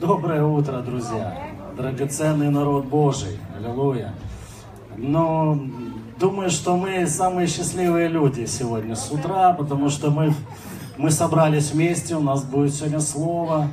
Доброе 0.00 0.44
утро, 0.44 0.78
друзья! 0.78 1.36
Драгоценный 1.76 2.50
народ 2.50 2.84
Божий! 2.84 3.36
Аллилуйя! 3.56 4.14
Но 4.96 5.58
думаю, 6.20 6.50
что 6.50 6.76
мы 6.76 7.04
самые 7.08 7.48
счастливые 7.48 8.06
люди 8.06 8.46
сегодня 8.46 8.94
с 8.94 9.10
утра, 9.10 9.52
потому 9.54 9.88
что 9.88 10.12
мы, 10.12 10.32
мы 10.98 11.10
собрались 11.10 11.72
вместе, 11.72 12.14
у 12.14 12.20
нас 12.20 12.44
будет 12.44 12.74
сегодня 12.74 13.00
слово. 13.00 13.70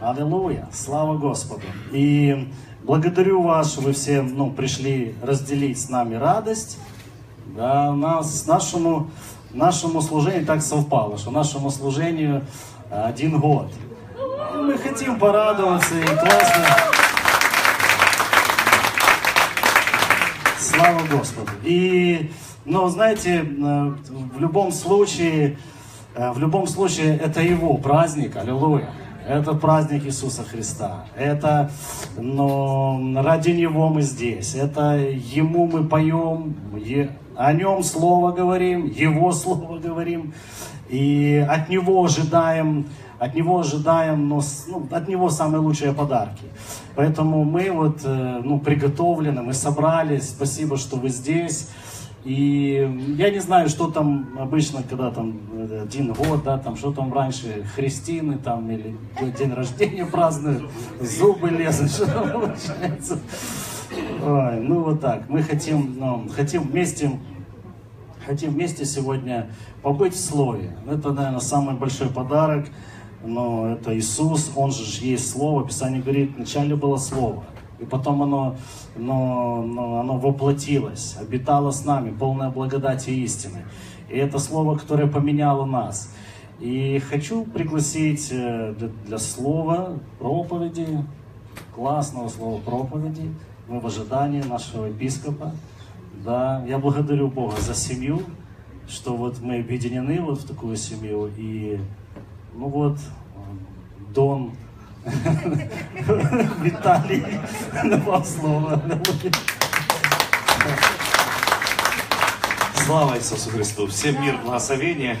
Аллилуйя! 0.00 0.68
Слава 0.72 1.16
Господу! 1.16 1.62
И 1.92 2.48
благодарю 2.82 3.42
вас, 3.42 3.70
что 3.70 3.82
вы 3.82 3.92
все 3.92 4.20
ну, 4.20 4.50
пришли 4.50 5.14
разделить 5.22 5.80
с 5.80 5.88
нами 5.88 6.16
радость. 6.16 6.76
Да, 7.54 7.92
нас, 7.92 8.44
нашему, 8.48 9.10
нашему 9.52 10.02
служению 10.02 10.44
так 10.44 10.60
совпало, 10.60 11.18
что 11.18 11.30
нашему 11.30 11.70
служению 11.70 12.42
один 12.90 13.38
год. 13.38 13.70
Мы 14.38 14.78
хотим 14.78 15.18
порадоваться 15.18 15.98
и 15.98 16.04
классно. 16.04 16.66
Слава 20.60 21.00
Господу. 21.10 21.50
И, 21.64 22.30
но 22.64 22.88
знаете, 22.88 23.40
э, 23.40 23.44
в 23.44 24.38
любом 24.38 24.70
случае, 24.70 25.58
э, 26.14 26.30
в 26.30 26.38
любом 26.38 26.68
случае, 26.68 27.16
это 27.16 27.40
Его 27.40 27.76
праздник, 27.78 28.36
аллилуйя. 28.36 28.90
Это 29.26 29.54
праздник 29.54 30.06
Иисуса 30.06 30.44
Христа. 30.44 31.06
Это, 31.16 31.70
но 32.16 33.00
ради 33.16 33.50
Него 33.50 33.88
мы 33.88 34.02
здесь. 34.02 34.54
Это 34.54 34.96
Ему 34.98 35.66
мы 35.66 35.84
поем, 35.84 36.54
о 37.36 37.52
Нем 37.52 37.82
Слово 37.82 38.30
говорим, 38.30 38.86
Его 38.86 39.32
Слово 39.32 39.78
говорим. 39.78 40.32
И 40.88 41.44
от 41.48 41.68
Него 41.68 42.04
ожидаем 42.04 42.86
от 43.18 43.34
него 43.34 43.58
ожидаем, 43.58 44.28
но 44.28 44.40
ну, 44.68 44.88
от 44.90 45.08
него 45.08 45.30
самые 45.30 45.60
лучшие 45.60 45.92
подарки. 45.92 46.44
Поэтому 46.94 47.44
мы 47.44 47.70
вот 47.70 48.00
э, 48.04 48.40
ну, 48.44 48.60
приготовлены, 48.60 49.42
мы 49.42 49.52
собрались. 49.52 50.30
Спасибо, 50.30 50.76
что 50.76 50.96
вы 50.96 51.08
здесь. 51.08 51.68
И 52.24 53.14
я 53.16 53.30
не 53.30 53.38
знаю, 53.38 53.68
что 53.68 53.90
там 53.90 54.28
обычно, 54.38 54.82
когда 54.82 55.10
там 55.10 55.40
э, 55.52 55.82
один 55.84 56.12
год, 56.12 56.44
да, 56.44 56.58
там 56.58 56.76
что 56.76 56.92
там 56.92 57.12
раньше, 57.12 57.64
христины 57.74 58.38
там 58.38 58.70
или 58.70 58.96
день 59.38 59.52
рождения 59.52 60.04
празднуют, 60.12 60.70
зубы 61.00 61.50
лезут, 61.50 61.90
что 61.92 62.06
там 62.06 62.30
получается. 62.30 63.18
Ой, 64.24 64.60
ну 64.60 64.82
вот 64.82 65.00
так. 65.00 65.28
Мы 65.28 65.42
хотим, 65.42 65.96
ну, 65.98 66.28
хотим 66.34 66.62
вместе, 66.62 67.18
хотим 68.26 68.50
вместе 68.50 68.84
сегодня 68.84 69.50
побыть 69.82 70.14
в 70.14 70.20
Слове. 70.20 70.76
Это, 70.88 71.12
наверное, 71.12 71.40
самый 71.40 71.74
большой 71.76 72.08
подарок 72.08 72.66
но 73.24 73.72
это 73.72 73.96
Иисус, 73.96 74.52
Он 74.56 74.70
же 74.70 74.84
есть 75.04 75.30
Слово. 75.30 75.66
Писание 75.66 76.02
говорит, 76.02 76.36
вначале 76.36 76.76
было 76.76 76.96
Слово, 76.96 77.44
и 77.78 77.84
потом 77.84 78.22
оно, 78.22 78.56
но, 78.96 79.62
но 79.62 80.00
оно 80.00 80.18
воплотилось, 80.18 81.16
обитало 81.20 81.70
с 81.70 81.84
нами, 81.84 82.10
полная 82.10 82.50
благодати 82.50 83.10
и 83.10 83.24
истины. 83.24 83.64
И 84.08 84.16
это 84.16 84.38
Слово, 84.38 84.76
которое 84.76 85.06
поменяло 85.06 85.64
нас. 85.64 86.12
И 86.60 86.98
хочу 86.98 87.44
пригласить 87.44 88.28
э, 88.32 88.74
для, 88.76 88.88
для 89.06 89.18
слова 89.18 89.96
проповеди, 90.18 91.04
классного 91.72 92.28
слова 92.28 92.60
проповеди. 92.60 93.32
Мы 93.68 93.78
в 93.78 93.86
ожидании 93.86 94.42
нашего 94.42 94.86
епископа. 94.86 95.52
Да, 96.24 96.64
я 96.66 96.78
благодарю 96.78 97.28
Бога 97.28 97.54
за 97.60 97.74
семью, 97.74 98.22
что 98.88 99.16
вот 99.16 99.40
мы 99.40 99.60
объединены 99.60 100.20
вот 100.20 100.40
в 100.40 100.48
такую 100.48 100.74
семью. 100.76 101.30
И 101.36 101.78
ну 102.54 102.68
вот, 102.68 102.98
Дон 104.14 104.52
Виталий 106.60 107.24
вам 108.04 108.24
слово. 108.24 108.82
Слава 112.84 113.16
Иисусу 113.18 113.50
Христу! 113.50 113.86
Всем 113.86 114.20
мир, 114.22 114.38
благословения. 114.38 115.18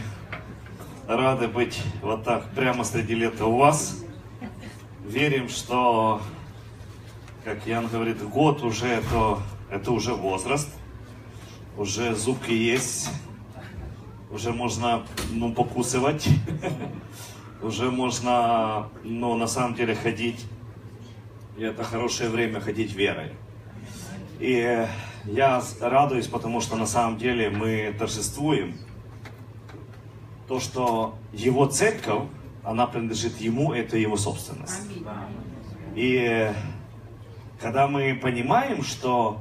Рады 1.06 1.48
быть 1.48 1.80
вот 2.02 2.24
так 2.24 2.50
прямо 2.50 2.84
среди 2.84 3.14
лета 3.14 3.46
у 3.46 3.56
вас. 3.56 3.98
Верим, 5.04 5.48
что, 5.48 6.20
как 7.44 7.66
Ян 7.66 7.86
говорит, 7.88 8.22
год 8.22 8.62
уже 8.62 8.86
это, 8.86 9.38
это 9.70 9.92
уже 9.92 10.14
возраст. 10.14 10.68
Уже 11.76 12.14
зубки 12.14 12.52
есть. 12.52 13.10
Уже 14.30 14.52
можно 14.52 15.04
ну, 15.30 15.52
покусывать 15.52 16.28
уже 17.62 17.90
можно, 17.90 18.88
ну, 19.02 19.36
на 19.36 19.46
самом 19.46 19.74
деле 19.74 19.94
ходить, 19.94 20.46
и 21.56 21.62
это 21.64 21.82
хорошее 21.82 22.30
время 22.30 22.60
ходить 22.60 22.94
верой. 22.94 23.32
И 24.38 24.86
я 25.24 25.62
радуюсь, 25.80 26.28
потому 26.28 26.60
что 26.60 26.76
на 26.76 26.86
самом 26.86 27.18
деле 27.18 27.50
мы 27.50 27.94
торжествуем 27.98 28.76
то, 30.46 30.60
что 30.60 31.16
его 31.32 31.66
церковь, 31.66 32.22
она 32.62 32.86
принадлежит 32.86 33.40
ему, 33.40 33.72
это 33.72 33.98
его 33.98 34.16
собственность. 34.16 34.82
И 35.96 36.52
когда 37.60 37.88
мы 37.88 38.14
понимаем, 38.14 38.84
что 38.84 39.40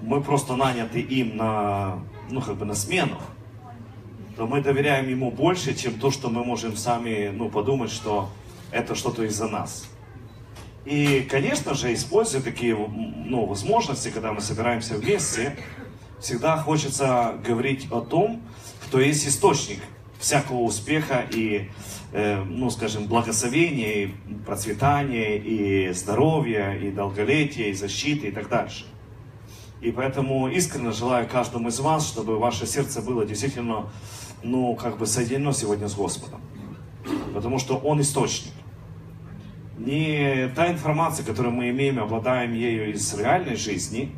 мы 0.00 0.22
просто 0.22 0.56
наняты 0.56 1.00
им 1.00 1.36
на, 1.36 1.98
ну, 2.30 2.40
как 2.40 2.56
бы 2.56 2.64
на 2.64 2.74
смену, 2.74 3.18
то 4.38 4.46
мы 4.46 4.60
доверяем 4.60 5.08
Ему 5.08 5.32
больше, 5.32 5.74
чем 5.74 5.98
то, 5.98 6.12
что 6.12 6.30
мы 6.30 6.44
можем 6.44 6.76
сами 6.76 7.32
ну, 7.34 7.50
подумать, 7.50 7.90
что 7.90 8.30
это 8.70 8.94
что-то 8.94 9.24
из-за 9.24 9.48
нас. 9.48 9.90
И, 10.84 11.26
конечно 11.28 11.74
же, 11.74 11.92
используя 11.92 12.40
такие 12.40 12.76
ну, 12.76 13.46
возможности, 13.46 14.10
когда 14.10 14.32
мы 14.32 14.40
собираемся 14.40 14.94
вместе, 14.94 15.56
всегда 16.20 16.56
хочется 16.56 17.34
говорить 17.44 17.88
о 17.90 18.00
том, 18.00 18.40
кто 18.86 19.00
есть 19.00 19.26
источник 19.26 19.80
всякого 20.20 20.60
успеха 20.60 21.26
и, 21.32 21.68
э, 22.12 22.40
ну, 22.44 22.70
скажем, 22.70 23.06
благословения, 23.06 24.04
и 24.04 24.14
процветания, 24.46 25.36
и 25.36 25.92
здоровья, 25.92 26.74
и 26.74 26.92
долголетия, 26.92 27.70
и 27.70 27.74
защиты, 27.74 28.28
и 28.28 28.30
так 28.30 28.48
дальше. 28.48 28.84
И 29.80 29.90
поэтому 29.90 30.48
искренне 30.48 30.92
желаю 30.92 31.28
каждому 31.28 31.70
из 31.70 31.80
вас, 31.80 32.06
чтобы 32.06 32.38
ваше 32.38 32.66
сердце 32.66 33.00
было 33.02 33.24
действительно 33.24 33.86
ну, 34.42 34.74
как 34.74 34.98
бы 34.98 35.06
соединено 35.06 35.52
сегодня 35.52 35.88
с 35.88 35.94
Господом. 35.94 36.40
Потому 37.34 37.58
что 37.58 37.76
Он 37.76 38.00
источник. 38.00 38.52
Не 39.78 40.48
та 40.56 40.70
информация, 40.70 41.24
которую 41.24 41.54
мы 41.54 41.70
имеем, 41.70 42.00
обладаем 42.00 42.52
ею 42.52 42.90
из 42.92 43.14
реальной 43.14 43.56
жизни, 43.56 44.12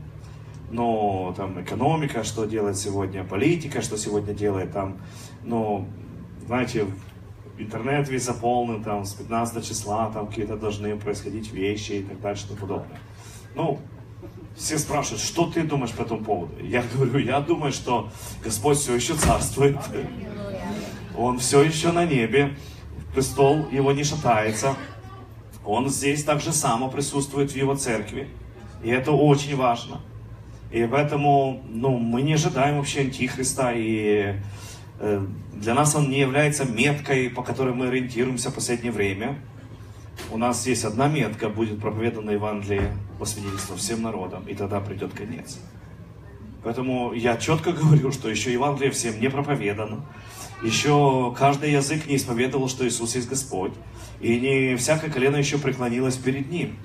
но 0.70 1.34
там 1.36 1.60
экономика, 1.62 2.24
что 2.24 2.44
делает 2.46 2.76
сегодня, 2.76 3.24
политика, 3.24 3.82
что 3.82 3.98
сегодня 3.98 4.32
делает 4.32 4.72
там, 4.72 4.98
ну, 5.44 5.86
знаете, 6.46 6.86
интернет 7.58 8.08
весь 8.08 8.24
заполнен, 8.24 8.82
там, 8.82 9.04
с 9.04 9.12
15 9.14 9.66
числа, 9.66 10.10
там 10.10 10.28
какие-то 10.28 10.56
должны 10.56 10.96
происходить 10.96 11.52
вещи 11.52 11.92
и 11.92 12.02
так 12.02 12.20
далее, 12.20 12.38
что 12.38 12.56
подобное. 12.56 12.98
Ну, 13.54 13.78
все 14.56 14.78
спрашивают, 14.78 15.22
что 15.22 15.46
ты 15.46 15.62
думаешь 15.62 15.92
по 15.92 16.02
этому 16.02 16.24
поводу? 16.24 16.52
Я 16.62 16.82
говорю, 16.94 17.18
я 17.18 17.40
думаю, 17.40 17.72
что 17.72 18.10
Господь 18.44 18.78
все 18.78 18.94
еще 18.94 19.14
царствует. 19.14 19.76
Он 21.16 21.38
все 21.38 21.62
еще 21.62 21.92
на 21.92 22.04
небе. 22.04 22.56
Престол 23.14 23.68
его 23.70 23.92
не 23.92 24.04
шатается. 24.04 24.76
Он 25.64 25.88
здесь 25.88 26.24
так 26.24 26.40
же 26.40 26.52
само 26.52 26.88
присутствует 26.88 27.52
в 27.52 27.56
его 27.56 27.74
церкви. 27.74 28.28
И 28.82 28.88
это 28.88 29.12
очень 29.12 29.56
важно. 29.56 30.00
И 30.70 30.86
поэтому 30.90 31.62
ну, 31.68 31.98
мы 31.98 32.22
не 32.22 32.34
ожидаем 32.34 32.78
вообще 32.78 33.00
Антихриста. 33.00 33.72
И 33.74 34.36
э, 35.00 35.26
для 35.52 35.74
нас 35.74 35.94
он 35.94 36.08
не 36.08 36.20
является 36.20 36.64
меткой, 36.64 37.28
по 37.28 37.42
которой 37.42 37.74
мы 37.74 37.88
ориентируемся 37.88 38.50
в 38.50 38.54
последнее 38.54 38.92
время. 38.92 39.38
У 40.30 40.38
нас 40.38 40.66
есть 40.66 40.84
одна 40.84 41.08
метка, 41.08 41.48
будет 41.48 41.80
проповедана 41.80 42.30
Евангелие 42.30 42.96
по 43.18 43.24
свидетельству 43.24 43.76
всем 43.76 44.02
народам, 44.02 44.44
и 44.46 44.54
тогда 44.54 44.80
придет 44.80 45.12
конец. 45.12 45.58
Поэтому 46.62 47.12
я 47.12 47.36
четко 47.36 47.72
говорю, 47.80 48.12
что 48.12 48.28
еще 48.28 48.52
Евангелие 48.52 48.90
всем 48.90 49.20
не 49.20 49.30
проповедано. 49.30 50.04
Еще 50.62 51.34
каждый 51.38 51.72
язык 51.72 52.06
не 52.06 52.16
исповедовал, 52.16 52.68
что 52.68 52.86
Иисус 52.86 53.14
есть 53.14 53.28
Господь. 53.28 53.72
И 54.20 54.38
не 54.38 54.76
всякое 54.76 55.10
колено 55.10 55.36
еще 55.36 55.58
преклонилось 55.58 56.16
перед 56.16 56.50
Ним. 56.50 56.76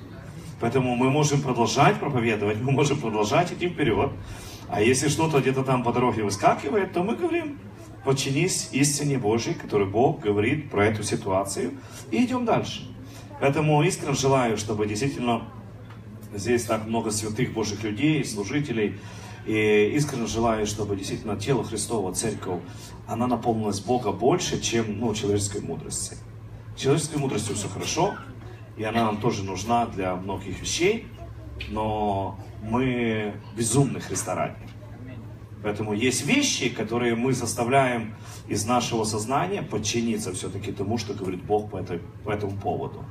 Поэтому 0.61 0.95
мы 0.95 1.09
можем 1.09 1.41
продолжать 1.41 1.99
проповедовать, 1.99 2.57
мы 2.61 2.71
можем 2.71 2.99
продолжать 2.99 3.51
идти 3.51 3.67
вперед. 3.67 4.11
А 4.69 4.81
если 4.81 5.09
что-то 5.09 5.41
где-то 5.41 5.63
там 5.63 5.83
по 5.83 5.91
дороге 5.91 6.23
выскакивает, 6.23 6.93
то 6.93 7.03
мы 7.03 7.15
говорим, 7.15 7.59
подчинись 8.03 8.69
истине 8.71 9.17
Божьей, 9.17 9.53
которую 9.53 9.91
Бог 9.91 10.21
говорит 10.21 10.71
про 10.71 10.85
эту 10.85 11.03
ситуацию, 11.03 11.73
и 12.11 12.23
идем 12.23 12.45
дальше. 12.45 12.94
Поэтому 13.39 13.83
искренне 13.83 14.15
желаю, 14.15 14.57
чтобы 14.57 14.87
действительно 14.87 15.43
здесь 16.33 16.63
так 16.63 16.85
много 16.85 17.11
святых 17.11 17.53
Божьих 17.53 17.83
людей, 17.83 18.23
служителей, 18.23 18.99
и 19.45 19.91
искренне 19.95 20.25
желаю, 20.25 20.65
чтобы 20.65 20.95
действительно 20.95 21.35
тело 21.37 21.63
Христова, 21.63 22.13
церковь, 22.13 22.61
она 23.07 23.27
наполнилась 23.27 23.79
Бога 23.79 24.11
больше, 24.11 24.59
чем 24.59 24.99
ну, 24.99 25.13
человеческой 25.13 25.61
мудрости. 25.61 26.17
Человеческой 26.75 27.17
мудростью 27.17 27.55
все 27.55 27.67
хорошо, 27.67 28.15
и 28.75 28.83
она 28.83 29.05
нам 29.05 29.17
тоже 29.17 29.43
нужна 29.43 29.85
для 29.85 30.15
многих 30.15 30.59
вещей, 30.59 31.07
но 31.69 32.39
мы 32.63 33.33
безумны 33.55 33.99
Христа 33.99 34.35
ради. 34.35 34.55
Поэтому 35.61 35.93
есть 35.93 36.25
вещи, 36.25 36.69
которые 36.69 37.15
мы 37.15 37.33
заставляем 37.33 38.15
из 38.47 38.65
нашего 38.65 39.03
сознания 39.03 39.61
подчиниться 39.61 40.33
все-таки 40.33 40.71
тому, 40.71 40.97
что 40.97 41.13
говорит 41.13 41.43
Бог 41.43 41.71
по, 41.71 41.77
этой, 41.77 41.99
по 42.23 42.29
этому 42.29 42.57
поводу. 42.57 43.03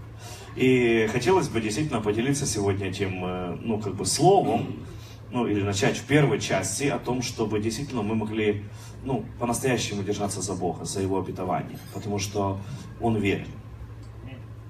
И 0.57 1.09
хотелось 1.13 1.49
бы 1.49 1.61
действительно 1.61 2.01
поделиться 2.01 2.47
сегодня 2.47 2.89
этим, 2.89 3.25
э, 3.25 3.59
ну, 3.61 3.81
как 3.81 3.95
бы 3.95 4.07
словом, 4.07 4.85
ну, 5.33 5.49
или 5.49 5.63
начать 5.63 5.97
в 5.97 6.05
первой 6.05 6.39
части 6.39 6.85
о 6.85 6.99
том, 6.99 7.21
чтобы 7.23 7.59
действительно 7.59 8.03
мы 8.03 8.15
могли, 8.15 8.63
ну, 9.05 9.25
по-настоящему 9.41 10.05
держаться 10.05 10.41
за 10.41 10.55
Бога, 10.55 10.85
за 10.85 11.01
Его 11.01 11.19
обетование, 11.19 11.79
потому 11.93 12.21
что 12.21 12.61
Он 13.01 13.17
верен. 13.17 13.49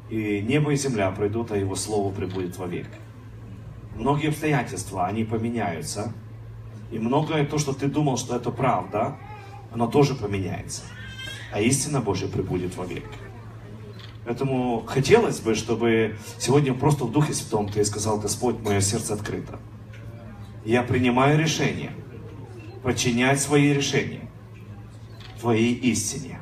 И 0.09 0.41
небо 0.41 0.73
и 0.73 0.77
земля 0.77 1.11
пройдут, 1.11 1.51
а 1.51 1.57
Его 1.59 1.77
Слово 1.77 2.11
прибудет 2.15 2.57
вовек. 2.57 2.87
Многие 3.95 4.29
обстоятельства, 4.29 5.07
они 5.07 5.25
поменяются, 5.25 6.15
и 6.91 6.99
многое 6.99 7.45
то, 7.45 7.59
что 7.59 7.75
ты 7.75 7.87
думал, 7.87 8.17
что 8.17 8.35
это 8.35 8.51
правда, 8.51 9.19
оно 9.75 9.87
тоже 9.89 10.15
поменяется. 10.15 10.83
А 11.53 11.61
истина 11.61 12.01
Божья 12.01 12.29
прибудет 12.29 12.77
вовек. 12.77 13.05
Поэтому 14.25 14.85
хотелось 14.87 15.41
бы, 15.41 15.55
чтобы 15.55 16.17
сегодня 16.39 16.73
просто 16.73 17.05
в 17.05 17.13
Духе 17.13 17.35
Святом 17.35 17.69
ты 17.69 17.85
сказал, 17.85 18.19
Господь, 18.19 18.61
мое 18.61 18.81
сердце 18.81 19.13
открыто 19.13 19.59
я 20.65 20.83
принимаю 20.83 21.39
решение 21.39 21.93
подчинять 22.83 23.41
свои 23.41 23.75
решения 23.75 24.29
Твоей 25.41 25.75
истине. 25.75 26.39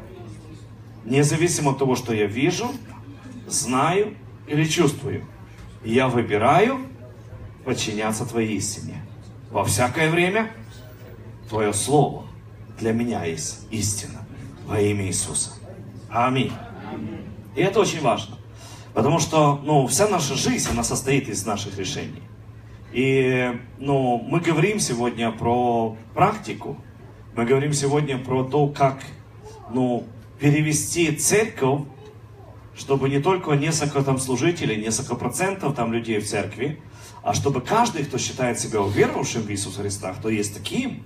Независимо 1.05 1.73
от 1.73 1.79
того, 1.79 1.97
что 1.97 2.15
я 2.15 2.27
вижу, 2.27 2.71
знаю 3.49 4.15
или 4.47 4.65
чувствую, 4.65 5.25
я 5.85 6.07
выбираю 6.07 6.79
подчиняться 7.65 8.25
Твоей 8.25 8.59
истине. 8.59 9.03
Во 9.51 9.65
всякое 9.65 10.09
время 10.09 10.53
Твое 11.49 11.73
Слово 11.73 12.27
для 12.83 12.93
меня 12.93 13.25
есть 13.25 13.61
истина 13.71 14.27
во 14.67 14.81
имя 14.81 15.07
Иисуса. 15.07 15.51
Аминь. 16.11 16.53
И 17.55 17.61
это 17.63 17.79
очень 17.79 18.01
важно. 18.01 18.37
Потому 18.93 19.21
что 19.21 19.61
ну, 19.65 19.87
вся 19.87 20.09
наша 20.09 20.35
жизнь, 20.35 20.69
она 20.69 20.83
состоит 20.83 21.29
из 21.29 21.47
наших 21.47 21.79
решений. 21.79 22.23
И 22.93 23.57
ну, 23.79 24.19
мы 24.19 24.41
говорим 24.41 24.81
сегодня 24.81 25.31
про 25.31 25.97
практику, 26.13 26.77
мы 27.37 27.45
говорим 27.45 27.73
сегодня 27.73 28.19
про 28.19 28.43
то, 28.43 28.67
как 28.67 29.05
ну, 29.71 30.05
перевести 30.41 31.13
церковь, 31.13 31.83
чтобы 32.77 33.09
не 33.09 33.21
только 33.21 33.53
несколько 33.53 34.03
там 34.03 34.19
служителей, 34.19 34.77
несколько 34.77 35.15
процентов 35.15 35.77
там 35.77 35.93
людей 35.93 36.19
в 36.19 36.29
церкви, 36.29 36.83
а 37.23 37.33
чтобы 37.33 37.61
каждый, 37.61 38.05
кто 38.05 38.19
считает 38.19 38.59
себя 38.59 38.83
уверовавшим 38.83 39.43
в 39.43 39.51
Иисуса 39.51 39.83
Христа, 39.83 40.13
кто 40.15 40.29
есть 40.29 40.53
таким, 40.53 41.05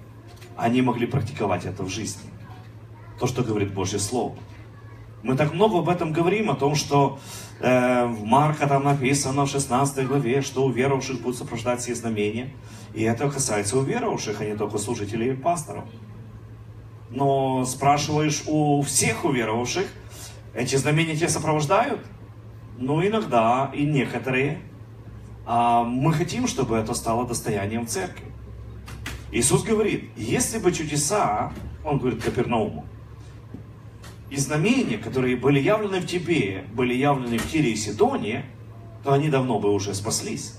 они 0.56 0.82
могли 0.82 1.06
практиковать 1.06 1.64
это 1.64 1.82
в 1.82 1.88
жизни. 1.88 2.30
То, 3.18 3.26
что 3.26 3.42
говорит 3.42 3.72
Божье 3.72 3.98
Слово. 3.98 4.36
Мы 5.22 5.36
так 5.36 5.54
много 5.54 5.78
об 5.78 5.88
этом 5.88 6.12
говорим, 6.12 6.50
о 6.50 6.54
том, 6.54 6.74
что 6.74 7.18
э, 7.60 8.06
в 8.06 8.24
Марка 8.24 8.66
там 8.66 8.84
написано 8.84 9.46
в 9.46 9.50
16 9.50 10.06
главе, 10.06 10.42
что 10.42 10.64
у 10.64 10.70
верующих 10.70 11.20
будут 11.20 11.38
сопровождать 11.38 11.80
все 11.80 11.94
знамения. 11.94 12.52
И 12.94 13.02
это 13.02 13.28
касается 13.30 13.78
уверовавших, 13.78 14.40
а 14.40 14.44
не 14.44 14.56
только 14.56 14.78
служителей 14.78 15.32
и 15.32 15.34
пасторов. 15.34 15.84
Но 17.10 17.64
спрашиваешь 17.64 18.44
у 18.46 18.82
всех 18.82 19.24
уверовавших, 19.24 19.86
эти 20.54 20.76
знамения 20.76 21.16
тебя 21.16 21.28
сопровождают? 21.28 22.00
Ну, 22.78 23.04
иногда, 23.04 23.70
и 23.74 23.84
некоторые. 23.84 24.60
А 25.44 25.82
мы 25.82 26.12
хотим, 26.12 26.46
чтобы 26.46 26.76
это 26.76 26.94
стало 26.94 27.26
достоянием 27.26 27.86
церкви. 27.86 28.26
Иисус 29.32 29.62
говорит, 29.62 30.10
если 30.16 30.58
бы 30.58 30.72
чудеса, 30.72 31.52
он 31.84 31.98
говорит 31.98 32.22
Капернауму, 32.22 32.86
и 34.30 34.36
знамения, 34.36 34.98
которые 34.98 35.36
были 35.36 35.60
явлены 35.60 36.00
в 36.00 36.06
тебе, 36.06 36.64
были 36.72 36.94
явлены 36.94 37.38
в 37.38 37.50
Тире 37.50 37.72
и 37.72 37.76
Сидоне, 37.76 38.44
то 39.04 39.12
они 39.12 39.28
давно 39.28 39.58
бы 39.58 39.72
уже 39.72 39.94
спаслись. 39.94 40.54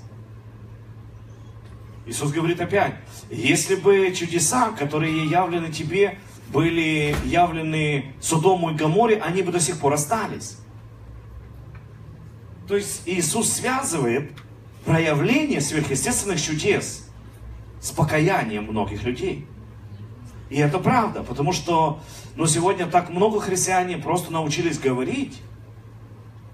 Иисус 2.06 2.31
говорит 2.31 2.62
опять, 2.62 2.96
если 3.30 3.75
бы 3.75 4.14
чудеса, 4.14 4.72
которые 4.72 5.25
явлены 5.28 5.72
тебе, 5.72 6.18
были 6.50 7.14
явлены 7.25 8.14
Содому 8.22 8.72
и 8.72 8.74
Гаморе, 8.74 9.18
они 9.18 9.42
бы 9.42 9.52
до 9.52 9.60
сих 9.60 9.80
пор 9.80 9.94
остались. 9.94 10.58
То 12.68 12.78
есть 12.78 13.02
Иисус 13.06 13.52
связывает 13.52 14.31
проявление 14.86 15.60
сверхъестественных 15.60 16.42
чудес 16.42 17.06
с 17.88 17.92
покаянием 17.92 18.66
многих 18.66 19.04
людей. 19.04 19.48
И 20.50 20.57
это 20.57 20.80
правда, 20.80 21.24
потому 21.24 21.54
что 21.54 22.00
ну, 22.36 22.45
сегодня 22.45 22.86
так 22.86 23.10
много 23.10 23.39
христиане 23.39 23.98
просто 23.98 24.31
научились 24.31 24.78
говорить, 24.78 25.42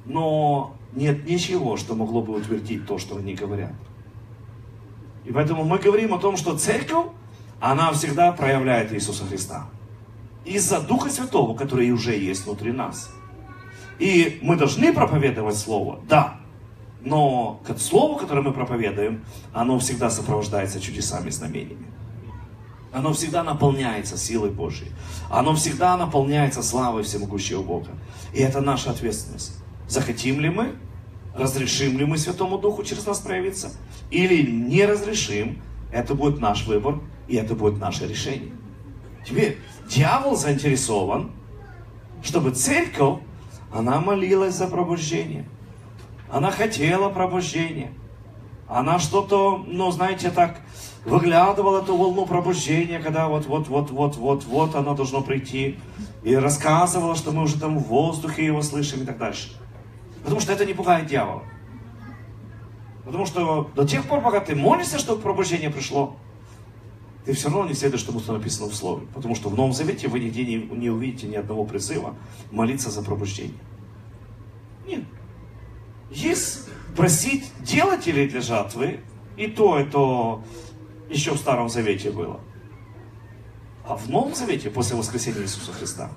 но 0.06 0.76
нет 0.94 1.26
ничего, 1.28 1.76
что 1.78 1.96
могло 1.96 2.22
бы 2.22 2.36
утвердить 2.36 2.86
то, 2.86 3.00
что 3.00 3.18
они 3.18 3.34
говорят. 3.34 3.74
И 5.26 5.32
поэтому 5.32 5.64
мы 5.64 5.80
говорим 5.80 6.14
о 6.14 6.20
том, 6.20 6.38
что 6.38 6.58
церковь, 6.58 7.08
она 7.60 7.92
всегда 7.94 8.32
проявляет 8.32 8.94
Иисуса 8.94 9.26
Христа. 9.26 9.68
Из-за 10.46 10.82
Духа 10.82 11.10
Святого, 11.10 11.56
который 11.56 11.90
уже 11.92 12.16
есть 12.16 12.46
внутри 12.46 12.74
нас. 12.74 13.12
И 13.98 14.40
мы 14.42 14.56
должны 14.56 14.94
проповедовать 14.94 15.58
Слово, 15.58 16.00
да. 16.08 16.40
Но 17.04 17.62
Слово, 17.78 18.18
которое 18.18 18.42
мы 18.42 18.54
проповедуем, 18.54 19.26
оно 19.54 19.78
всегда 19.80 20.10
сопровождается 20.10 20.80
чудесами 20.80 21.28
и 21.28 21.32
знамениями 21.32 21.88
оно 22.94 23.12
всегда 23.14 23.44
наполняется 23.44 24.18
силой 24.18 24.52
Божьей. 24.52 24.92
Оно 25.30 25.56
всегда 25.56 25.98
наполняется 25.98 26.62
славой 26.62 27.04
всемогущего 27.04 27.64
Бога. 27.64 27.90
И 28.34 28.40
это 28.40 28.62
наша 28.62 28.92
ответственность. 28.92 29.54
Захотим 29.88 30.40
ли 30.40 30.50
мы, 30.50 30.76
разрешим 31.36 31.98
ли 31.98 32.06
мы 32.06 32.18
Святому 32.18 32.60
Духу 32.60 32.84
через 32.84 33.06
нас 33.06 33.20
проявиться, 33.20 33.72
или 34.12 34.50
не 34.50 34.86
разрешим, 34.86 35.62
это 35.92 36.14
будет 36.14 36.40
наш 36.40 36.68
выбор, 36.68 37.02
и 37.28 37.36
это 37.36 37.56
будет 37.56 37.80
наше 37.80 38.08
решение. 38.08 38.54
Теперь, 39.26 39.58
дьявол 39.90 40.36
заинтересован, 40.36 41.32
чтобы 42.22 42.52
церковь, 42.52 43.20
она 43.74 44.00
молилась 44.02 44.54
за 44.54 44.68
пробуждение. 44.68 45.50
Она 46.34 46.50
хотела 46.50 47.10
пробуждения. 47.10 47.94
Она 48.68 48.98
что-то, 48.98 49.64
ну, 49.68 49.92
знаете, 49.92 50.32
так 50.32 50.62
выглядывал 51.06 51.76
эту 51.76 51.96
волну 51.96 52.26
пробуждения, 52.26 52.98
когда 52.98 53.28
вот-вот-вот-вот-вот-вот 53.28 54.74
оно 54.74 54.96
должно 54.96 55.22
прийти, 55.22 55.78
и 56.24 56.34
рассказывала, 56.34 57.16
что 57.16 57.32
мы 57.32 57.44
уже 57.44 57.60
там 57.60 57.78
в 57.78 57.84
воздухе 57.84 58.48
его 58.48 58.64
слышим 58.64 59.04
и 59.04 59.06
так 59.06 59.20
дальше. 59.20 59.52
Потому 60.24 60.42
что 60.42 60.54
это 60.54 60.66
не 60.66 60.74
пугает 60.74 61.06
дьявола. 61.06 61.44
Потому 63.06 63.28
что 63.28 63.70
до 63.76 63.86
тех 63.86 64.04
пор, 64.06 64.22
пока 64.22 64.40
ты 64.40 64.56
молишься, 64.56 64.98
чтобы 64.98 65.22
пробуждение 65.22 65.70
пришло, 65.70 66.16
ты 67.26 67.34
все 67.34 67.50
равно 67.50 67.68
не 67.68 67.76
следуешь 67.76 68.02
тому, 68.02 68.20
что 68.20 68.34
написано 68.34 68.70
в 68.70 68.74
Слове. 68.74 69.06
Потому 69.14 69.36
что 69.36 69.50
в 69.50 69.56
Новом 69.56 69.74
Завете 69.74 70.08
вы 70.08 70.20
нигде 70.20 70.44
не, 70.46 70.56
не 70.56 70.90
увидите 70.90 71.28
ни 71.28 71.36
одного 71.36 71.64
призыва 71.64 72.16
молиться 72.50 72.90
за 72.90 73.04
пробуждение. 73.04 73.60
Есть 76.14 76.70
просить 76.96 77.52
делателей 77.62 78.30
для 78.30 78.42
жатвы, 78.42 79.00
и 79.36 79.48
то, 79.48 79.80
и 79.80 79.86
то 79.86 80.44
еще 81.10 81.32
в 81.32 81.38
Старом 81.38 81.70
Завете 81.70 82.12
было. 82.12 82.40
А 83.86 83.96
в 83.96 84.10
Новом 84.10 84.36
Завете, 84.36 84.70
после 84.70 84.96
воскресения 84.96 85.42
Иисуса 85.42 85.74
Христа, 85.74 86.12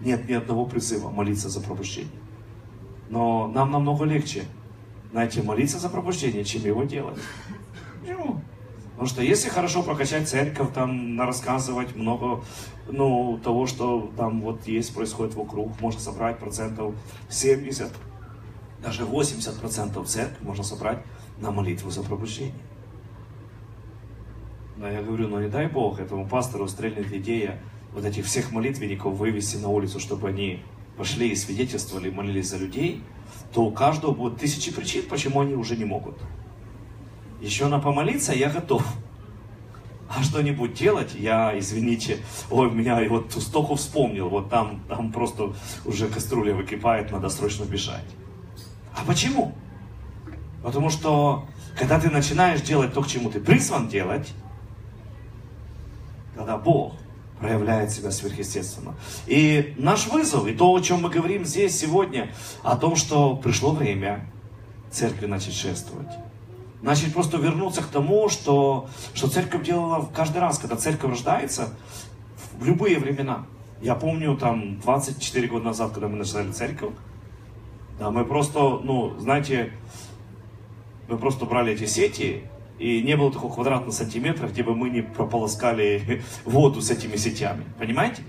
нет 0.00 0.28
ни 0.28 0.34
одного 0.34 0.66
призыва 0.66 1.10
молиться 1.10 1.48
за 1.48 1.60
пробуждение. 1.60 2.12
Но 3.10 3.48
нам 3.48 3.72
намного 3.72 4.04
легче, 4.04 4.44
знаете, 5.10 5.42
молиться 5.42 5.78
за 5.78 5.88
пробуждение, 5.88 6.44
чем 6.44 6.62
его 6.62 6.84
делать. 6.84 7.18
Потому 8.92 9.14
что 9.14 9.22
если 9.22 9.48
хорошо 9.48 9.82
прокачать 9.82 10.28
церковь, 10.28 10.72
там 10.74 11.20
рассказывать 11.20 11.94
много 11.94 12.42
ну, 12.88 13.38
того, 13.42 13.66
что 13.66 14.10
там 14.16 14.40
вот 14.40 14.66
есть, 14.66 14.94
происходит 14.94 15.34
вокруг, 15.34 15.80
можно 15.80 16.00
собрать 16.00 16.38
процентов 16.38 16.94
70, 17.28 17.92
даже 18.82 19.04
80 19.04 19.60
процентов 19.60 20.06
церкви 20.06 20.44
можно 20.44 20.64
собрать 20.64 21.02
на 21.38 21.50
молитву 21.50 21.90
за 21.90 22.02
пробуждение. 22.02 22.54
Но 24.76 24.88
я 24.88 25.02
говорю, 25.02 25.28
ну 25.28 25.40
не 25.40 25.48
дай 25.48 25.66
Бог 25.66 25.98
этому 25.98 26.26
пастору 26.28 26.68
стрельнет 26.68 27.12
идея 27.12 27.60
вот 27.92 28.04
этих 28.04 28.26
всех 28.26 28.52
молитвенников 28.52 29.14
вывести 29.14 29.56
на 29.56 29.68
улицу, 29.68 29.98
чтобы 29.98 30.28
они 30.28 30.62
пошли 30.96 31.30
и 31.30 31.36
свидетельствовали, 31.36 32.10
молились 32.10 32.48
за 32.48 32.58
людей, 32.58 33.02
то 33.52 33.64
у 33.64 33.72
каждого 33.72 34.12
будет 34.12 34.38
тысячи 34.38 34.72
причин, 34.72 35.04
почему 35.08 35.40
они 35.40 35.54
уже 35.54 35.76
не 35.76 35.84
могут. 35.84 36.18
Еще 37.40 37.66
на 37.66 37.78
помолиться 37.78 38.32
я 38.32 38.50
готов. 38.50 38.84
А 40.08 40.22
что-нибудь 40.22 40.72
делать, 40.72 41.14
я, 41.14 41.56
извините, 41.58 42.18
ой, 42.50 42.70
меня 42.70 43.02
и 43.02 43.08
вот 43.08 43.32
столько 43.32 43.76
вспомнил, 43.76 44.28
вот 44.28 44.48
там, 44.48 44.80
там 44.88 45.12
просто 45.12 45.52
уже 45.84 46.08
кастрюля 46.08 46.54
выкипает, 46.54 47.10
надо 47.10 47.28
срочно 47.28 47.64
бежать. 47.64 48.06
А 48.98 49.04
почему? 49.06 49.52
Потому 50.62 50.90
что, 50.90 51.46
когда 51.78 52.00
ты 52.00 52.10
начинаешь 52.10 52.60
делать 52.62 52.92
то, 52.92 53.02
к 53.02 53.06
чему 53.06 53.30
ты 53.30 53.40
призван 53.40 53.88
делать, 53.88 54.32
когда 56.34 56.56
Бог 56.56 56.94
проявляет 57.38 57.92
себя 57.92 58.10
сверхъестественно. 58.10 58.96
И 59.28 59.74
наш 59.78 60.08
вызов, 60.08 60.46
и 60.48 60.52
то, 60.52 60.74
о 60.74 60.80
чем 60.80 61.02
мы 61.02 61.10
говорим 61.10 61.44
здесь 61.44 61.78
сегодня, 61.78 62.34
о 62.64 62.76
том, 62.76 62.96
что 62.96 63.36
пришло 63.36 63.70
время 63.70 64.28
церкви 64.90 65.26
начать 65.26 65.54
шествовать. 65.54 66.16
Начать 66.82 67.12
просто 67.12 67.36
вернуться 67.36 67.82
к 67.82 67.86
тому, 67.86 68.28
что, 68.28 68.88
что 69.14 69.28
церковь 69.28 69.64
делала 69.64 70.08
каждый 70.12 70.38
раз, 70.38 70.58
когда 70.58 70.74
церковь 70.76 71.10
рождается, 71.10 71.74
в 72.58 72.64
любые 72.64 72.98
времена. 72.98 73.46
Я 73.80 73.94
помню, 73.94 74.36
там, 74.36 74.80
24 74.80 75.46
года 75.46 75.66
назад, 75.66 75.92
когда 75.92 76.08
мы 76.08 76.16
начинали 76.16 76.50
церковь, 76.50 76.92
да, 77.98 78.10
мы 78.10 78.24
просто, 78.24 78.60
ну, 78.60 79.18
знаете, 79.18 79.72
мы 81.08 81.18
просто 81.18 81.46
брали 81.46 81.72
эти 81.72 81.86
сети, 81.86 82.42
и 82.78 83.02
не 83.02 83.16
было 83.16 83.32
такого 83.32 83.52
квадратного 83.52 83.90
сантиметра, 83.90 84.46
где 84.46 84.62
бы 84.62 84.74
мы 84.74 84.88
не 84.88 85.02
прополоскали 85.02 86.22
воду 86.44 86.80
с 86.80 86.90
этими 86.90 87.16
сетями. 87.16 87.64
Понимаете? 87.78 88.22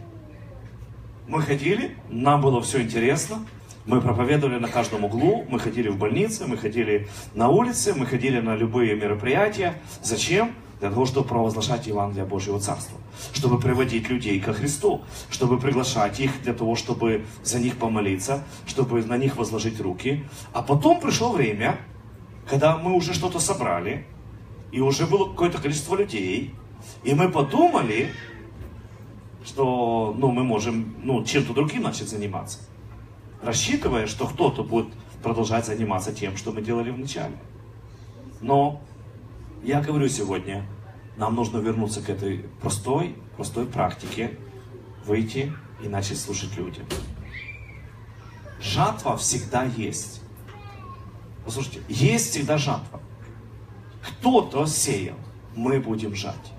Мы 1.28 1.42
ходили, 1.42 1.96
нам 2.10 2.42
было 2.42 2.62
все 2.62 2.82
интересно, 2.82 3.46
мы 3.86 4.02
проповедовали 4.02 4.58
на 4.58 4.68
каждом 4.68 5.06
углу, 5.06 5.46
мы 5.50 5.60
ходили 5.60 5.88
в 5.90 5.98
больницы, 5.98 6.48
мы 6.48 6.58
ходили 6.58 7.08
на 7.36 7.50
улице, 7.50 7.94
мы 7.94 8.06
ходили 8.06 8.40
на 8.40 8.56
любые 8.56 8.96
мероприятия. 8.96 9.76
Зачем? 10.02 10.54
Для 10.80 10.90
того, 10.90 11.06
чтобы 11.06 11.28
провозглашать 11.28 11.88
Евангелие 11.88 12.26
Божьего 12.26 12.60
Царства. 12.60 12.98
Чтобы 13.34 13.60
приводить 13.60 14.10
людей 14.10 14.40
ко 14.40 14.54
Христу. 14.54 15.02
Чтобы 15.30 15.60
приглашать 15.60 16.20
их 16.20 16.42
для 16.44 16.54
того, 16.54 16.76
чтобы 16.76 17.26
за 17.44 17.60
них 17.60 17.78
помолиться. 17.78 18.44
Чтобы 18.66 19.04
на 19.04 19.18
них 19.18 19.36
возложить 19.38 19.80
руки. 19.82 20.26
А 20.54 20.62
потом 20.62 21.00
пришло 21.02 21.32
время, 21.32 21.78
когда 22.50 22.78
мы 22.78 22.94
уже 22.94 23.14
что-то 23.14 23.40
собрали, 23.40 24.06
и 24.72 24.82
уже 24.82 25.06
было 25.06 25.30
какое-то 25.30 25.60
количество 25.60 25.96
людей, 25.96 26.54
и 27.04 27.14
мы 27.14 27.30
подумали, 27.30 28.12
что 29.46 30.16
ну, 30.18 30.32
мы 30.32 30.44
можем 30.44 30.96
ну, 31.04 31.24
чем-то 31.24 31.54
другим 31.54 31.84
начать 31.84 32.10
заниматься, 32.10 32.60
рассчитывая, 33.42 34.08
что 34.08 34.28
кто-то 34.28 34.64
будет 34.64 34.94
продолжать 35.24 35.66
заниматься 35.66 36.14
тем, 36.14 36.38
что 36.38 36.52
мы 36.52 36.62
делали 36.62 36.92
вначале. 36.92 37.36
Но 38.42 38.82
я 39.64 39.82
говорю 39.82 40.08
сегодня, 40.08 40.66
нам 41.18 41.36
нужно 41.36 41.58
вернуться 41.58 42.02
к 42.02 42.10
этой 42.10 42.46
простой, 42.62 43.16
простой 43.36 43.66
практике, 43.66 44.38
выйти 45.06 45.54
и 45.84 45.88
начать 45.88 46.20
слушать 46.20 46.56
людям. 46.58 46.86
Жатва 48.62 49.18
всегда 49.18 49.64
есть. 49.64 50.22
Послушайте, 51.46 51.82
есть 51.88 52.32
всегда 52.32 52.58
жатва. 52.58 53.02
Кто-то 54.02 54.66
сеял, 54.66 55.18
мы 55.56 55.80
будем 55.80 56.16
жать. 56.16 56.54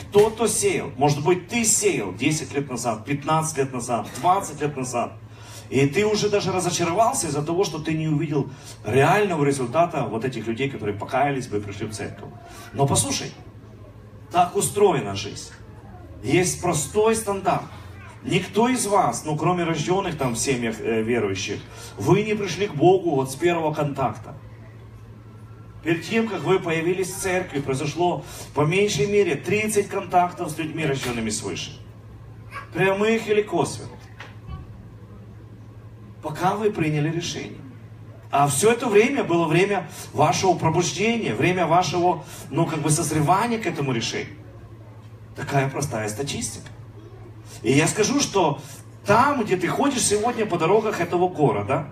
Кто-то 0.00 0.48
сеял, 0.48 0.90
может 0.96 1.22
быть, 1.24 1.48
ты 1.48 1.64
сеял 1.64 2.14
10 2.14 2.54
лет 2.54 2.70
назад, 2.70 3.04
15 3.04 3.58
лет 3.58 3.72
назад, 3.72 4.08
20 4.20 4.60
лет 4.60 4.76
назад. 4.76 5.12
И 5.70 5.86
ты 5.86 6.06
уже 6.06 6.28
даже 6.28 6.50
разочаровался 6.50 7.26
из-за 7.26 7.42
того, 7.42 7.64
что 7.64 7.78
ты 7.78 7.92
не 7.92 8.08
увидел 8.08 8.48
реального 8.84 9.44
результата 9.44 10.06
вот 10.08 10.24
этих 10.24 10.46
людей, 10.46 10.70
которые 10.70 10.96
покаялись 10.96 11.46
бы 11.46 11.58
и 11.58 11.60
пришли 11.60 11.86
в 11.86 11.92
церковь. 11.92 12.30
Но 12.72 12.86
послушай, 12.86 13.32
так 14.32 14.56
устроена 14.56 15.14
жизнь. 15.14 15.50
Есть 16.22 16.62
простой 16.62 17.14
стандарт. 17.14 17.64
Никто 18.24 18.68
из 18.68 18.86
вас, 18.86 19.24
ну 19.24 19.36
кроме 19.36 19.64
рожденных 19.64 20.18
там 20.18 20.34
в 20.34 20.38
семьях 20.38 20.80
э, 20.80 21.02
верующих, 21.02 21.60
вы 21.96 22.22
не 22.22 22.34
пришли 22.34 22.66
к 22.66 22.74
Богу 22.74 23.10
вот 23.10 23.30
с 23.30 23.36
первого 23.36 23.72
контакта. 23.72 24.34
Перед 25.84 26.04
тем, 26.04 26.28
как 26.28 26.42
вы 26.42 26.58
появились 26.58 27.10
в 27.10 27.18
церкви, 27.18 27.60
произошло 27.60 28.24
по 28.54 28.62
меньшей 28.62 29.06
мере 29.06 29.36
30 29.36 29.88
контактов 29.88 30.50
с 30.50 30.58
людьми, 30.58 30.84
рожденными 30.84 31.30
свыше. 31.30 31.80
Прямых 32.74 33.28
или 33.28 33.42
косвенных. 33.42 33.97
Пока 36.28 36.56
вы 36.56 36.70
приняли 36.70 37.08
решение. 37.10 37.56
А 38.30 38.48
все 38.48 38.72
это 38.72 38.86
время 38.86 39.24
было 39.24 39.46
время 39.46 39.88
вашего 40.12 40.52
пробуждения, 40.52 41.34
время 41.34 41.66
вашего, 41.66 42.22
ну, 42.50 42.66
как 42.66 42.80
бы 42.80 42.90
созревания 42.90 43.58
к 43.58 43.64
этому 43.64 43.92
решению. 43.92 44.36
Такая 45.34 45.70
простая 45.70 46.06
статистика. 46.10 46.68
И 47.62 47.72
я 47.72 47.86
скажу, 47.88 48.20
что 48.20 48.60
там, 49.06 49.42
где 49.42 49.56
ты 49.56 49.68
ходишь 49.68 50.04
сегодня 50.04 50.44
по 50.44 50.58
дорогах 50.58 51.00
этого 51.00 51.30
города, 51.30 51.88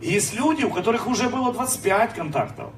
есть 0.00 0.32
люди, 0.34 0.62
у 0.62 0.70
которых 0.70 1.08
уже 1.08 1.28
было 1.28 1.52
25 1.52 2.14
контактов, 2.14 2.70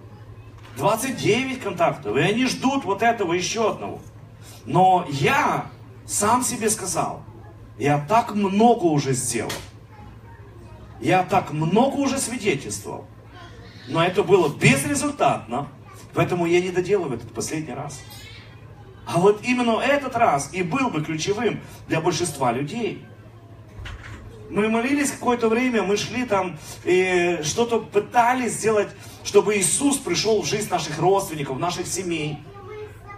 29 0.78 1.61
контактов, 1.61 2.16
и 2.16 2.21
они 2.21 2.47
ждут 2.47 2.87
вот 2.87 3.02
этого 3.02 3.35
еще 3.35 3.73
одного. 3.73 4.00
Но 4.64 5.04
я 5.11 5.66
сам 6.07 6.43
себе 6.43 6.71
сказал, 6.71 7.23
я 7.78 7.99
так 7.99 8.35
много 8.35 8.85
уже 8.85 9.12
сделал, 9.12 9.52
я 11.01 11.23
так 11.25 11.53
много 11.53 11.97
уже 11.97 12.19
свидетельствовал, 12.19 13.07
но 13.89 14.05
это 14.05 14.23
было 14.23 14.49
безрезультатно, 14.49 15.69
поэтому 16.15 16.47
я 16.47 16.61
не 16.61 16.71
доделаю 16.71 17.15
этот 17.15 17.33
последний 17.33 17.75
раз. 17.75 18.01
А 19.07 19.19
вот 19.19 19.43
именно 19.45 19.81
этот 19.81 20.17
раз 20.17 20.51
и 20.53 20.63
был 20.63 20.89
бы 20.89 21.05
ключевым 21.05 21.61
для 21.89 22.01
большинства 22.01 22.53
людей– 22.53 23.05
мы 24.55 24.69
молились 24.69 25.11
какое-то 25.11 25.49
время, 25.49 25.83
мы 25.83 25.97
шли 25.97 26.25
там 26.25 26.59
и 26.85 27.41
что-то 27.43 27.81
пытались 27.81 28.53
сделать, 28.53 28.89
чтобы 29.25 29.57
Иисус 29.57 29.97
пришел 29.97 30.43
в 30.43 30.47
жизнь 30.47 30.71
наших 30.71 30.99
родственников, 30.99 31.59
наших 31.59 31.89
семей. 31.89 32.39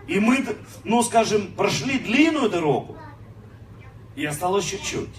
И 0.07 0.19
мы, 0.19 0.47
ну 0.85 1.03
скажем, 1.03 1.49
прошли 1.49 1.99
длинную 1.99 2.49
дорогу. 2.49 2.97
И 4.15 4.25
осталось 4.25 4.65
чуть-чуть. 4.65 5.11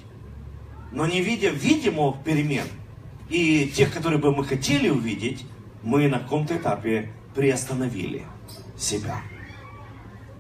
Но 0.92 1.06
не 1.06 1.22
видя 1.22 1.50
видимых 1.50 2.24
перемен 2.24 2.66
и 3.30 3.72
тех, 3.76 3.94
которые 3.94 4.20
бы 4.20 4.34
мы 4.34 4.46
хотели 4.46 4.90
увидеть, 4.90 5.46
мы 5.84 6.08
на 6.08 6.20
каком-то 6.20 6.58
этапе 6.58 7.12
приостановили 7.36 8.24
себя. 8.78 9.22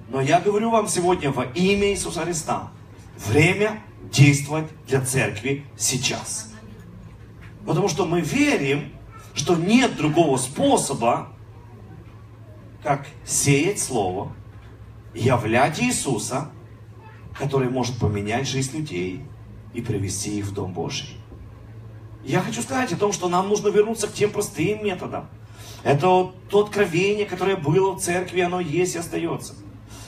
Но 0.09 0.21
я 0.21 0.39
говорю 0.39 0.69
вам 0.71 0.87
сегодня 0.87 1.31
во 1.31 1.43
имя 1.43 1.91
Иисуса 1.91 2.21
Христа, 2.21 2.71
время 3.27 3.81
действовать 4.11 4.67
для 4.87 5.01
церкви 5.01 5.65
сейчас. 5.75 6.53
Потому 7.65 7.89
что 7.89 8.05
мы 8.05 8.21
верим, 8.21 8.91
что 9.33 9.55
нет 9.55 9.97
другого 9.97 10.37
способа, 10.37 11.29
как 12.81 13.05
сеять 13.25 13.79
Слово, 13.79 14.31
являть 15.13 15.81
Иисуса, 15.81 16.51
который 17.37 17.69
может 17.69 17.97
поменять 17.99 18.47
жизнь 18.47 18.77
людей 18.77 19.21
и 19.73 19.81
привести 19.81 20.39
их 20.39 20.45
в 20.45 20.53
Дом 20.53 20.73
Божий. 20.73 21.17
Я 22.23 22.41
хочу 22.41 22.61
сказать 22.61 22.91
о 22.91 22.97
том, 22.97 23.13
что 23.13 23.29
нам 23.29 23.47
нужно 23.47 23.69
вернуться 23.69 24.07
к 24.07 24.13
тем 24.13 24.31
простым 24.31 24.83
методам. 24.83 25.29
Это 25.83 26.31
то 26.49 26.59
откровение, 26.59 27.25
которое 27.25 27.55
было 27.55 27.93
в 27.93 28.01
церкви, 28.01 28.41
оно 28.41 28.59
есть 28.59 28.95
и 28.95 28.97
остается. 28.97 29.53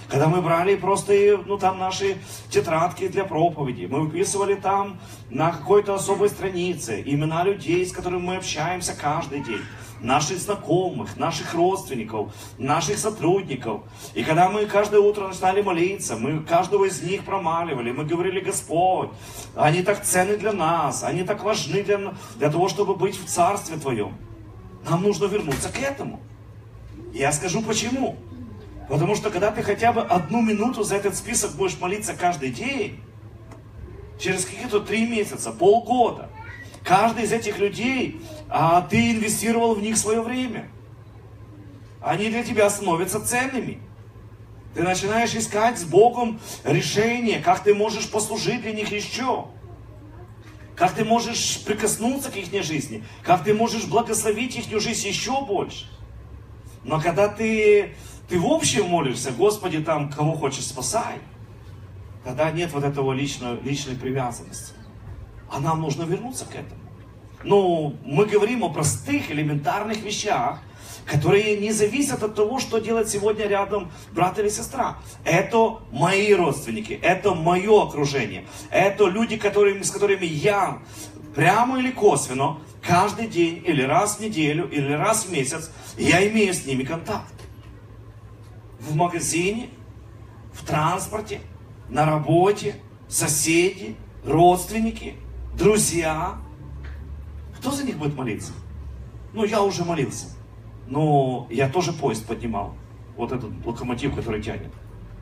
Когда 0.09 0.27
мы 0.27 0.41
брали 0.41 0.75
просто, 0.75 1.13
ну, 1.45 1.57
там 1.57 1.77
наши 1.77 2.17
тетрадки 2.49 3.07
для 3.07 3.25
проповеди, 3.25 3.85
мы 3.85 4.01
выписывали 4.01 4.55
там 4.55 4.99
на 5.29 5.51
какой-то 5.51 5.93
особой 5.93 6.29
странице 6.29 7.03
имена 7.05 7.43
людей, 7.43 7.85
с 7.85 7.91
которыми 7.91 8.21
мы 8.21 8.35
общаемся 8.37 8.95
каждый 8.99 9.41
день 9.41 9.61
наших 10.01 10.39
знакомых, 10.39 11.17
наших 11.17 11.53
родственников, 11.53 12.33
наших 12.57 12.97
сотрудников. 12.97 13.81
И 14.13 14.23
когда 14.23 14.49
мы 14.49 14.65
каждое 14.65 15.01
утро 15.01 15.27
начинали 15.27 15.61
молиться, 15.61 16.15
мы 16.15 16.41
каждого 16.43 16.85
из 16.85 17.01
них 17.01 17.23
промаливали, 17.23 17.91
мы 17.91 18.05
говорили, 18.05 18.39
Господь, 18.39 19.09
они 19.55 19.81
так 19.83 20.03
ценны 20.03 20.37
для 20.37 20.53
нас, 20.53 21.03
они 21.03 21.23
так 21.23 21.43
важны 21.43 21.83
для, 21.83 22.13
для 22.37 22.49
того, 22.49 22.69
чтобы 22.69 22.95
быть 22.95 23.17
в 23.17 23.25
Царстве 23.25 23.77
Твоем. 23.77 24.15
Нам 24.89 25.03
нужно 25.03 25.25
вернуться 25.25 25.69
к 25.69 25.79
этому. 25.79 26.19
Я 27.13 27.31
скажу 27.31 27.61
почему. 27.61 28.15
Потому 28.87 29.15
что 29.15 29.29
когда 29.29 29.51
ты 29.51 29.61
хотя 29.61 29.93
бы 29.93 30.01
одну 30.01 30.41
минуту 30.41 30.83
за 30.83 30.95
этот 30.95 31.15
список 31.15 31.51
будешь 31.55 31.79
молиться 31.79 32.15
каждый 32.15 32.51
день, 32.51 32.99
через 34.19 34.45
какие-то 34.45 34.79
три 34.79 35.05
месяца, 35.07 35.51
полгода, 35.51 36.29
каждый 36.83 37.23
из 37.23 37.31
этих 37.31 37.59
людей, 37.59 38.19
а 38.49 38.81
ты 38.81 39.11
инвестировал 39.11 39.75
в 39.75 39.81
них 39.81 39.97
свое 39.97 40.21
время. 40.21 40.69
Они 42.01 42.29
для 42.29 42.43
тебя 42.43 42.69
становятся 42.69 43.19
ценными. 43.19 43.79
Ты 44.73 44.83
начинаешь 44.83 45.35
искать 45.35 45.79
с 45.79 45.83
Богом 45.83 46.39
решение, 46.63 47.39
как 47.39 47.63
ты 47.63 47.73
можешь 47.73 48.09
послужить 48.09 48.61
для 48.61 48.71
них 48.71 48.91
еще. 48.91 49.47
Как 50.75 50.93
ты 50.93 51.03
можешь 51.03 51.63
прикоснуться 51.65 52.31
к 52.31 52.37
их 52.37 52.63
жизни. 52.63 53.03
Как 53.23 53.43
ты 53.43 53.53
можешь 53.53 53.85
благословить 53.85 54.55
их 54.55 54.81
жизнь 54.81 55.07
еще 55.07 55.45
больше. 55.45 55.87
Но 56.83 57.01
когда 57.01 57.27
ты 57.27 57.95
ты 58.29 58.39
в 58.39 58.45
общем 58.45 58.87
молишься, 58.87 59.31
Господи, 59.31 59.79
там, 59.79 60.11
кого 60.11 60.33
хочешь, 60.33 60.67
спасай. 60.67 61.17
Тогда 62.23 62.51
нет 62.51 62.71
вот 62.71 62.83
этого 62.83 63.11
личной, 63.11 63.59
личной 63.61 63.95
привязанности. 63.95 64.73
А 65.51 65.59
нам 65.59 65.81
нужно 65.81 66.03
вернуться 66.03 66.45
к 66.45 66.53
этому. 66.53 66.88
Ну, 67.43 67.95
мы 68.03 68.25
говорим 68.25 68.63
о 68.63 68.69
простых, 68.69 69.31
элементарных 69.31 70.01
вещах, 70.01 70.59
которые 71.05 71.57
не 71.57 71.71
зависят 71.71 72.21
от 72.21 72.35
того, 72.35 72.59
что 72.59 72.79
делает 72.79 73.09
сегодня 73.09 73.47
рядом 73.47 73.91
брат 74.11 74.37
или 74.39 74.49
сестра. 74.49 74.97
Это 75.23 75.79
мои 75.91 76.33
родственники, 76.33 76.99
это 77.01 77.33
мое 77.33 77.83
окружение, 77.83 78.45
это 78.69 79.05
люди, 79.07 79.37
которыми, 79.37 79.81
с 79.81 79.91
которыми 79.91 80.25
я 80.25 80.79
прямо 81.33 81.79
или 81.79 81.91
косвенно 81.91 82.57
каждый 82.81 83.27
день 83.27 83.63
или 83.65 83.83
раз 83.83 84.17
в 84.17 84.19
неделю 84.19 84.69
или 84.69 84.91
раз 84.93 85.25
в 85.25 85.31
месяц 85.31 85.71
я 85.97 86.27
имею 86.29 86.53
с 86.53 86.65
ними 86.65 86.83
контакт. 86.83 87.33
В 88.79 88.95
магазине, 88.95 89.69
в 90.53 90.65
транспорте, 90.65 91.41
на 91.89 92.05
работе, 92.05 92.75
соседи, 93.07 93.95
родственники, 94.25 95.15
друзья. 95.57 96.37
Кто 97.59 97.71
за 97.71 97.83
них 97.83 97.97
будет 97.97 98.15
молиться? 98.15 98.53
Ну, 99.33 99.43
я 99.43 99.61
уже 99.61 99.83
молился. 99.83 100.27
Но 100.87 101.47
я 101.49 101.69
тоже 101.69 101.93
поезд 101.93 102.25
поднимал. 102.25 102.75
Вот 103.15 103.31
этот 103.31 103.51
локомотив, 103.65 104.15
который 104.15 104.41
тянет. 104.41 104.71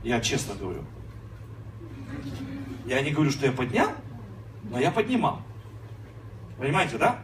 Я 0.04 0.22
честно 0.22 0.54
говорю. 0.56 0.84
Я 2.86 3.02
не 3.02 3.12
говорю, 3.12 3.32
что 3.32 3.46
я 3.46 3.52
поднял, 3.52 3.90
но 4.64 4.80
я 4.80 4.92
поднимал. 4.92 5.42
Понимаете, 6.58 6.98
да? 6.98 7.20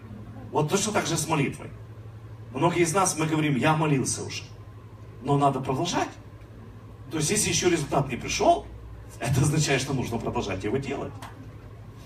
Вот 0.51 0.69
точно 0.69 0.91
так 0.91 1.05
же 1.05 1.15
с 1.15 1.27
молитвой. 1.27 1.69
Многие 2.53 2.81
из 2.81 2.93
нас, 2.93 3.17
мы 3.17 3.25
говорим, 3.25 3.55
я 3.55 3.75
молился 3.75 4.23
уже. 4.23 4.43
Но 5.21 5.37
надо 5.37 5.59
продолжать. 5.59 6.09
То 7.11 7.17
есть, 7.17 7.29
если 7.29 7.49
еще 7.49 7.69
результат 7.69 8.09
не 8.09 8.17
пришел, 8.17 8.65
это 9.19 9.41
означает, 9.41 9.81
что 9.81 9.93
нужно 9.93 10.17
продолжать 10.17 10.63
его 10.63 10.77
делать. 10.77 11.13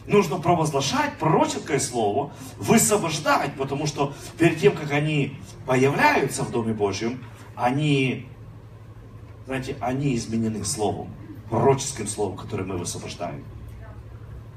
Нужно 0.08 0.40
провозглашать 0.40 1.18
пророческое 1.18 1.80
слово, 1.80 2.32
высвобождать, 2.58 3.54
потому 3.56 3.86
что 3.86 4.14
перед 4.38 4.58
тем, 4.58 4.74
как 4.74 4.92
они 4.92 5.38
появляются 5.66 6.44
в 6.44 6.52
Доме 6.52 6.74
Божьем, 6.74 7.22
они, 7.56 8.26
знаете, 9.46 9.76
они 9.82 10.16
изменены 10.16 10.64
словом, 10.64 11.10
пророческим 11.50 12.08
словом, 12.08 12.38
которое 12.38 12.64
мы 12.64 12.78
высвобождаем. 12.78 13.44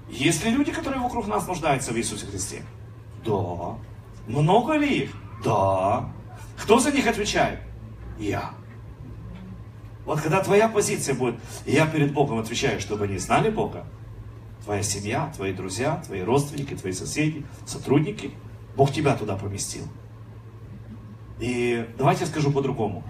Есть 0.09 0.45
ли 0.45 0.52
люди, 0.52 0.71
которые 0.71 1.02
вокруг 1.02 1.26
нас 1.26 1.49
нуждаются 1.49 1.92
в 1.92 1.99
Иисусе 1.99 2.26
Христе? 2.26 2.62
Да. 3.25 3.76
Много 4.28 4.75
ли 4.75 5.04
их? 5.04 5.16
Да. 5.45 6.11
Кто 6.62 6.78
за 6.78 6.92
них 6.92 7.09
отвечает? 7.09 7.59
Я. 8.19 8.52
Вот 10.04 10.21
когда 10.21 10.42
твоя 10.42 10.69
позиция 10.69 11.14
будет, 11.14 11.37
я 11.66 11.87
перед 11.87 12.12
Богом 12.12 12.38
отвечаю, 12.38 12.80
чтобы 12.80 13.04
они 13.04 13.19
знали 13.19 13.50
Бога, 13.50 13.85
твоя 14.64 14.83
семья, 14.83 15.33
твои 15.35 15.52
друзья, 15.52 16.02
твои 16.05 16.23
родственники, 16.23 16.75
твои 16.75 16.93
соседи, 16.93 17.45
сотрудники, 17.67 18.33
Бог 18.76 18.93
тебя 18.93 19.17
туда 19.17 19.37
поместил. 19.37 19.85
И 21.38 21.88
давайте 21.97 22.25
я 22.25 22.26
скажу 22.26 22.52
по-другому. 22.52 23.02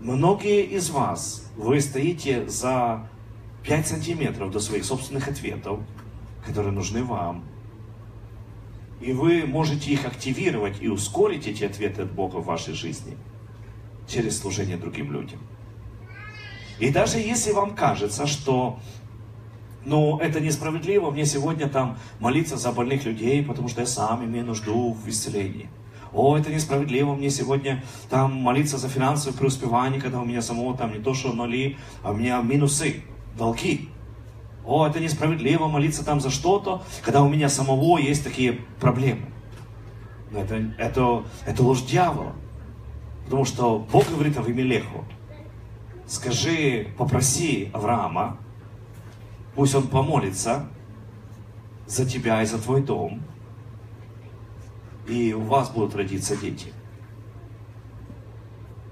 Многие 0.00 0.62
из 0.62 0.90
вас, 0.90 1.50
вы 1.56 1.80
стоите 1.80 2.48
за 2.48 3.08
5 3.64 3.86
сантиметров 3.86 4.50
до 4.50 4.60
своих 4.60 4.84
собственных 4.84 5.28
ответов, 5.28 5.80
которые 6.44 6.72
нужны 6.72 7.04
вам. 7.04 7.44
И 9.00 9.12
вы 9.12 9.44
можете 9.46 9.92
их 9.92 10.06
активировать 10.06 10.80
и 10.80 10.88
ускорить 10.88 11.46
эти 11.46 11.64
ответы 11.64 12.02
от 12.02 12.12
Бога 12.12 12.36
в 12.36 12.46
вашей 12.46 12.74
жизни 12.74 13.16
через 14.08 14.40
служение 14.40 14.76
другим 14.76 15.12
людям. 15.12 15.38
И 16.78 16.90
даже 16.90 17.18
если 17.18 17.52
вам 17.52 17.74
кажется, 17.74 18.26
что 18.26 18.78
ну, 19.84 20.18
это 20.18 20.40
несправедливо, 20.40 21.10
мне 21.10 21.24
сегодня 21.24 21.68
там 21.68 21.98
молиться 22.20 22.56
за 22.56 22.72
больных 22.72 23.04
людей, 23.04 23.42
потому 23.44 23.68
что 23.68 23.80
я 23.80 23.86
сам 23.86 24.24
имею 24.24 24.44
нужду 24.44 24.92
в 24.92 25.08
исцелении. 25.08 25.68
О, 26.12 26.36
это 26.36 26.50
несправедливо, 26.50 27.14
мне 27.14 27.30
сегодня 27.30 27.84
там 28.08 28.32
молиться 28.34 28.78
за 28.78 28.88
финансовое 28.88 29.36
преуспевание, 29.36 30.00
когда 30.00 30.20
у 30.20 30.24
меня 30.24 30.42
самого 30.42 30.76
там 30.76 30.92
не 30.92 30.98
то 30.98 31.14
что 31.14 31.32
нули, 31.32 31.76
а 32.02 32.12
у 32.12 32.14
меня 32.14 32.40
минусы, 32.40 33.02
долги. 33.36 33.88
О, 34.66 34.86
это 34.86 35.00
несправедливо 35.00 35.66
молиться 35.66 36.04
там 36.04 36.20
за 36.20 36.30
что-то, 36.30 36.82
когда 37.02 37.22
у 37.22 37.28
меня 37.28 37.48
самого 37.48 37.98
есть 37.98 38.24
такие 38.24 38.60
проблемы. 38.80 39.26
Это, 40.34 40.56
это, 40.78 41.24
это 41.46 41.62
ложь 41.62 41.82
дьявола. 41.82 42.32
Потому 43.24 43.44
что 43.44 43.86
Бог 43.92 44.08
говорит 44.10 44.36
Авимелеху, 44.38 45.04
скажи, 46.06 46.88
попроси 46.96 47.70
Авраама, 47.72 48.38
пусть 49.58 49.74
он 49.74 49.88
помолится 49.88 50.68
за 51.88 52.08
тебя 52.08 52.40
и 52.42 52.46
за 52.46 52.62
твой 52.62 52.80
дом, 52.80 53.20
и 55.08 55.32
у 55.32 55.40
вас 55.40 55.68
будут 55.70 55.96
родиться 55.96 56.36
дети. 56.36 56.72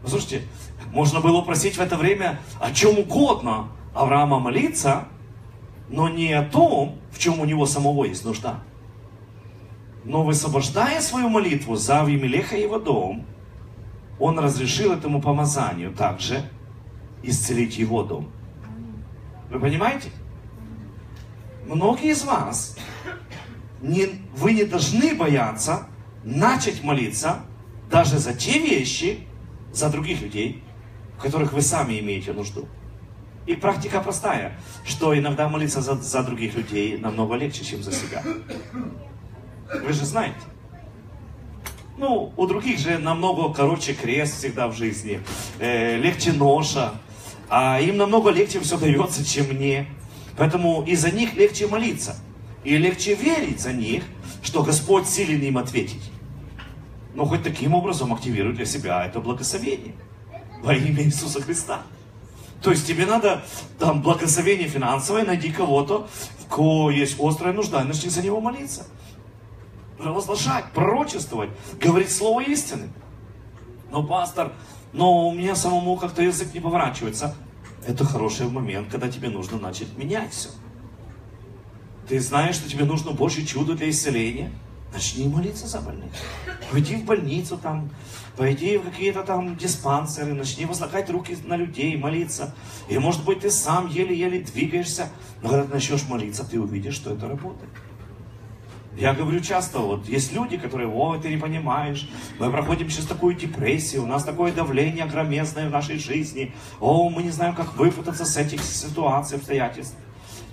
Послушайте, 0.03 0.43
можно 0.91 1.21
было 1.21 1.43
просить 1.43 1.77
в 1.77 1.81
это 1.81 1.97
время 1.97 2.41
о 2.61 2.73
чем 2.73 2.99
угодно 2.99 3.69
Авраама 3.95 4.41
молиться, 4.41 5.07
но 5.89 6.09
не 6.09 6.33
о 6.33 6.43
том, 6.43 6.99
в 7.13 7.21
чем 7.21 7.39
у 7.39 7.45
него 7.45 7.65
самого 7.67 8.05
есть 8.05 8.25
нужда. 8.25 8.59
Но 10.03 10.25
высвобождая 10.25 11.01
свою 11.01 11.29
молитву 11.29 11.77
за 11.77 12.01
Авимелеха 12.01 12.57
и 12.57 12.63
его 12.63 12.81
дом, 12.81 13.25
он 14.19 14.37
разрешил 14.41 14.93
этому 14.93 15.23
помазанию 15.23 15.93
также 15.93 16.43
исцелить 17.23 17.79
его 17.79 18.03
дом. 18.03 18.29
Вы 19.49 19.61
понимаете? 19.61 20.11
Многие 21.67 22.11
из 22.11 22.23
вас, 22.23 22.77
не, 23.83 24.07
вы 24.37 24.53
не 24.53 24.65
должны 24.65 25.15
бояться 25.15 25.89
начать 26.23 26.85
молиться 26.85 27.41
даже 27.91 28.19
за 28.19 28.35
те 28.35 28.59
вещи, 28.59 29.27
за 29.73 29.91
других 29.91 30.23
людей, 30.23 30.63
в 31.19 31.23
которых 31.23 31.53
вы 31.53 31.63
сами 31.63 31.99
имеете 31.99 32.33
нужду. 32.33 32.69
И 33.47 33.55
практика 33.55 34.01
простая, 34.01 34.59
что 34.85 35.17
иногда 35.17 35.49
молиться 35.49 35.81
за, 35.81 35.97
за 35.97 36.23
других 36.23 36.55
людей 36.55 36.99
намного 36.99 37.35
легче, 37.35 37.65
чем 37.65 37.83
за 37.83 37.93
себя. 37.93 38.23
Вы 39.85 39.93
же 39.93 40.05
знаете. 40.05 40.37
Ну, 41.99 42.33
у 42.37 42.47
других 42.47 42.79
же 42.79 42.99
намного 42.99 43.53
короче 43.53 43.93
крест 43.93 44.39
всегда 44.39 44.69
в 44.69 44.77
жизни, 44.77 45.21
э, 45.59 45.97
легче 45.97 46.33
ноша, 46.33 46.93
а 47.49 47.81
им 47.81 47.97
намного 47.97 48.31
легче 48.31 48.61
все 48.61 48.77
дается, 48.77 49.25
чем 49.25 49.47
мне. 49.47 49.89
Поэтому 50.37 50.83
и 50.83 50.95
за 50.95 51.11
них 51.11 51.35
легче 51.35 51.67
молиться. 51.67 52.17
И 52.65 52.77
легче 52.77 53.15
верить 53.15 53.61
за 53.61 53.73
них, 53.73 54.05
что 54.43 54.63
Господь 54.63 55.07
силен 55.07 55.41
им 55.41 55.59
ответить. 55.59 56.11
Но 57.15 57.25
хоть 57.25 57.43
таким 57.43 57.75
образом 57.75 58.13
активируй 58.13 58.55
для 58.55 58.67
себя 58.67 59.05
это 59.07 59.21
благословение 59.21 59.95
во 60.63 60.75
имя 60.75 61.03
Иисуса 61.03 61.41
Христа. 61.41 61.83
То 62.63 62.71
есть 62.71 62.87
тебе 62.87 63.07
надо 63.07 63.45
там 63.79 64.03
благословение 64.03 64.69
финансовое, 64.69 65.25
найди 65.25 65.51
кого-то, 65.51 66.09
в 66.41 66.47
кого 66.47 66.91
есть 66.91 67.17
острая 67.21 67.53
нужда, 67.53 67.85
начни 67.85 68.11
за 68.11 68.23
него 68.23 68.41
молиться. 68.41 68.87
Провозглашать, 69.99 70.73
пророчествовать, 70.73 71.51
говорить 71.81 72.13
слово 72.13 72.41
истины. 72.41 72.91
Но, 73.91 74.03
пастор, 74.03 74.53
но 74.93 75.29
у 75.29 75.33
меня 75.33 75.55
самому 75.55 75.97
как-то 75.97 76.23
язык 76.23 76.53
не 76.53 76.61
поворачивается. 76.61 77.35
Это 77.85 78.05
хороший 78.05 78.49
момент, 78.49 78.89
когда 78.91 79.09
тебе 79.09 79.29
нужно 79.29 79.59
начать 79.59 79.97
менять 79.97 80.33
все. 80.33 80.51
Ты 82.09 82.21
знаешь, 82.21 82.55
что 82.55 82.69
тебе 82.69 82.85
нужно 82.85 83.11
Божье 83.11 83.45
чудо 83.45 83.75
для 83.75 83.91
исцеления? 83.91 84.53
Начни 84.93 85.27
молиться 85.27 85.67
за 85.67 85.81
больных. 85.81 86.13
Пойди 86.71 86.97
в 86.97 87.05
больницу 87.05 87.59
там, 87.59 87.91
пойди 88.37 88.79
в 88.79 88.85
какие-то 88.85 89.25
там 89.25 89.57
диспансеры, 89.57 90.33
начни 90.33 90.65
возлагать 90.65 91.11
руки 91.11 91.37
на 91.45 91.57
людей, 91.57 91.97
молиться. 91.97 92.55
И 92.89 92.97
может 92.97 93.25
быть 93.25 93.41
ты 93.41 93.51
сам 93.51 93.89
еле-еле 93.89 94.41
двигаешься, 94.41 95.09
но 95.43 95.49
когда 95.49 95.65
ты 95.65 95.75
начнешь 95.75 96.09
молиться, 96.09 96.45
ты 96.45 96.61
увидишь, 96.61 96.95
что 96.95 97.13
это 97.13 97.29
работает. 97.29 97.71
Я 98.97 99.13
говорю 99.13 99.41
часто, 99.41 99.81
вот 99.81 100.09
есть 100.09 100.33
люди, 100.33 100.57
которые, 100.57 100.89
о, 100.89 101.19
ты 101.19 101.29
не 101.29 101.37
понимаешь, 101.37 102.09
мы 102.39 102.51
проходим 102.51 102.89
сейчас 102.89 103.05
такую 103.05 103.35
депрессию, 103.35 104.05
у 104.05 104.07
нас 104.07 104.25
такое 104.25 104.53
давление 104.53 105.05
огромезное 105.05 105.69
в 105.69 105.71
нашей 105.71 105.99
жизни, 105.99 106.55
о, 106.81 107.11
мы 107.11 107.23
не 107.23 107.31
знаем, 107.31 107.55
как 107.55 107.77
выпутаться 107.77 108.25
с 108.25 108.39
этих 108.39 108.63
ситуаций, 108.63 109.37
обстоятельств. 109.37 109.97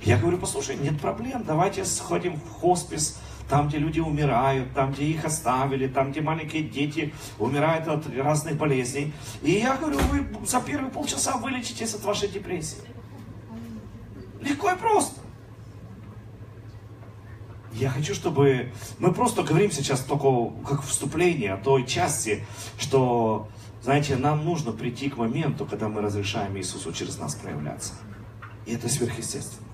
Я 0.04 0.18
говорю, 0.18 0.38
послушай, 0.40 0.76
нет 0.76 1.00
проблем, 1.00 1.44
давайте 1.48 1.86
сходим 1.86 2.36
в 2.36 2.50
хоспис, 2.60 3.18
там, 3.48 3.70
где 3.70 3.78
люди 3.78 4.02
умирают, 4.02 4.74
там, 4.74 4.92
где 4.92 5.06
их 5.06 5.24
оставили, 5.24 5.88
там, 5.88 6.12
где 6.12 6.20
маленькие 6.20 6.64
дети 6.64 7.14
умирают 7.40 7.88
от 7.88 8.04
разных 8.14 8.58
болезней. 8.58 9.14
И 9.42 9.52
я 9.52 9.78
говорю, 9.78 10.00
вы 10.12 10.28
за 10.46 10.60
первые 10.60 10.92
полчаса 10.92 11.38
вылечитесь 11.38 11.94
от 11.94 12.04
вашей 12.04 12.28
депрессии. 12.28 12.80
Легко 14.42 14.72
и 14.72 14.76
просто. 14.76 15.23
Я 17.76 17.90
хочу, 17.90 18.14
чтобы... 18.14 18.72
Мы 19.00 19.12
просто 19.14 19.44
говорим 19.44 19.72
сейчас 19.72 20.02
только 20.02 20.54
как 20.66 20.84
вступление 20.84 21.54
о 21.54 21.58
той 21.58 21.86
части, 21.86 22.46
что, 22.78 23.48
знаете, 23.82 24.16
нам 24.16 24.46
нужно 24.46 24.72
прийти 24.72 25.10
к 25.10 25.18
моменту, 25.18 25.66
когда 25.66 25.90
мы 25.90 26.02
разрешаем 26.02 26.56
Иисусу 26.58 26.94
через 26.94 27.18
нас 27.18 27.34
проявляться. 27.34 27.94
И 28.68 28.74
это 28.74 28.88
сверхъестественно. 28.90 29.68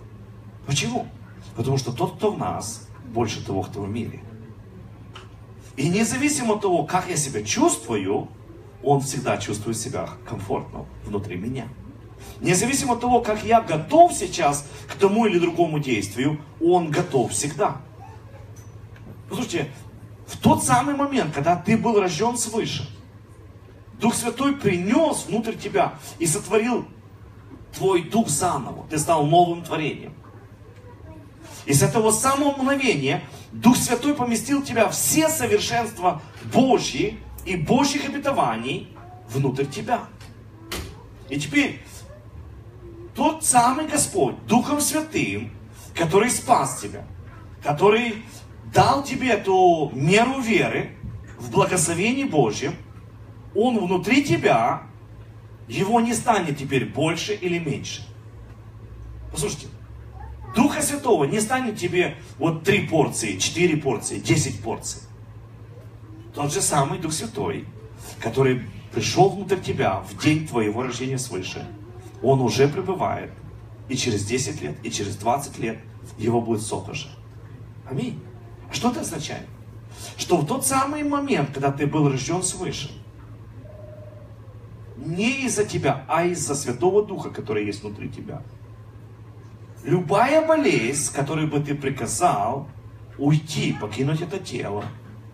Почему? 0.66 1.08
Потому 1.56 1.78
что 1.78 1.92
тот, 1.92 2.16
кто 2.16 2.32
в 2.32 2.38
нас, 2.38 2.88
больше 3.14 3.46
того, 3.46 3.64
кто 3.64 3.82
в 3.82 3.90
мире. 3.90 4.22
И 5.76 5.90
независимо 5.90 6.56
от 6.56 6.62
того, 6.62 6.84
как 6.86 7.10
я 7.10 7.18
себя 7.18 7.44
чувствую, 7.44 8.30
он 8.82 9.02
всегда 9.02 9.38
чувствует 9.38 9.78
себя 9.78 10.10
комфортно 10.28 10.86
внутри 11.06 11.36
меня. 11.38 11.68
Независимо 12.40 12.94
от 12.94 13.02
того, 13.02 13.22
как 13.22 13.44
я 13.44 13.62
готов 13.62 14.14
сейчас 14.14 14.66
к 14.88 14.96
тому 14.96 15.26
или 15.26 15.38
другому 15.38 15.80
действию, 15.80 16.40
он 16.62 16.92
готов 16.92 17.32
всегда. 17.32 17.82
Послушайте, 19.30 19.72
в 20.28 20.38
тот 20.38 20.64
самый 20.64 20.96
момент, 20.96 21.34
когда 21.34 21.56
ты 21.56 21.78
был 21.78 22.00
рожден 22.00 22.38
свыше, 22.38 22.90
Дух 24.00 24.16
Святой 24.16 24.56
принес 24.56 25.26
внутрь 25.28 25.56
тебя 25.56 25.96
и 26.20 26.26
сотворил 26.26 26.88
твой 27.74 28.04
дух 28.04 28.30
заново. 28.30 28.88
Ты 28.90 28.98
стал 28.98 29.26
новым 29.26 29.64
творением. 29.64 30.14
И 31.66 31.74
с 31.74 31.84
этого 31.84 32.12
самого 32.12 32.52
мгновения 32.52 33.24
Дух 33.52 33.76
Святой 33.78 34.16
поместил 34.16 34.64
тебя 34.64 34.90
все 34.90 35.30
совершенства 35.30 36.22
Божьи 36.52 37.20
и 37.46 37.56
Божьих 37.56 38.06
обетований 38.06 38.96
внутрь 39.30 39.66
тебя. 39.66 40.02
И 41.28 41.40
теперь 41.40 41.84
тот 43.16 43.44
самый 43.44 43.88
Господь, 43.88 44.36
Духом 44.48 44.80
Святым, 44.80 45.52
который 45.94 46.32
спас 46.32 46.80
тебя, 46.80 47.04
который 47.62 48.24
дал 48.74 49.04
тебе 49.04 49.30
эту 49.30 49.92
меру 49.94 50.40
веры 50.42 50.92
в 51.38 51.52
благословении 51.52 52.24
Божьем, 52.24 52.76
Он 53.56 53.78
внутри 53.80 54.24
тебя, 54.24 54.84
его 55.68 56.00
не 56.00 56.14
станет 56.14 56.58
теперь 56.58 56.86
больше 56.86 57.34
или 57.34 57.60
меньше. 57.60 58.06
Послушайте, 59.32 59.68
Духа 60.56 60.82
Святого 60.82 61.26
не 61.26 61.40
станет 61.40 61.78
тебе 61.78 62.18
вот 62.38 62.64
три 62.64 62.88
порции, 62.88 63.38
четыре 63.38 63.78
порции, 63.78 64.20
десять 64.20 64.62
порций. 64.62 65.02
Тот 66.34 66.52
же 66.52 66.62
самый 66.62 67.00
Дух 67.00 67.14
Святой, 67.14 67.66
который 68.20 68.64
пришел 68.92 69.30
внутрь 69.30 69.60
тебя 69.60 70.02
в 70.02 70.18
день 70.22 70.48
твоего 70.48 70.84
рождения 70.84 71.20
свыше, 71.20 71.68
он 72.22 72.42
уже 72.42 72.68
пребывает. 72.68 73.32
И 73.88 73.96
через 73.96 74.24
10 74.26 74.62
лет, 74.62 74.78
и 74.84 74.92
через 74.92 75.16
20 75.16 75.58
лет 75.58 75.80
его 76.18 76.42
будет 76.42 76.62
же. 76.62 77.08
Аминь. 77.90 78.22
Что 78.72 78.92
это 78.92 79.02
означает? 79.02 79.48
Что 80.18 80.38
в 80.38 80.46
тот 80.46 80.66
самый 80.66 81.04
момент, 81.04 81.52
когда 81.54 81.72
ты 81.72 81.88
был 81.88 82.10
рожден 82.10 82.44
свыше, 82.44 82.92
не 84.98 85.46
из-за 85.46 85.66
тебя, 85.66 86.04
а 86.08 86.26
из-за 86.26 86.56
Святого 86.56 87.06
Духа, 87.06 87.30
который 87.30 87.66
есть 87.66 87.84
внутри 87.84 88.10
тебя. 88.10 88.42
Любая 89.84 90.46
болезнь, 90.46 91.14
которой 91.14 91.48
бы 91.48 91.60
ты 91.62 91.74
приказал 91.74 92.68
уйти, 93.18 93.74
покинуть 93.74 94.22
это 94.22 94.38
тело, 94.40 94.84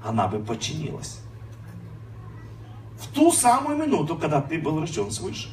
она 0.03 0.27
бы 0.27 0.39
подчинилась. 0.39 1.19
В 2.99 3.07
ту 3.13 3.31
самую 3.31 3.77
минуту, 3.77 4.15
когда 4.15 4.41
ты 4.41 4.59
был 4.59 4.79
рожден 4.79 5.11
свыше. 5.11 5.49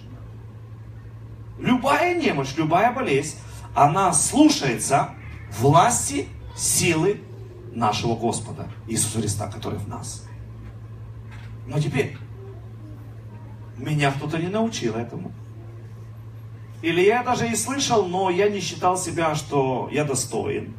Любая 1.59 2.15
немощь, 2.15 2.55
любая 2.57 2.93
болезнь, 2.93 3.37
она 3.75 4.13
слушается 4.13 5.11
власти, 5.59 6.29
силы 6.55 7.21
нашего 7.75 8.15
Господа 8.17 8.69
Иисуса 8.87 9.21
Христа, 9.21 9.49
который 9.49 9.79
в 9.79 9.89
нас. 9.89 10.27
Но 11.67 11.81
теперь, 11.81 12.17
меня 13.77 14.13
кто-то 14.13 14.39
не 14.39 14.49
научил 14.49 14.95
этому. 14.95 15.33
Или 16.83 17.01
я 17.01 17.23
даже 17.23 17.49
и 17.49 17.55
слышал, 17.55 18.07
но 18.07 18.29
я 18.29 18.49
не 18.49 18.61
считал 18.61 18.97
себя, 18.97 19.35
что 19.35 19.89
я 19.93 20.05
достоин. 20.05 20.75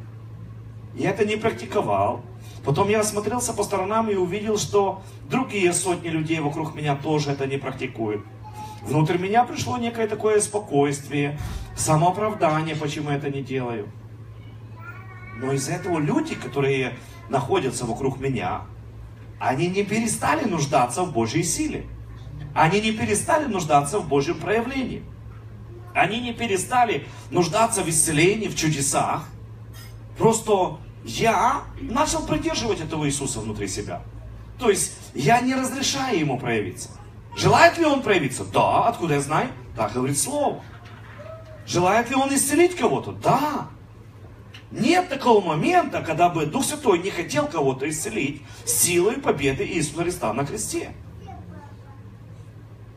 Я 0.94 1.10
это 1.10 1.24
не 1.24 1.36
практиковал. 1.36 2.22
Потом 2.64 2.88
я 2.88 3.00
осмотрелся 3.00 3.52
по 3.52 3.64
сторонам 3.64 4.08
и 4.10 4.14
увидел, 4.14 4.58
что 4.58 5.02
другие 5.28 5.72
сотни 5.72 6.08
людей 6.08 6.40
вокруг 6.40 6.74
меня 6.74 6.94
тоже 6.94 7.30
это 7.30 7.46
не 7.46 7.58
практикуют. 7.58 8.22
Внутрь 8.82 9.18
меня 9.18 9.44
пришло 9.44 9.78
некое 9.78 10.06
такое 10.06 10.40
спокойствие, 10.40 11.38
самооправдание, 11.74 12.76
почему 12.76 13.10
я 13.10 13.16
это 13.16 13.30
не 13.30 13.42
делаю. 13.42 13.88
Но 15.44 15.52
из-за 15.52 15.72
этого 15.72 15.98
люди, 15.98 16.34
которые 16.34 16.96
находятся 17.28 17.84
вокруг 17.84 18.18
меня, 18.18 18.62
они 19.38 19.68
не 19.68 19.84
перестали 19.84 20.48
нуждаться 20.48 21.02
в 21.02 21.12
Божьей 21.12 21.42
силе. 21.42 21.86
Они 22.54 22.80
не 22.80 22.92
перестали 22.92 23.44
нуждаться 23.44 23.98
в 23.98 24.08
Божьем 24.08 24.38
проявлении. 24.38 25.02
Они 25.94 26.20
не 26.20 26.32
перестали 26.32 27.06
нуждаться 27.30 27.82
в 27.82 27.88
исцелении, 27.90 28.48
в 28.48 28.56
чудесах. 28.56 29.28
Просто 30.16 30.78
я 31.04 31.64
начал 31.80 32.26
придерживать 32.26 32.80
этого 32.80 33.06
Иисуса 33.06 33.40
внутри 33.40 33.68
себя. 33.68 34.02
То 34.58 34.70
есть 34.70 34.92
я 35.12 35.40
не 35.40 35.54
разрешаю 35.54 36.18
ему 36.18 36.38
проявиться. 36.38 36.88
Желает 37.36 37.76
ли 37.76 37.84
он 37.84 38.00
проявиться? 38.02 38.44
Да. 38.44 38.88
Откуда 38.88 39.14
я 39.14 39.20
знаю? 39.20 39.50
Так 39.76 39.92
говорит 39.92 40.18
Слово. 40.18 40.62
Желает 41.66 42.08
ли 42.08 42.16
он 42.16 42.34
исцелить 42.34 42.76
кого-то? 42.76 43.12
Да. 43.12 43.68
Нет 44.74 45.08
такого 45.08 45.40
момента, 45.44 46.02
когда 46.02 46.28
бы 46.28 46.46
Дух 46.46 46.64
Святой 46.64 46.98
не 46.98 47.10
хотел 47.10 47.46
кого-то 47.46 47.88
исцелить 47.88 48.42
силой 48.64 49.18
победы 49.18 49.64
Иисуса 49.64 50.02
Христа 50.02 50.32
на 50.32 50.44
кресте. 50.44 50.90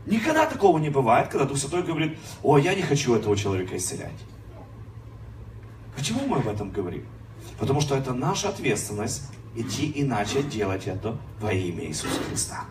Никогда 0.07 0.47
такого 0.47 0.79
не 0.79 0.89
бывает, 0.89 1.27
когда 1.27 1.45
Дух 1.45 1.57
Святой 1.57 1.83
говорит, 1.83 2.17
о, 2.41 2.57
я 2.57 2.73
не 2.73 2.81
хочу 2.81 3.13
этого 3.13 3.37
человека 3.37 3.77
исцелять. 3.77 4.19
Почему 5.95 6.21
мы 6.25 6.37
об 6.37 6.47
этом 6.47 6.71
говорим? 6.71 7.05
Потому 7.59 7.79
что 7.81 7.95
это 7.95 8.11
наша 8.11 8.49
ответственность 8.49 9.29
идти 9.55 9.85
и 9.85 10.03
начать 10.03 10.49
делать 10.49 10.87
это 10.87 11.17
во 11.39 11.53
имя 11.53 11.85
Иисуса 11.85 12.19
Христа. 12.27 12.65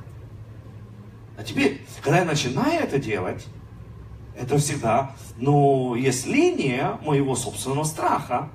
А 1.39 1.45
теперь, 1.45 1.87
когда 2.03 2.19
я 2.19 2.25
начинаю 2.25 2.83
это 2.83 2.99
делать, 2.99 3.47
это 4.37 4.59
всегда, 4.59 5.15
ну, 5.37 5.95
есть 5.95 6.27
линия 6.27 6.99
моего 7.03 7.37
собственного 7.37 7.85
страха, 7.85 8.51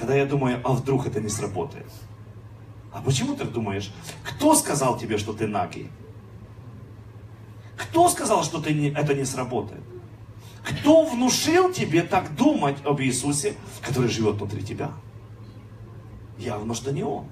когда 0.00 0.14
я 0.14 0.24
думаю, 0.24 0.60
а 0.64 0.72
вдруг 0.72 1.06
это 1.06 1.20
не 1.20 1.28
сработает. 1.28 1.86
А 2.90 3.02
почему 3.02 3.36
ты 3.36 3.44
думаешь? 3.44 3.92
Кто 4.24 4.54
сказал 4.54 4.98
тебе, 4.98 5.18
что 5.18 5.34
ты 5.34 5.46
нагий? 5.46 5.90
Кто 7.76 8.08
сказал, 8.08 8.42
что 8.42 8.60
ты 8.60 8.72
не, 8.72 8.88
это 8.88 9.14
не 9.14 9.24
сработает? 9.24 9.82
Кто 10.64 11.04
внушил 11.04 11.70
тебе 11.72 12.02
так 12.02 12.34
думать 12.34 12.78
об 12.84 13.00
Иисусе, 13.00 13.54
который 13.82 14.08
живет 14.08 14.36
внутри 14.36 14.62
тебя? 14.62 14.90
Явно, 16.38 16.74
что 16.74 16.92
не 16.92 17.02
Он. 17.02 17.26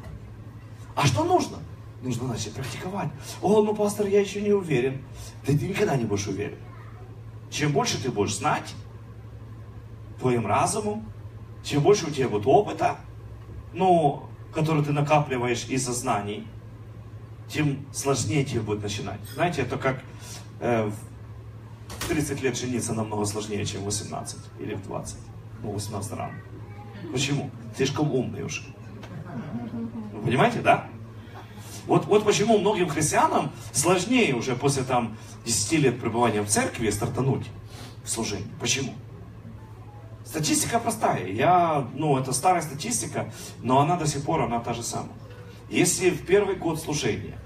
А 0.94 1.06
что 1.06 1.24
нужно? 1.24 1.58
Нужно 2.02 2.28
начать 2.28 2.52
практиковать. 2.52 3.08
О, 3.40 3.62
ну, 3.62 3.74
пастор, 3.74 4.06
я 4.06 4.20
еще 4.20 4.42
не 4.42 4.52
уверен. 4.52 5.02
Да 5.46 5.52
ты 5.54 5.68
никогда 5.68 5.96
не 5.96 6.04
будешь 6.04 6.26
уверен. 6.26 6.58
Чем 7.50 7.72
больше 7.72 8.00
ты 8.00 8.10
будешь 8.10 8.36
знать 8.36 8.74
твоим 10.20 10.46
разумом, 10.46 11.06
чем 11.68 11.82
больше 11.82 12.06
у 12.06 12.10
тебя 12.10 12.28
будет 12.28 12.46
опыта, 12.46 12.96
ну, 13.74 14.22
который 14.54 14.82
ты 14.82 14.92
накапливаешь 14.92 15.66
из-за 15.68 15.92
знаний, 15.92 16.46
тем 17.46 17.84
сложнее 17.92 18.44
тебе 18.44 18.60
будет 18.60 18.82
начинать. 18.82 19.20
Знаете, 19.34 19.62
это 19.62 19.76
как 19.76 20.00
э, 20.60 20.90
в 21.88 22.08
30 22.08 22.42
лет 22.42 22.56
жениться 22.56 22.94
намного 22.94 23.26
сложнее, 23.26 23.66
чем 23.66 23.82
в 23.82 23.84
18 23.84 24.38
или 24.60 24.74
в 24.74 24.82
20. 24.84 25.18
Ну, 25.62 25.72
18 25.72 26.12
рано. 26.12 26.32
Почему? 27.12 27.50
Слишком 27.76 28.12
умный 28.14 28.44
уже. 28.44 28.62
Вы 30.14 30.22
понимаете, 30.22 30.60
да? 30.60 30.88
Вот, 31.86 32.06
вот 32.06 32.24
почему 32.24 32.58
многим 32.58 32.88
христианам 32.88 33.50
сложнее 33.72 34.34
уже 34.34 34.56
после 34.56 34.84
там 34.84 35.16
10 35.44 35.72
лет 35.80 36.00
пребывания 36.00 36.40
в 36.40 36.48
церкви 36.48 36.88
стартануть 36.88 37.46
в 38.04 38.08
служении. 38.08 38.48
Почему? 38.58 38.94
Статистика 40.28 40.78
простая. 40.78 41.26
Я, 41.28 41.88
ну, 41.94 42.18
это 42.18 42.34
старая 42.34 42.60
статистика, 42.60 43.32
но 43.62 43.80
она 43.80 43.96
до 43.96 44.06
сих 44.06 44.24
пор, 44.24 44.42
она 44.42 44.60
та 44.60 44.74
же 44.74 44.82
самая. 44.82 45.16
Если 45.70 46.10
в 46.10 46.26
первый 46.26 46.54
год 46.54 46.78
служения 46.78 47.38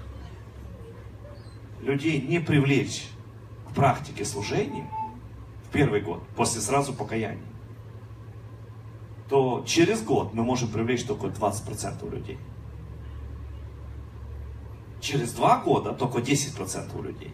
людей 1.79 2.19
не 2.19 2.39
привлечь 2.39 3.05
к 3.69 3.73
практике 3.73 4.25
служения, 4.25 4.89
в 5.65 5.71
первый 5.71 6.01
год, 6.01 6.27
после 6.35 6.59
сразу 6.59 6.91
покаяния, 6.93 7.45
то 9.29 9.63
через 9.65 10.03
год 10.03 10.33
мы 10.33 10.43
можем 10.43 10.67
привлечь 10.67 11.05
только 11.05 11.27
20% 11.27 12.09
людей. 12.13 12.37
Через 14.99 15.31
два 15.31 15.59
года 15.59 15.93
только 15.93 16.19
10% 16.19 17.01
людей. 17.01 17.33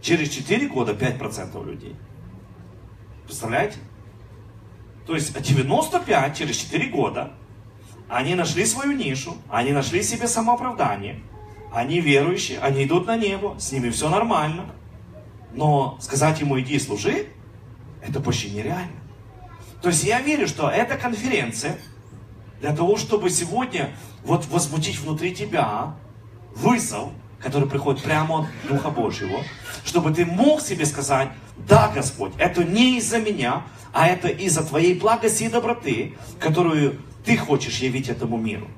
Через 0.00 0.28
4 0.30 0.68
года 0.68 0.92
5% 0.92 1.64
людей. 1.64 1.96
Представляете? 3.24 3.78
То 5.06 5.14
есть 5.14 5.32
95 5.40 6.36
через 6.36 6.56
4 6.56 6.88
года 6.88 7.32
они 8.08 8.34
нашли 8.34 8.66
свою 8.66 8.92
нишу, 8.92 9.36
они 9.48 9.72
нашли 9.72 10.02
себе 10.02 10.26
самооправдание, 10.26 11.20
они 11.72 12.00
верующие, 12.00 12.58
они 12.58 12.84
идут 12.84 13.06
на 13.06 13.16
небо, 13.16 13.56
с 13.58 13.72
ними 13.72 13.90
все 13.90 14.08
нормально. 14.08 14.74
Но 15.52 15.96
сказать 16.00 16.40
ему 16.40 16.58
иди 16.60 16.78
служи, 16.78 17.26
это 18.02 18.20
почти 18.20 18.50
нереально. 18.50 19.00
То 19.82 19.88
есть 19.88 20.04
я 20.04 20.20
верю, 20.20 20.46
что 20.46 20.68
эта 20.68 20.96
конференция 20.96 21.78
Для 22.60 22.76
того, 22.76 22.98
чтобы 22.98 23.30
сегодня 23.30 23.90
вот 24.22 24.46
возбудить 24.46 24.98
внутри 24.98 25.34
тебя 25.34 25.96
вызов, 26.54 27.08
который 27.42 27.68
приходит 27.68 28.02
прямо 28.02 28.40
от 28.40 28.46
Духа 28.68 28.90
Божьего, 28.90 29.42
чтобы 29.84 30.12
ты 30.12 30.26
мог 30.26 30.60
себе 30.60 30.84
сказать, 30.86 31.30
да, 31.56 31.90
Господь, 31.94 32.32
это 32.38 32.64
не 32.64 32.98
из-за 32.98 33.18
меня, 33.18 33.62
а 33.92 34.06
это 34.06 34.28
из-за 34.28 34.62
Твоей 34.62 34.94
благости 34.94 35.44
и 35.44 35.48
доброты, 35.48 36.14
которую 36.38 37.00
Ты 37.24 37.36
хочешь 37.36 37.78
явить 37.78 38.08
этому 38.08 38.36
миру. 38.36 38.68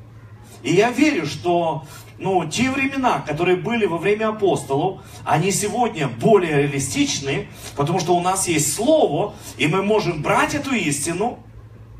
И 0.62 0.72
я 0.75 0.90
верю, 0.90 1.27
что 1.27 1.85
ну, 2.18 2.48
те 2.48 2.70
времена, 2.70 3.22
которые 3.27 3.57
были 3.57 3.85
во 3.85 3.98
время 3.98 4.29
апостолов, 4.29 5.03
они 5.25 5.51
сегодня 5.51 6.07
более 6.09 6.62
реалистичны, 6.62 7.48
потому 7.77 7.98
что 7.98 8.16
у 8.16 8.20
нас 8.20 8.46
есть 8.46 8.72
Слово, 8.75 9.35
и 9.59 9.66
мы 9.66 9.83
можем 9.83 10.22
брать 10.22 10.55
эту 10.55 10.72
истину, 10.72 11.40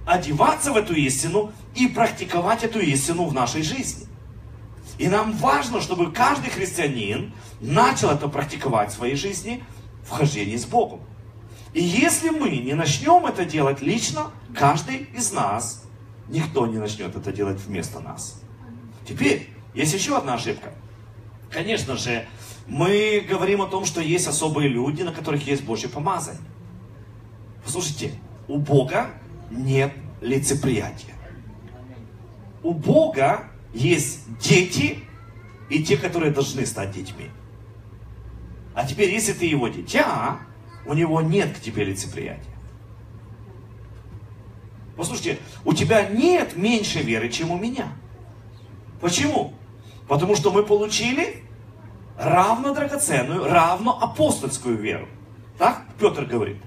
одеваться 0.07 0.72
в 0.72 0.77
эту 0.77 0.94
истину 0.94 1.53
и 1.75 1.88
практиковать 1.88 2.62
эту 2.62 2.81
истину 2.81 3.25
в 3.25 3.35
нашей 3.35 3.62
жизни. 3.62 4.07
И 4.98 5.09
нам 5.09 5.33
важно, 5.33 5.81
чтобы 5.81 6.12
каждый 6.12 6.50
христианин 6.50 7.33
начал 7.61 8.11
это 8.11 8.28
практиковать 8.28 8.90
в 8.90 8.94
своей 8.94 9.16
жизни 9.16 9.64
в 10.05 10.11
хождении 10.11 10.57
с 10.57 10.64
Богом. 10.64 11.00
И 11.72 11.83
если 11.83 12.31
мы 12.31 12.50
не 12.50 12.74
начнем 12.74 13.24
это 13.26 13.44
делать 13.44 13.81
лично, 13.81 14.31
каждый 14.55 15.09
из 15.14 15.33
нас, 15.33 15.85
никто 16.28 16.66
не 16.66 16.78
начнет 16.78 17.16
это 17.16 17.33
делать 17.33 17.61
вместо 17.61 18.00
нас. 18.00 18.40
Теперь, 19.07 19.48
есть 19.74 19.94
еще 19.94 20.16
одна 20.16 20.35
ошибка. 20.35 20.72
Конечно 21.50 21.96
же, 21.96 22.26
мы 22.66 23.24
говорим 23.26 23.62
о 23.62 23.66
том, 23.66 23.85
что 23.85 24.00
есть 24.00 24.26
особые 24.26 24.68
люди, 24.68 25.02
на 25.02 25.12
которых 25.12 25.46
есть 25.46 25.64
Божье 25.64 25.88
помазание. 25.88 26.42
Послушайте, 27.64 28.12
у 28.48 28.59
Бога 28.59 29.11
нет 29.50 29.92
лицеприятия. 30.20 31.14
У 32.62 32.72
Бога 32.72 33.51
есть 33.72 34.20
дети 34.38 35.04
и 35.68 35.82
те, 35.82 35.96
которые 35.96 36.32
должны 36.32 36.66
стать 36.66 36.92
детьми. 36.92 37.30
А 38.74 38.87
теперь, 38.87 39.11
если 39.11 39.32
ты 39.32 39.46
его 39.46 39.68
дитя, 39.68 40.38
у 40.87 40.94
него 40.94 41.20
нет 41.20 41.56
к 41.56 41.61
тебе 41.61 41.85
лицеприятия. 41.85 42.52
Послушайте, 44.96 45.38
у 45.64 45.72
тебя 45.72 46.06
нет 46.06 46.56
меньше 46.56 47.00
веры, 47.00 47.28
чем 47.28 47.50
у 47.50 47.58
меня. 47.58 47.88
Почему? 49.00 49.54
Потому 50.06 50.37
что 50.37 50.50
мы 50.50 50.62
получили 50.62 51.42
равно 52.18 52.74
драгоценную, 52.74 53.44
равно 53.44 53.98
апостольскую 53.98 54.76
веру. 54.76 55.08
Так 55.58 55.82
Петр 55.98 56.24
говорит. 56.24 56.58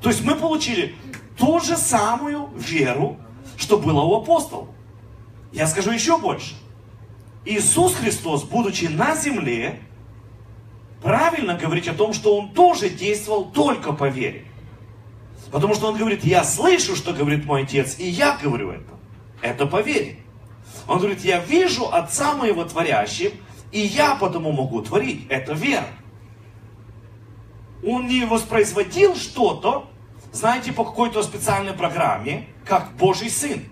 То 0.00 0.08
есть 0.08 0.24
мы 0.24 0.34
получили 0.34 0.94
ту 1.36 1.60
же 1.60 1.76
самую 1.76 2.48
веру, 2.56 3.18
что 3.56 3.78
было 3.78 4.02
у 4.02 4.16
апостолов. 4.16 4.68
Я 5.56 5.66
скажу 5.66 5.90
еще 5.90 6.18
больше. 6.18 6.54
Иисус 7.46 7.94
Христос, 7.94 8.44
будучи 8.44 8.84
на 8.84 9.16
земле, 9.16 9.80
правильно 11.02 11.54
говорить 11.54 11.88
о 11.88 11.94
том, 11.94 12.12
что 12.12 12.36
Он 12.36 12.52
тоже 12.52 12.90
действовал 12.90 13.46
только 13.46 13.94
по 13.94 14.10
вере. 14.10 14.44
Потому 15.50 15.74
что 15.74 15.86
Он 15.86 15.96
говорит, 15.96 16.24
я 16.24 16.44
слышу, 16.44 16.94
что 16.94 17.14
говорит 17.14 17.46
мой 17.46 17.62
Отец, 17.62 17.98
и 17.98 18.06
я 18.06 18.36
говорю 18.36 18.70
это. 18.70 18.92
Это 19.40 19.64
по 19.64 19.80
вере. 19.80 20.18
Он 20.86 20.98
говорит, 20.98 21.24
я 21.24 21.38
вижу 21.38 21.90
Отца 21.90 22.34
моего 22.34 22.62
творящим, 22.64 23.30
и 23.72 23.80
я 23.80 24.14
потому 24.16 24.52
могу 24.52 24.82
творить. 24.82 25.24
Это 25.30 25.54
вера. 25.54 25.88
Он 27.82 28.06
не 28.08 28.26
воспроизводил 28.26 29.16
что-то, 29.16 29.88
знаете, 30.32 30.74
по 30.74 30.84
какой-то 30.84 31.22
специальной 31.22 31.72
программе, 31.72 32.46
как 32.66 32.94
Божий 32.98 33.30
Сын. 33.30 33.64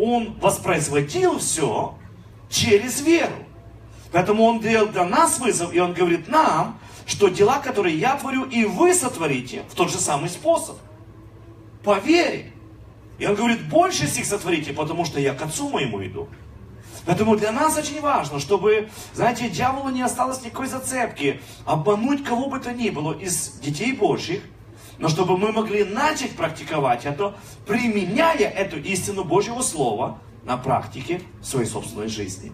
Он 0.00 0.34
воспроизводил 0.40 1.38
все 1.38 1.94
через 2.48 3.00
веру. 3.02 3.34
Поэтому 4.12 4.44
Он 4.44 4.60
делал 4.60 4.88
для 4.88 5.04
нас 5.04 5.38
вызов, 5.38 5.72
и 5.72 5.78
Он 5.78 5.92
говорит 5.92 6.28
нам, 6.28 6.78
что 7.06 7.28
дела, 7.28 7.58
которые 7.58 7.98
я 7.98 8.16
творю, 8.16 8.44
и 8.44 8.64
вы 8.64 8.94
сотворите 8.94 9.64
в 9.68 9.74
тот 9.74 9.90
же 9.90 9.98
самый 9.98 10.30
способ. 10.30 10.76
По 11.84 11.98
вере. 11.98 12.52
И 13.18 13.26
он 13.26 13.34
говорит, 13.34 13.68
больше 13.68 14.06
сих 14.06 14.24
сотворите, 14.24 14.72
потому 14.72 15.04
что 15.04 15.20
я 15.20 15.34
к 15.34 15.42
отцу 15.42 15.68
моему 15.68 16.02
иду. 16.04 16.28
Поэтому 17.04 17.36
для 17.36 17.52
нас 17.52 17.76
очень 17.76 18.00
важно, 18.00 18.40
чтобы, 18.40 18.88
знаете, 19.14 19.48
дьяволу 19.48 19.90
не 19.90 20.02
осталось 20.02 20.42
никакой 20.42 20.68
зацепки, 20.68 21.40
обмануть 21.66 22.24
кого 22.24 22.48
бы 22.48 22.60
то 22.60 22.72
ни 22.72 22.90
было 22.90 23.12
из 23.12 23.58
детей 23.60 23.92
Божьих, 23.92 24.42
но 25.00 25.08
чтобы 25.08 25.38
мы 25.38 25.50
могли 25.50 25.82
начать 25.82 26.36
практиковать 26.36 27.06
это, 27.06 27.34
применяя 27.66 28.36
эту 28.36 28.78
истину 28.78 29.24
Божьего 29.24 29.62
Слова 29.62 30.18
на 30.44 30.58
практике 30.58 31.22
в 31.40 31.46
своей 31.46 31.66
собственной 31.66 32.08
жизни. 32.08 32.52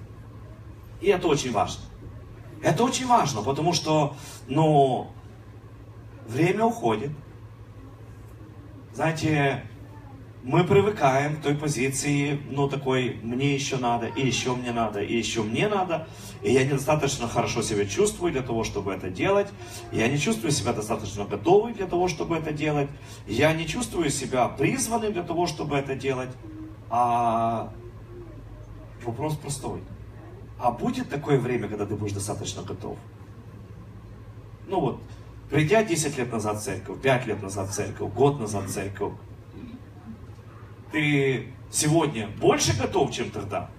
И 1.01 1.09
это 1.09 1.27
очень 1.27 1.53
важно. 1.53 1.83
Это 2.63 2.85
очень 2.85 3.07
важно, 3.07 3.43
потому 3.43 3.73
что, 3.73 4.15
ну, 4.47 5.11
время 6.27 6.65
уходит. 6.65 7.11
Знаете, 8.95 9.69
мы 10.47 10.63
привыкаем 10.63 11.37
к 11.37 11.43
той 11.43 11.57
позиции, 11.57 12.41
ну, 12.49 12.69
такой, 12.69 13.19
мне 13.21 13.53
еще 13.53 13.79
надо, 13.79 14.07
и 14.07 14.25
еще 14.25 14.55
мне 14.55 14.71
надо, 14.71 15.03
и 15.03 15.17
еще 15.17 15.43
мне 15.43 15.67
надо, 15.67 16.07
и 16.41 16.53
я 16.53 16.65
недостаточно 16.65 17.27
хорошо 17.27 17.63
себя 17.63 17.85
чувствую 17.85 18.31
для 18.31 18.43
того, 18.43 18.63
чтобы 18.63 18.95
это 18.95 19.11
делать, 19.11 19.49
я 19.91 20.07
не 20.07 20.19
чувствую 20.19 20.53
себя 20.53 20.73
достаточно 20.73 21.25
готовым 21.25 21.75
для 21.75 21.89
того, 21.89 22.07
чтобы 22.07 22.37
это 22.37 22.53
делать, 22.53 22.89
я 23.27 23.53
не 23.55 23.67
чувствую 23.67 24.09
себя 24.09 24.47
призванным 24.47 25.13
для 25.13 25.25
того, 25.25 25.49
чтобы 25.49 25.79
это 25.79 25.97
делать, 25.97 26.31
а 26.91 27.73
вопрос 29.05 29.35
простой. 29.35 29.81
А 30.61 30.71
будет 30.71 31.11
такое 31.11 31.41
время, 31.41 31.67
когда 31.67 31.87
ты 31.87 31.97
будешь 31.97 32.13
достаточно 32.13 32.63
готов? 32.63 32.97
Ну 34.69 34.79
вот, 34.79 35.01
придя 35.51 35.83
10 35.83 36.17
лет 36.19 36.31
назад 36.31 36.59
в 36.59 36.63
церковь, 36.63 37.01
5 37.01 37.27
лет 37.27 37.43
назад 37.43 37.69
в 37.69 37.73
церковь, 37.73 38.13
год 38.13 38.39
назад 38.39 38.67
в 38.67 38.73
церковь, 38.73 39.15
ты 40.93 41.53
сегодня 41.71 42.29
больше 42.41 42.77
готов, 42.77 43.13
чем 43.13 43.31
тогда? 43.31 43.71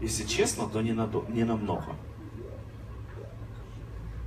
Если 0.00 0.24
честно, 0.24 0.66
то 0.68 0.80
не, 0.80 0.92
на, 0.92 1.10
не 1.28 1.44
намного. 1.44 1.96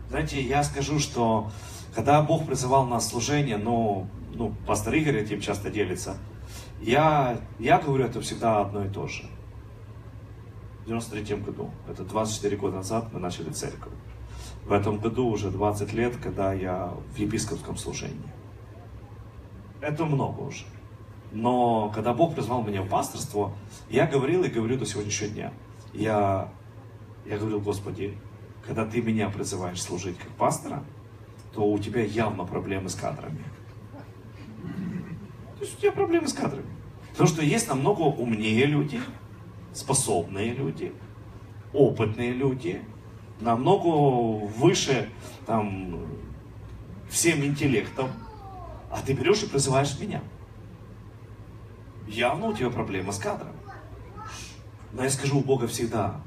Знаете, 0.10 0.42
я 0.42 0.64
скажу, 0.64 1.00
что 1.00 1.52
когда 1.96 2.22
Бог 2.22 2.46
призывал 2.46 2.86
нас 2.86 3.10
служение, 3.10 3.58
ну, 3.58 4.08
ну, 4.34 4.54
пастор 4.68 4.94
Игорь 4.94 5.18
этим 5.18 5.40
часто 5.40 5.70
делится, 5.70 6.18
я, 6.82 7.40
я 7.60 7.80
говорю 7.80 8.06
это 8.06 8.20
всегда 8.22 8.62
одно 8.62 8.86
и 8.86 8.90
то 8.90 9.08
же. 9.08 9.24
В 10.84 10.88
93 10.88 11.38
году, 11.38 11.70
это 11.88 12.04
24 12.04 12.58
года 12.58 12.78
назад 12.78 13.10
мы 13.14 13.20
начали 13.20 13.52
церковь. 13.52 13.94
В 14.66 14.74
этом 14.74 14.98
году 14.98 15.28
уже 15.28 15.50
20 15.50 15.94
лет, 15.94 16.18
когда 16.18 16.54
я 16.54 16.94
в 17.14 17.18
епископском 17.18 17.78
служении. 17.78 18.32
Это 19.80 20.06
много 20.06 20.42
уже. 20.42 20.66
Но 21.32 21.90
когда 21.96 22.14
Бог 22.14 22.36
призвал 22.36 22.64
меня 22.64 22.82
в 22.82 22.90
пасторство, 22.90 23.54
я 23.90 24.06
говорил 24.06 24.44
и 24.44 24.50
говорю 24.50 24.78
до 24.78 24.86
сегодняшнего 24.86 25.32
дня. 25.32 25.54
Я, 25.94 26.50
я 27.26 27.38
говорил, 27.38 27.62
Господи, 27.62 28.18
когда 28.66 28.86
ты 28.86 29.02
меня 29.02 29.30
призываешь 29.30 29.82
служить 29.82 30.18
как 30.18 30.30
пастора, 30.32 30.84
то 31.54 31.64
у 31.64 31.80
тебя 31.80 32.04
явно 32.04 32.44
проблемы 32.46 32.90
с 32.90 32.96
кадрами. 32.96 33.44
То 35.58 35.66
есть 35.66 35.78
у 35.78 35.82
тебя 35.82 35.92
проблемы 35.92 36.28
с 36.28 36.34
кадрами. 36.34 36.68
Потому 37.12 37.30
что 37.30 37.44
есть 37.44 37.68
намного 37.70 38.02
умнее 38.02 38.66
люди, 38.66 39.00
способные 39.74 40.54
люди, 40.54 40.94
опытные 41.74 42.32
люди, 42.32 42.82
намного 43.40 44.46
выше 44.48 45.10
там, 45.46 46.06
всем 47.10 47.44
интеллектом, 47.44 48.10
а 48.90 49.02
ты 49.02 49.14
берешь 49.14 49.44
и 49.44 49.48
призываешь 49.48 49.98
меня 50.00 50.22
явно 52.12 52.48
у 52.48 52.54
тебя 52.54 52.70
проблема 52.70 53.12
с 53.12 53.18
кадром. 53.18 53.56
Но 54.94 55.04
я 55.04 55.10
скажу 55.10 55.40
у 55.40 55.44
Бога 55.44 55.68
всегда, 55.68 56.22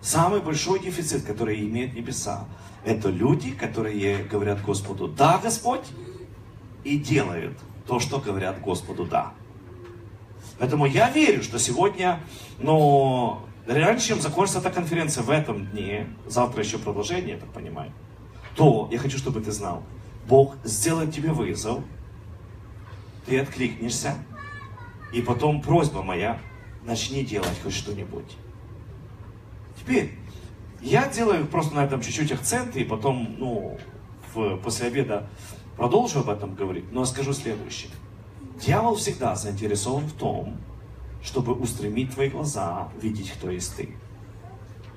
самый 0.00 0.40
большой 0.40 0.80
дефицит, 0.80 1.24
который 1.24 1.60
имеет 1.68 1.94
небеса, 1.94 2.46
это 2.84 3.10
люди, 3.10 3.50
которые 3.50 4.24
говорят 4.24 4.62
Господу 4.62 5.08
«Да, 5.08 5.38
Господь!» 5.42 5.84
и 6.84 6.98
делают 6.98 7.58
то, 7.86 8.00
что 8.00 8.18
говорят 8.18 8.60
Господу 8.60 9.04
«Да». 9.04 9.32
Поэтому 10.58 10.86
я 10.86 11.10
верю, 11.10 11.42
что 11.42 11.58
сегодня, 11.58 12.20
но 12.58 13.44
раньше, 13.66 14.08
чем 14.08 14.20
закончится 14.20 14.60
эта 14.60 14.70
конференция 14.70 15.22
в 15.22 15.30
этом 15.30 15.66
дне, 15.66 16.08
завтра 16.26 16.62
еще 16.64 16.78
продолжение, 16.78 17.34
я 17.34 17.38
так 17.38 17.50
понимаю, 17.50 17.92
то 18.56 18.88
я 18.90 18.98
хочу, 18.98 19.18
чтобы 19.18 19.40
ты 19.40 19.52
знал, 19.52 19.82
Бог 20.26 20.56
сделает 20.64 21.14
тебе 21.14 21.30
вызов, 21.30 21.80
ты 23.26 23.38
откликнешься, 23.38 24.14
и 25.12 25.22
потом 25.22 25.62
просьба 25.62 26.02
моя, 26.02 26.38
начни 26.84 27.24
делать 27.24 27.60
хоть 27.62 27.74
что-нибудь. 27.74 28.36
Теперь, 29.78 30.14
я 30.80 31.08
делаю 31.08 31.46
просто 31.46 31.74
на 31.74 31.84
этом 31.84 32.00
чуть-чуть 32.00 32.32
акценты, 32.32 32.80
и 32.80 32.84
потом, 32.84 33.36
ну, 33.38 33.78
в, 34.34 34.56
после 34.58 34.86
обеда 34.86 35.28
продолжу 35.76 36.20
об 36.20 36.28
этом 36.28 36.54
говорить, 36.54 36.90
но 36.92 37.04
скажу 37.04 37.32
следующее. 37.32 37.90
Дьявол 38.60 38.96
всегда 38.96 39.34
заинтересован 39.34 40.06
в 40.06 40.12
том, 40.12 40.56
чтобы 41.22 41.54
устремить 41.54 42.12
твои 42.12 42.28
глаза, 42.28 42.88
видеть, 43.00 43.30
кто 43.30 43.50
есть 43.50 43.76
ты. 43.76 43.90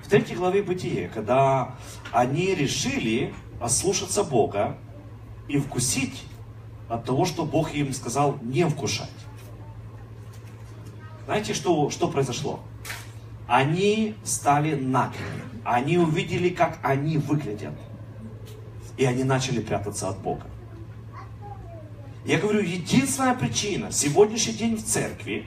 В 0.04 0.10
третьей 0.10 0.36
главе 0.36 0.62
Бытие, 0.62 1.10
когда 1.10 1.76
они 2.12 2.54
решили 2.54 3.34
ослушаться 3.60 4.24
Бога 4.24 4.78
и 5.47 5.58
вкусить 5.58 6.24
от 6.89 7.06
того, 7.06 7.26
что 7.26 7.45
Бог 7.45 7.74
им 7.74 7.93
сказал 7.93 8.38
не 8.41 8.67
вкушать. 8.67 9.10
Знаете, 11.32 11.54
что, 11.54 11.89
что 11.89 12.10
произошло? 12.10 12.60
Они 13.48 14.15
стали 14.22 14.76
нагими. 14.76 15.44
Они 15.63 15.98
увидели, 15.98 16.50
как 16.50 16.78
они 16.84 17.17
выглядят. 17.17 17.74
И 18.98 19.06
они 19.06 19.24
начали 19.24 19.62
прятаться 19.62 20.10
от 20.10 20.20
Бога. 20.20 20.46
Я 22.26 22.38
говорю, 22.38 22.60
единственная 22.60 23.34
причина, 23.34 23.94
сегодняшний 23.94 24.56
день 24.56 24.76
в 24.76 24.84
церкви, 24.84 25.46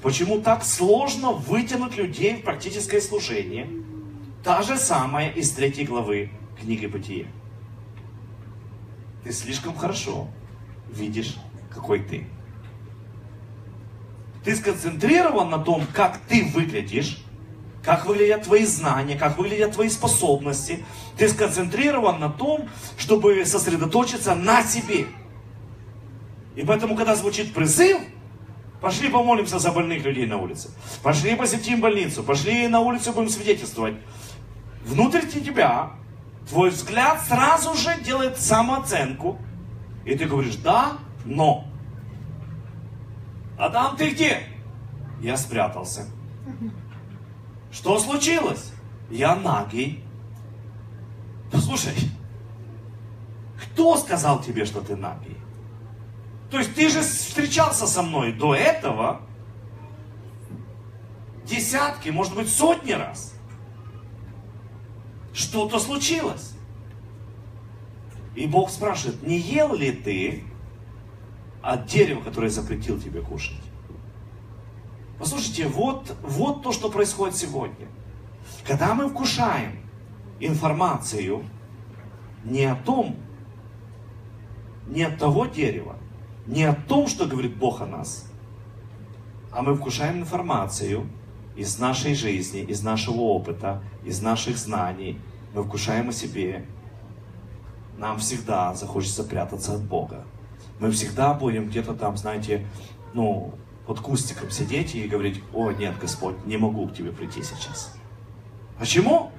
почему 0.00 0.40
так 0.40 0.64
сложно 0.64 1.32
вытянуть 1.32 1.98
людей 1.98 2.36
в 2.36 2.42
практическое 2.42 3.02
служение, 3.02 3.68
та 4.42 4.62
же 4.62 4.78
самая 4.78 5.28
из 5.28 5.50
третьей 5.50 5.84
главы 5.84 6.30
книги 6.58 6.86
Бытия. 6.86 7.26
Ты 9.24 9.32
слишком 9.32 9.76
хорошо 9.76 10.26
видишь, 10.88 11.36
какой 11.68 11.98
ты. 11.98 12.26
Ты 14.48 14.56
сконцентрирован 14.56 15.50
на 15.50 15.58
том, 15.58 15.86
как 15.92 16.16
ты 16.26 16.42
выглядишь, 16.54 17.18
как 17.84 18.06
выглядят 18.06 18.44
твои 18.44 18.64
знания, 18.64 19.14
как 19.14 19.36
выглядят 19.36 19.72
твои 19.72 19.90
способности. 19.90 20.86
Ты 21.18 21.28
сконцентрирован 21.28 22.18
на 22.18 22.30
том, 22.30 22.66
чтобы 22.96 23.44
сосредоточиться 23.44 24.34
на 24.34 24.62
себе. 24.62 25.04
И 26.56 26.62
поэтому, 26.62 26.96
когда 26.96 27.14
звучит 27.14 27.52
призыв, 27.52 28.00
пошли 28.80 29.10
помолимся 29.10 29.58
за 29.58 29.70
больных 29.70 30.02
людей 30.02 30.24
на 30.24 30.38
улице, 30.38 30.70
пошли 31.02 31.36
посетим 31.36 31.82
больницу, 31.82 32.22
пошли 32.22 32.68
на 32.68 32.80
улицу 32.80 33.12
будем 33.12 33.28
свидетельствовать. 33.28 33.96
Внутрь 34.86 35.26
тебя 35.26 35.90
твой 36.48 36.70
взгляд 36.70 37.20
сразу 37.28 37.74
же 37.74 38.00
делает 38.02 38.40
самооценку. 38.40 39.38
И 40.06 40.16
ты 40.16 40.24
говоришь, 40.24 40.56
да, 40.56 40.92
но. 41.26 41.67
Адам, 43.58 43.96
ты 43.96 44.10
где? 44.10 44.42
Я 45.20 45.36
спрятался. 45.36 46.06
Что 47.72 47.98
случилось? 47.98 48.72
Я 49.10 49.34
нагий. 49.34 50.04
Послушай, 51.50 51.94
кто 53.60 53.96
сказал 53.96 54.40
тебе, 54.40 54.64
что 54.64 54.80
ты 54.80 54.94
нагий? 54.94 55.36
То 56.50 56.58
есть 56.58 56.74
ты 56.74 56.88
же 56.88 57.02
встречался 57.02 57.86
со 57.86 58.02
мной 58.02 58.32
до 58.32 58.54
этого 58.54 59.22
десятки, 61.44 62.10
может 62.10 62.34
быть, 62.34 62.48
сотни 62.48 62.92
раз. 62.92 63.34
Что-то 65.32 65.78
случилось. 65.78 66.52
И 68.34 68.46
Бог 68.46 68.70
спрашивает, 68.70 69.22
не 69.22 69.38
ел 69.38 69.74
ли 69.74 69.90
ты 69.90 70.44
от 71.62 71.86
дерева, 71.86 72.20
которое 72.20 72.50
запретил 72.50 73.00
тебе 73.00 73.20
кушать? 73.20 73.56
Послушайте, 75.18 75.66
вот, 75.66 76.16
вот 76.22 76.62
то, 76.62 76.72
что 76.72 76.90
происходит 76.90 77.36
сегодня. 77.36 77.88
Когда 78.66 78.94
мы 78.94 79.08
вкушаем 79.08 79.80
информацию 80.40 81.44
не 82.44 82.64
о 82.64 82.76
том, 82.76 83.16
не 84.86 85.02
от 85.02 85.18
того 85.18 85.46
дерева, 85.46 85.96
не 86.46 86.64
о 86.64 86.74
том, 86.74 87.08
что 87.08 87.26
говорит 87.26 87.56
Бог 87.56 87.80
о 87.80 87.86
нас, 87.86 88.30
а 89.50 89.62
мы 89.62 89.74
вкушаем 89.74 90.20
информацию 90.20 91.08
из 91.56 91.78
нашей 91.78 92.14
жизни, 92.14 92.60
из 92.60 92.82
нашего 92.82 93.20
опыта, 93.20 93.82
из 94.04 94.22
наших 94.22 94.56
знаний. 94.56 95.18
Мы 95.54 95.64
вкушаем 95.64 96.10
о 96.10 96.12
себе. 96.12 96.64
Нам 97.96 98.18
всегда 98.18 98.74
захочется 98.74 99.24
прятаться 99.24 99.74
от 99.74 99.82
Бога. 99.82 100.24
Мы 100.80 100.90
всегда 100.92 101.34
будем 101.34 101.68
где-то 101.68 101.94
там, 101.94 102.16
знаете, 102.16 102.66
ну, 103.12 103.54
под 103.86 104.00
кустиком 104.00 104.50
сидеть 104.50 104.94
и 104.94 105.08
говорить, 105.08 105.42
о, 105.52 105.70
нет, 105.72 105.98
Господь, 106.00 106.36
не 106.46 106.56
могу 106.56 106.86
к 106.88 106.94
тебе 106.94 107.10
прийти 107.10 107.42
сейчас. 107.42 107.94
Почему? 108.78 109.32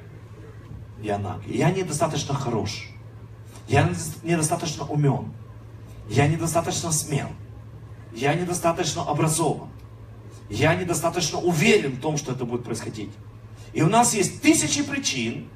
Я 1.01 1.17
наг. 1.17 1.39
Я 1.45 1.71
недостаточно 1.71 2.33
хорош. 2.33 2.89
Я 3.67 3.89
недостаточно 4.23 4.85
умен. 4.85 5.31
Я 6.09 6.27
недостаточно 6.27 6.91
смел. 6.91 7.29
Я 8.13 8.33
недостаточно 8.33 9.03
образован. 9.03 9.69
Я 10.49 10.75
недостаточно 10.75 11.39
уверен 11.39 11.91
в 11.91 12.01
том, 12.01 12.17
что 12.17 12.31
это 12.31 12.43
будет 12.43 12.63
происходить. 12.63 13.11
И 13.73 13.83
у 13.83 13.87
нас 13.87 14.15
есть 14.15 14.41
тысячи 14.41 14.83
причин. 14.83 15.47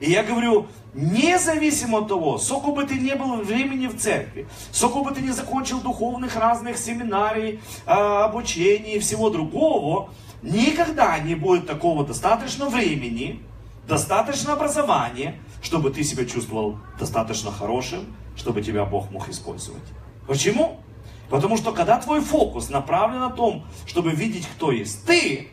И 0.00 0.10
я 0.10 0.22
говорю, 0.22 0.66
независимо 0.94 1.98
от 1.98 2.08
того, 2.08 2.38
сколько 2.38 2.72
бы 2.72 2.84
ты 2.84 2.98
не 2.98 3.14
был 3.14 3.36
времени 3.42 3.86
в 3.86 3.98
церкви, 3.98 4.48
сколько 4.72 5.10
бы 5.10 5.14
ты 5.14 5.20
не 5.20 5.30
закончил 5.30 5.80
духовных 5.80 6.36
разных 6.36 6.78
семинарий, 6.78 7.60
а, 7.84 8.24
обучений 8.24 8.94
и 8.94 8.98
всего 8.98 9.28
другого, 9.28 10.08
никогда 10.42 11.18
не 11.18 11.34
будет 11.34 11.66
такого 11.66 12.06
достаточно 12.06 12.70
времени, 12.70 13.42
достаточно 13.86 14.54
образования, 14.54 15.38
чтобы 15.60 15.90
ты 15.90 16.02
себя 16.02 16.24
чувствовал 16.24 16.78
достаточно 16.98 17.52
хорошим, 17.52 18.16
чтобы 18.36 18.62
тебя 18.62 18.86
Бог 18.86 19.10
мог 19.10 19.28
использовать. 19.28 19.82
Почему? 20.26 20.80
Потому 21.28 21.58
что 21.58 21.72
когда 21.72 22.00
твой 22.00 22.22
фокус 22.22 22.70
направлен 22.70 23.20
на 23.20 23.30
том, 23.30 23.66
чтобы 23.86 24.12
видеть, 24.12 24.46
кто 24.46 24.72
есть 24.72 25.04
ты, 25.04 25.48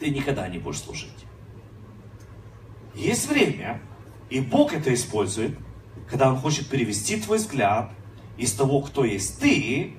ты 0.00 0.08
никогда 0.08 0.48
не 0.48 0.58
будешь 0.58 0.78
служить. 0.78 1.25
Есть 2.96 3.28
время, 3.28 3.80
и 4.30 4.40
Бог 4.40 4.72
это 4.72 4.92
использует, 4.92 5.56
когда 6.08 6.30
Он 6.30 6.38
хочет 6.38 6.68
перевести 6.68 7.20
твой 7.20 7.36
взгляд 7.36 7.92
из 8.38 8.52
того, 8.54 8.80
кто 8.80 9.04
есть 9.04 9.38
ты, 9.38 9.94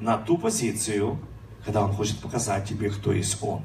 на 0.00 0.18
ту 0.18 0.36
позицию, 0.36 1.20
когда 1.64 1.84
Он 1.84 1.92
хочет 1.92 2.18
показать 2.18 2.68
тебе, 2.68 2.90
кто 2.90 3.12
есть 3.12 3.40
Он. 3.42 3.62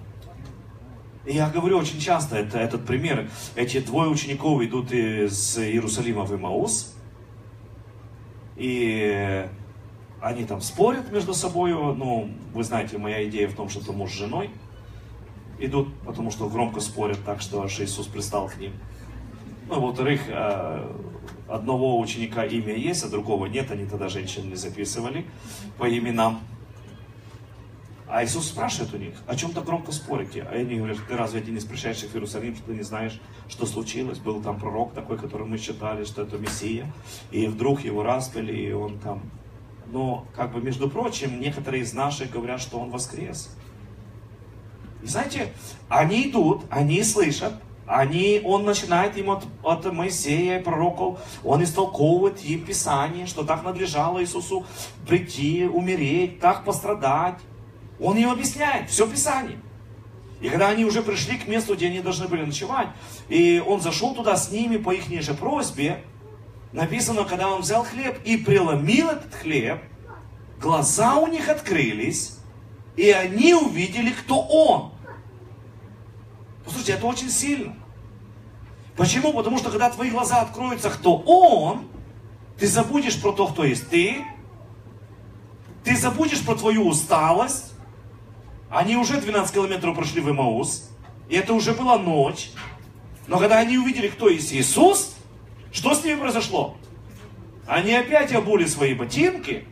И 1.26 1.34
я 1.34 1.50
говорю 1.50 1.80
очень 1.80 2.00
часто 2.00 2.38
это, 2.38 2.60
этот 2.60 2.86
пример. 2.86 3.30
Эти 3.56 3.80
двое 3.80 4.10
учеников 4.10 4.62
идут 4.62 4.92
из 4.92 5.58
Иерусалима 5.58 6.24
в 6.24 6.36
Имаус, 6.36 6.96
и 8.56 9.50
они 10.22 10.46
там 10.46 10.62
спорят 10.62 11.12
между 11.12 11.34
собой. 11.34 11.74
Ну, 11.74 12.32
вы 12.54 12.64
знаете, 12.64 13.00
моя 13.00 13.28
идея 13.28 13.48
в 13.48 13.56
том, 13.56 13.70
что 13.70 13.82
это 13.82 13.92
муж 13.92 14.12
с 14.12 14.16
женой 14.16 14.52
идут, 15.60 15.94
потому 16.06 16.32
что 16.32 16.50
громко 16.50 16.80
спорят 16.80 17.24
так, 17.26 17.42
что 17.42 17.62
аж 17.62 17.80
Иисус 17.80 18.08
пристал 18.08 18.48
к 18.48 18.58
ним. 18.58 18.74
Ну, 19.70 19.82
во-вторых, 19.82 20.22
э, 20.28 20.96
одного 21.48 22.00
ученика 22.00 22.46
имя 22.46 22.76
есть, 22.76 23.04
а 23.04 23.10
другого 23.10 23.48
нет, 23.48 23.72
они 23.72 23.86
тогда 23.86 24.08
женщин 24.10 24.50
не 24.50 24.56
записывали 24.56 25.26
по 25.78 25.90
именам. 25.90 26.42
А 28.10 28.24
Иисус 28.24 28.48
спрашивает 28.48 28.94
у 28.94 28.98
них, 28.98 29.14
о 29.28 29.36
чем 29.36 29.52
то 29.52 29.62
громко 29.62 29.92
спорите? 29.92 30.44
А 30.44 30.54
они 30.54 30.78
говорят, 30.78 30.98
ты 31.10 31.18
разве 31.18 31.42
ты 31.42 31.52
не 31.52 31.60
спрашиваешь 31.60 32.00
в 32.00 32.16
Иерусалим, 32.16 32.56
что 32.56 32.68
ты 32.68 32.74
не 32.74 32.84
знаешь, 32.84 33.20
что 33.50 33.66
случилось? 33.66 34.20
Был 34.20 34.42
там 34.42 34.58
пророк 34.60 34.94
такой, 34.94 35.18
который 35.18 35.46
мы 35.46 35.58
считали, 35.58 36.06
что 36.06 36.22
это 36.22 36.38
Мессия. 36.38 36.92
И 37.32 37.48
вдруг 37.48 37.82
его 37.82 38.04
распили, 38.04 38.54
и 38.54 38.72
он 38.72 38.98
там... 39.00 39.22
Но, 39.88 40.26
как 40.36 40.54
бы, 40.54 40.62
между 40.62 40.90
прочим, 40.90 41.40
некоторые 41.40 41.84
из 41.84 41.94
наших 41.94 42.32
говорят, 42.32 42.62
что 42.62 42.80
он 42.80 42.92
воскрес. 42.92 43.54
И 45.08 45.10
знаете, 45.10 45.54
они 45.88 46.28
идут, 46.30 46.64
они 46.70 47.02
слышат, 47.02 47.54
они, 47.86 48.42
он 48.44 48.66
начинает 48.66 49.18
им 49.18 49.30
от, 49.30 49.46
от 49.64 49.86
Моисея 49.94 50.62
пророков, 50.62 51.22
он 51.46 51.64
истолковывает 51.64 52.44
им 52.44 52.66
Писание, 52.66 53.26
что 53.26 53.46
так 53.46 53.64
надлежало 53.64 54.22
Иисусу 54.22 54.66
прийти, 55.08 55.64
умереть, 55.64 56.42
так 56.42 56.66
пострадать. 56.66 57.40
Он 58.02 58.18
им 58.18 58.30
объясняет 58.30 58.90
все 58.90 59.08
Писание. 59.08 59.60
И 60.42 60.50
когда 60.50 60.68
они 60.68 60.84
уже 60.84 61.02
пришли 61.02 61.38
к 61.38 61.48
месту, 61.48 61.76
где 61.76 61.88
они 61.88 62.02
должны 62.02 62.28
были 62.28 62.44
ночевать, 62.44 62.90
и 63.30 63.64
он 63.66 63.80
зашел 63.80 64.14
туда 64.14 64.36
с 64.36 64.52
ними 64.52 64.76
по 64.76 64.92
их 64.92 65.08
же 65.24 65.34
просьбе, 65.34 66.04
написано, 66.74 67.24
когда 67.24 67.48
он 67.48 67.62
взял 67.62 67.86
хлеб 67.86 68.20
и 68.26 68.36
преломил 68.36 69.12
этот 69.12 69.34
хлеб, 69.34 69.82
глаза 70.60 71.16
у 71.16 71.28
них 71.28 71.48
открылись, 71.48 72.38
и 72.98 73.12
они 73.12 73.54
увидели, 73.54 74.10
кто 74.10 74.42
он. 74.42 74.92
Послушайте, 76.68 76.94
это 76.96 77.06
очень 77.06 77.30
сильно. 77.30 77.74
Почему? 78.98 79.32
Потому 79.32 79.58
что 79.58 79.70
когда 79.70 79.90
твои 79.90 80.10
глаза 80.10 80.42
откроются, 80.42 80.90
кто 80.90 81.16
он, 81.16 81.88
ты 82.60 82.68
забудешь 82.68 83.22
про 83.22 83.32
то, 83.32 83.48
кто 83.48 83.64
есть 83.64 83.90
ты, 83.90 84.26
ты 85.86 85.96
забудешь 85.96 86.46
про 86.46 86.56
твою 86.56 86.86
усталость, 86.86 87.72
они 88.70 88.98
уже 88.98 89.22
12 89.22 89.54
километров 89.54 89.96
прошли 89.96 90.20
в 90.20 90.30
Имаус, 90.30 90.90
и 91.30 91.36
это 91.36 91.54
уже 91.54 91.72
была 91.72 91.98
ночь. 91.98 92.52
Но 93.28 93.40
когда 93.40 93.60
они 93.60 93.78
увидели, 93.78 94.10
кто 94.10 94.28
есть 94.28 94.52
Иисус, 94.52 95.16
что 95.72 95.96
с 95.96 96.04
ними 96.04 96.20
произошло? 96.20 96.76
Они 97.66 97.94
опять 97.94 98.34
обули 98.34 98.66
свои 98.66 98.94
ботинки 98.94 99.66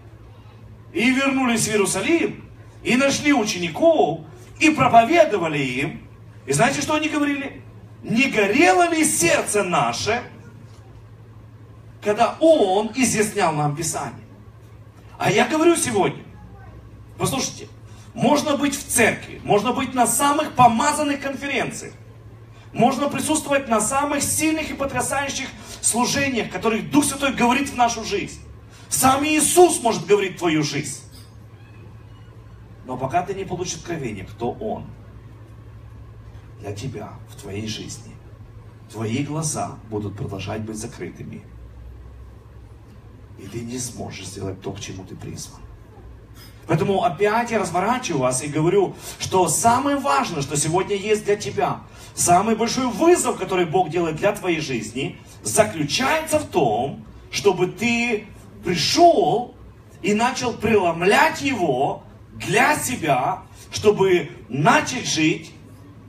и 0.93 1.12
вернулись 1.12 1.68
в 1.68 1.72
Иерусалим, 1.72 2.50
и 2.84 2.96
нашли 2.96 3.34
учеников, 3.34 4.22
и 4.62 4.70
проповедовали 4.70 5.60
им. 5.60 6.05
И 6.46 6.54
знаете, 6.54 6.82
что 6.82 6.93
они 6.93 7.10
говорили? 7.10 7.62
Не 8.04 8.30
горело 8.30 8.88
ли 8.89 9.04
сердце 9.04 9.64
наше, 9.64 10.22
когда 12.04 12.38
Он 12.39 12.91
изъяснял 12.96 13.54
нам 13.54 13.76
Писание? 13.76 14.24
А 15.18 15.32
я 15.32 15.48
говорю 15.48 15.76
сегодня, 15.76 16.24
послушайте, 17.18 17.68
можно 18.14 18.58
быть 18.58 18.76
в 18.76 18.88
церкви, 18.88 19.41
можно 19.43 19.72
быть 19.72 19.93
на 19.93 20.06
самых 20.06 20.54
помазанных 20.54 21.22
конференциях, 21.22 21.93
можно 22.74 23.10
присутствовать 23.10 23.68
на 23.68 23.82
самых 23.82 24.22
сильных 24.22 24.70
и 24.70 24.74
потрясающих 24.74 25.48
служениях, 25.82 26.52
которых 26.52 26.91
Дух 26.91 27.06
Святой 27.06 27.34
говорит 27.34 27.70
в 27.70 27.76
нашу 27.76 28.04
жизнь. 28.04 28.39
Сам 28.89 29.26
Иисус 29.26 29.82
может 29.82 30.06
говорить 30.06 30.36
в 30.36 30.39
твою 30.39 30.62
жизнь. 30.62 31.02
Но 32.86 32.98
пока 32.98 33.24
ты 33.24 33.34
не 33.34 33.46
получишь 33.46 33.78
откровение, 33.78 34.26
кто 34.26 34.52
Он 34.52 34.86
для 36.66 36.74
тебя 36.74 37.13
в 37.30 37.39
твоей 37.39 37.68
жизни, 37.68 38.11
твои 38.91 39.24
глаза 39.24 39.78
будут 39.89 40.18
продолжать 40.18 40.61
быть 40.61 40.78
закрытыми. 40.78 41.43
И 43.38 43.45
ты 43.47 43.59
не 43.59 43.78
сможешь 43.78 44.26
сделать 44.26 44.61
то, 44.61 44.72
к 44.72 44.80
чему 44.80 45.03
ты 45.03 45.16
призван. 45.16 45.59
Поэтому 46.68 47.03
опять 47.03 47.51
я 47.51 47.59
разворачиваю 47.59 48.22
вас 48.22 48.43
и 48.43 48.47
говорю, 48.47 48.95
что 49.20 49.47
самое 49.47 49.97
важное, 49.97 50.41
что 50.41 50.57
сегодня 50.57 50.95
есть 50.95 51.26
для 51.26 51.36
тебя, 51.36 51.82
самый 52.16 52.55
большой 52.55 52.88
вызов, 52.88 53.38
который 53.38 53.66
Бог 53.66 53.89
делает 53.89 54.16
для 54.16 54.32
твоей 54.32 54.59
жизни, 54.59 55.20
заключается 55.43 56.39
в 56.39 56.47
том, 56.47 57.05
чтобы 57.30 57.68
ты 57.68 58.26
пришел 58.63 59.53
и 60.01 60.16
начал 60.16 60.53
преломлять 60.53 61.43
его 61.43 62.01
для 62.34 62.76
себя, 62.80 63.43
чтобы 63.72 64.32
начать 64.49 65.05
жить 65.05 65.55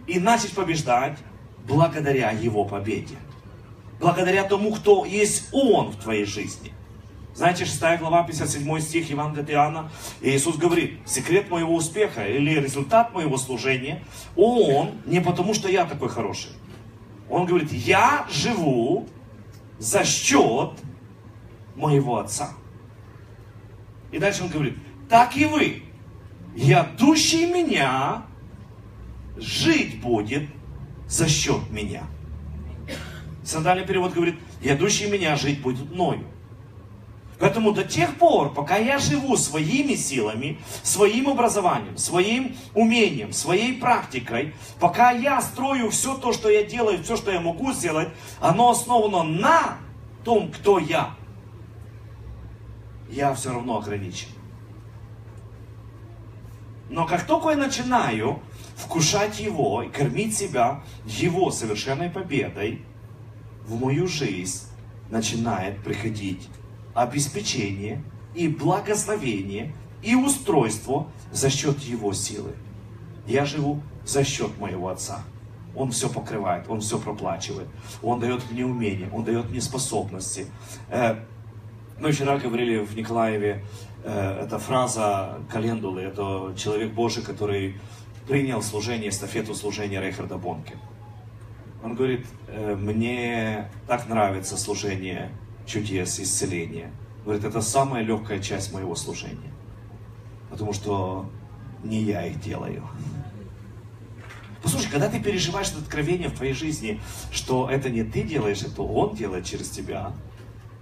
и 0.06 0.18
начать 0.18 0.52
побеждать 0.52 1.18
благодаря 1.66 2.30
его 2.30 2.64
победе. 2.64 3.16
Благодаря 4.00 4.44
тому, 4.44 4.72
кто 4.72 5.04
есть 5.04 5.48
Он 5.52 5.90
в 5.90 5.96
твоей 5.96 6.24
жизни. 6.24 6.72
Знаете, 7.34 7.66
6 7.66 7.98
глава, 7.98 8.22
57 8.22 8.80
стих 8.80 9.10
Евангелия 9.10 9.44
от 9.44 9.50
Иоанна, 9.50 9.90
Иисус 10.22 10.56
говорит, 10.56 11.00
секрет 11.04 11.50
моего 11.50 11.74
успеха 11.74 12.26
или 12.26 12.58
результат 12.58 13.12
моего 13.12 13.36
служения, 13.36 14.02
Он 14.36 14.92
не 15.04 15.20
потому, 15.20 15.52
что 15.52 15.68
я 15.68 15.84
такой 15.84 16.08
хороший. 16.08 16.52
Он 17.28 17.44
говорит, 17.44 17.72
я 17.72 18.26
живу 18.30 19.06
за 19.78 20.04
счет 20.04 20.72
моего 21.74 22.18
Отца. 22.18 22.52
И 24.12 24.18
дальше 24.18 24.44
он 24.44 24.48
говорит, 24.48 24.78
так 25.10 25.36
и 25.36 25.44
вы, 25.44 25.82
ядущий 26.54 27.52
меня, 27.52 28.24
жить 29.36 30.00
будет 30.00 30.48
за 31.08 31.28
счет 31.28 31.70
меня. 31.70 32.04
Сандальный 33.44 33.86
перевод 33.86 34.12
говорит, 34.12 34.36
ядущий 34.60 35.08
меня 35.08 35.36
жить 35.36 35.62
будет 35.62 35.90
мною. 35.90 36.24
Поэтому 37.38 37.72
до 37.72 37.84
тех 37.84 38.16
пор, 38.16 38.54
пока 38.54 38.78
я 38.78 38.98
живу 38.98 39.36
своими 39.36 39.94
силами, 39.94 40.58
своим 40.82 41.28
образованием, 41.28 41.98
своим 41.98 42.56
умением, 42.72 43.32
своей 43.32 43.78
практикой, 43.78 44.54
пока 44.80 45.10
я 45.10 45.42
строю 45.42 45.90
все 45.90 46.16
то, 46.16 46.32
что 46.32 46.48
я 46.48 46.64
делаю, 46.64 47.02
все, 47.02 47.16
что 47.16 47.30
я 47.30 47.40
могу 47.40 47.72
сделать, 47.72 48.08
оно 48.40 48.70
основано 48.70 49.22
на 49.22 49.76
том, 50.24 50.50
кто 50.50 50.78
я, 50.78 51.14
я 53.10 53.34
все 53.34 53.52
равно 53.52 53.78
ограничен. 53.78 54.28
Но 56.88 57.06
как 57.06 57.26
только 57.26 57.50
я 57.50 57.56
начинаю 57.56 58.40
вкушать 58.76 59.40
Его 59.40 59.82
и 59.82 59.88
кормить 59.88 60.36
себя 60.36 60.82
Его 61.06 61.50
совершенной 61.50 62.10
победой, 62.10 62.82
в 63.66 63.80
мою 63.80 64.06
жизнь 64.06 64.68
начинает 65.10 65.82
приходить 65.82 66.48
обеспечение 66.94 68.02
и 68.34 68.48
благословение 68.48 69.74
и 70.02 70.14
устройство 70.14 71.08
за 71.32 71.50
счет 71.50 71.80
Его 71.80 72.12
силы. 72.12 72.52
Я 73.26 73.44
живу 73.44 73.82
за 74.04 74.22
счет 74.22 74.56
моего 74.58 74.88
Отца. 74.88 75.24
Он 75.74 75.90
все 75.90 76.08
покрывает, 76.08 76.66
Он 76.68 76.80
все 76.80 76.98
проплачивает. 76.98 77.68
Он 78.02 78.20
дает 78.20 78.50
мне 78.50 78.64
умения, 78.64 79.10
Он 79.12 79.24
дает 79.24 79.50
мне 79.50 79.60
способности. 79.60 80.46
Э, 80.88 81.16
мы 81.98 82.12
вчера 82.12 82.38
говорили 82.38 82.78
в 82.78 82.96
Николаеве, 82.96 83.64
э, 84.04 84.42
эта 84.44 84.58
фраза 84.58 85.38
календулы, 85.50 86.02
это 86.02 86.54
человек 86.56 86.92
Божий, 86.92 87.22
который 87.22 87.78
принял 88.26 88.62
служение, 88.62 89.10
эстафету 89.10 89.54
служения 89.54 90.00
Рейхарда 90.00 90.36
Бонке. 90.36 90.76
Он 91.82 91.94
говорит, 91.94 92.26
«Э, 92.48 92.74
мне 92.74 93.70
так 93.86 94.08
нравится 94.08 94.56
служение 94.56 95.30
чудес, 95.66 96.18
исцеления. 96.20 96.90
Говорит, 97.24 97.44
это 97.44 97.60
самая 97.60 98.02
легкая 98.02 98.40
часть 98.40 98.72
моего 98.72 98.94
служения. 98.94 99.52
Потому 100.50 100.72
что 100.72 101.28
не 101.82 102.02
я 102.02 102.26
их 102.26 102.40
делаю. 102.40 102.88
Послушай, 104.62 104.90
когда 104.90 105.08
ты 105.08 105.20
переживаешь 105.20 105.68
это 105.68 105.78
откровение 105.78 106.28
в 106.28 106.34
твоей 106.34 106.54
жизни, 106.54 107.00
что 107.30 107.68
это 107.70 107.90
не 107.90 108.02
ты 108.02 108.22
делаешь, 108.22 108.62
это 108.62 108.82
Он 108.82 109.14
делает 109.14 109.44
через 109.44 109.70
тебя, 109.70 110.12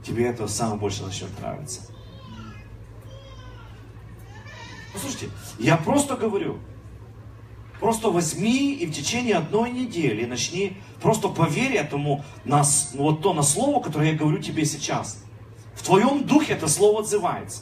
тебе 0.02 0.26
это 0.26 0.46
самое 0.48 0.78
больше 0.78 1.02
начнет 1.02 1.28
нравиться. 1.38 1.82
Послушайте, 4.92 5.28
я 5.58 5.76
просто 5.76 6.16
говорю, 6.16 6.58
просто 7.84 8.08
возьми 8.08 8.72
и 8.72 8.86
в 8.86 8.92
течение 8.92 9.34
одной 9.34 9.70
недели 9.70 10.24
начни, 10.24 10.78
просто 11.02 11.28
поверь 11.28 11.74
этому, 11.74 12.24
на, 12.46 12.62
вот 12.94 13.20
то 13.20 13.34
на 13.34 13.42
слово, 13.42 13.82
которое 13.82 14.12
я 14.12 14.16
говорю 14.16 14.38
тебе 14.38 14.64
сейчас. 14.64 15.22
В 15.74 15.82
твоем 15.82 16.24
духе 16.24 16.54
это 16.54 16.66
слово 16.66 17.00
отзывается. 17.00 17.60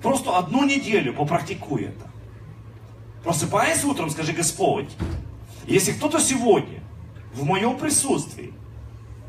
Просто 0.00 0.34
одну 0.38 0.64
неделю 0.64 1.12
попрактикуй 1.12 1.82
это. 1.82 2.10
Просыпаясь 3.22 3.84
утром, 3.84 4.08
скажи, 4.08 4.32
Господь, 4.32 4.88
если 5.66 5.92
кто-то 5.92 6.18
сегодня 6.18 6.82
в 7.34 7.44
моем 7.44 7.76
присутствии 7.76 8.54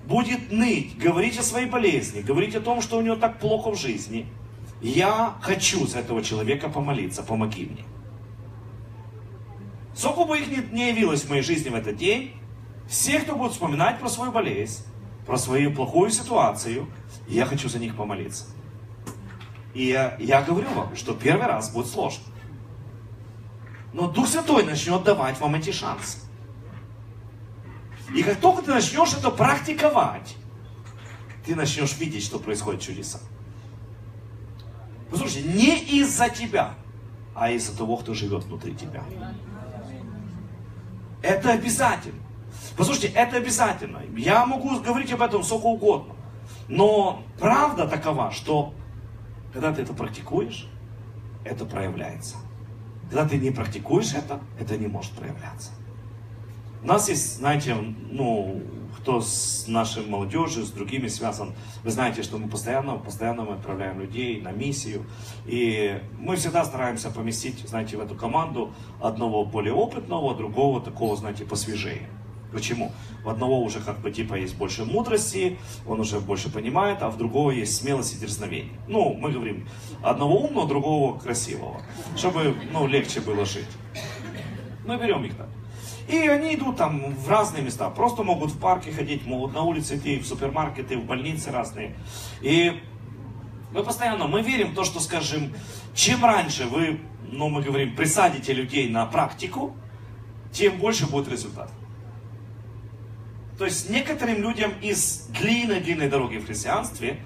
будет 0.07 0.49
ныть, 0.49 0.97
говорить 0.97 1.37
о 1.37 1.43
своей 1.43 1.67
болезни, 1.67 2.21
говорить 2.21 2.55
о 2.55 2.61
том, 2.61 2.79
что 2.79 2.97
у 2.97 3.01
него 3.01 3.17
так 3.17 3.37
плохо 3.41 3.71
в 3.71 3.77
жизни, 3.77 4.27
я 4.81 5.35
хочу 5.41 5.85
за 5.87 5.99
этого 5.99 6.23
человека 6.23 6.69
помолиться, 6.69 7.21
помоги 7.21 7.65
мне. 7.65 7.83
Сколько 10.01 10.25
бы 10.25 10.39
их 10.39 10.47
не, 10.47 10.57
не 10.71 10.89
явилось 10.89 11.21
в 11.21 11.29
моей 11.29 11.43
жизни 11.43 11.69
в 11.69 11.75
этот 11.75 11.95
день, 11.95 12.35
все, 12.87 13.19
кто 13.19 13.35
будет 13.35 13.51
вспоминать 13.51 13.99
про 13.99 14.09
свою 14.09 14.31
болезнь, 14.31 14.83
про 15.27 15.37
свою 15.37 15.71
плохую 15.71 16.09
ситуацию, 16.09 16.87
я 17.27 17.45
хочу 17.45 17.69
за 17.69 17.77
них 17.77 17.95
помолиться. 17.95 18.45
И 19.75 19.85
я, 19.85 20.17
я 20.17 20.41
говорю 20.41 20.69
вам, 20.73 20.95
что 20.95 21.13
первый 21.13 21.45
раз 21.45 21.71
будет 21.71 21.85
сложно. 21.85 22.23
Но 23.93 24.07
Дух 24.07 24.27
Святой 24.27 24.63
начнет 24.63 25.03
давать 25.03 25.39
вам 25.39 25.53
эти 25.53 25.71
шансы. 25.71 26.17
И 28.15 28.23
как 28.23 28.39
только 28.39 28.63
ты 28.63 28.71
начнешь 28.71 29.13
это 29.13 29.29
практиковать, 29.29 30.35
ты 31.45 31.55
начнешь 31.55 31.95
видеть, 31.99 32.23
что 32.23 32.39
происходит 32.39 32.81
чудеса. 32.81 33.19
Послушайте, 35.11 35.47
не 35.49 35.77
из-за 35.99 36.27
тебя, 36.29 36.73
а 37.35 37.51
из-за 37.51 37.77
того, 37.77 37.97
кто 37.97 38.15
живет 38.15 38.45
внутри 38.45 38.73
тебя. 38.73 39.03
Это 41.21 41.51
обязательно. 41.51 42.21
Послушайте, 42.77 43.09
это 43.09 43.37
обязательно. 43.37 44.01
Я 44.15 44.45
могу 44.45 44.79
говорить 44.79 45.11
об 45.13 45.21
этом 45.21 45.43
сколько 45.43 45.65
угодно. 45.65 46.15
Но 46.67 47.23
правда 47.39 47.87
такова, 47.87 48.31
что 48.31 48.73
когда 49.53 49.73
ты 49.73 49.81
это 49.81 49.93
практикуешь, 49.93 50.67
это 51.43 51.65
проявляется. 51.65 52.37
Когда 53.09 53.27
ты 53.27 53.37
не 53.37 53.51
практикуешь 53.51 54.13
это, 54.13 54.39
это 54.59 54.77
не 54.77 54.87
может 54.87 55.11
проявляться. 55.11 55.71
У 56.81 56.87
нас 56.87 57.09
есть, 57.09 57.37
знаете, 57.37 57.75
ну, 57.75 58.61
кто 59.01 59.19
с 59.19 59.65
нашей 59.67 60.05
молодежью, 60.05 60.63
с 60.63 60.69
другими 60.69 61.07
связан, 61.07 61.53
вы 61.83 61.89
знаете, 61.89 62.21
что 62.21 62.37
мы 62.37 62.47
постоянно, 62.47 62.97
постоянно 62.97 63.43
мы 63.43 63.53
отправляем 63.53 63.99
людей 63.99 64.39
на 64.39 64.51
миссию. 64.51 65.05
И 65.47 65.99
мы 66.19 66.35
всегда 66.35 66.63
стараемся 66.63 67.09
поместить, 67.09 67.67
знаете, 67.67 67.97
в 67.97 68.01
эту 68.01 68.15
команду 68.15 68.71
одного 69.01 69.43
более 69.43 69.73
опытного, 69.73 70.35
другого 70.35 70.81
такого, 70.81 71.15
знаете, 71.15 71.45
посвежее. 71.45 72.07
Почему? 72.51 72.91
У 73.25 73.29
одного 73.29 73.61
уже 73.61 73.79
как 73.79 73.99
бы 74.01 74.11
типа 74.11 74.35
есть 74.35 74.57
больше 74.57 74.83
мудрости, 74.83 75.57
он 75.87 76.01
уже 76.01 76.19
больше 76.19 76.51
понимает, 76.51 77.01
а 77.01 77.09
в 77.09 77.17
другого 77.17 77.51
есть 77.51 77.77
смелость 77.77 78.15
и 78.15 78.19
дерзновение. 78.19 78.77
Ну, 78.87 79.13
мы 79.13 79.31
говорим, 79.31 79.67
одного 80.03 80.41
умного, 80.41 80.67
другого 80.67 81.17
красивого, 81.17 81.81
чтобы, 82.15 82.55
ну, 82.71 82.87
легче 82.87 83.21
было 83.21 83.45
жить. 83.45 83.69
Мы 84.85 84.97
берем 84.97 85.23
их 85.23 85.35
так. 85.35 85.47
И 86.11 86.27
они 86.27 86.55
идут 86.55 86.75
там 86.77 87.15
в 87.15 87.29
разные 87.29 87.63
места. 87.63 87.89
Просто 87.89 88.23
могут 88.23 88.51
в 88.51 88.59
парке 88.59 88.91
ходить, 88.91 89.25
могут 89.25 89.53
на 89.53 89.61
улице 89.61 89.95
идти, 89.95 90.19
в 90.19 90.27
супермаркеты, 90.27 90.97
в 90.97 91.05
больницы 91.05 91.51
разные. 91.51 91.95
И 92.41 92.81
Мы 93.73 93.83
постоянно, 93.83 94.27
мы 94.27 94.41
верим 94.41 94.71
в 94.71 94.75
то, 94.75 94.83
что, 94.83 94.99
скажем, 94.99 95.53
чем 95.93 96.25
раньше 96.25 96.65
вы, 96.65 96.99
ну, 97.31 97.47
мы 97.47 97.61
говорим, 97.61 97.95
присадите 97.95 98.53
людей 98.53 98.89
на 98.89 99.05
практику, 99.05 99.75
тем 100.51 100.77
больше 100.77 101.07
будет 101.07 101.29
результат. 101.29 101.71
То 103.57 103.65
есть 103.65 103.89
некоторым 103.89 104.41
людям 104.41 104.73
из 104.81 105.27
длинной-длинной 105.27 106.09
дороги 106.09 106.37
в 106.37 106.47
христианстве 106.47 107.21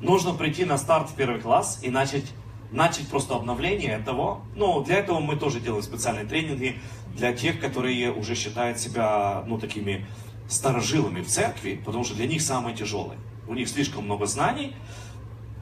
нужно 0.00 0.32
прийти 0.34 0.64
на 0.64 0.78
старт 0.78 1.10
в 1.10 1.14
первый 1.14 1.40
класс 1.40 1.80
и 1.82 1.90
начать, 1.90 2.26
начать 2.70 3.08
просто 3.08 3.34
обновление 3.34 3.98
того. 3.98 4.42
Ну, 4.54 4.82
для 4.82 4.96
этого 4.96 5.20
мы 5.20 5.36
тоже 5.36 5.60
делаем 5.60 5.82
специальные 5.82 6.26
тренинги 6.26 6.80
для 7.14 7.32
тех, 7.32 7.60
которые 7.60 8.12
уже 8.12 8.34
считают 8.34 8.78
себя, 8.78 9.44
ну, 9.46 9.58
такими 9.58 10.06
старожилами 10.48 11.22
в 11.22 11.28
церкви, 11.28 11.80
потому 11.84 12.04
что 12.04 12.14
для 12.14 12.26
них 12.26 12.42
самое 12.42 12.76
тяжелое. 12.76 13.18
У 13.48 13.54
них 13.54 13.68
слишком 13.68 14.04
много 14.04 14.26
знаний, 14.26 14.74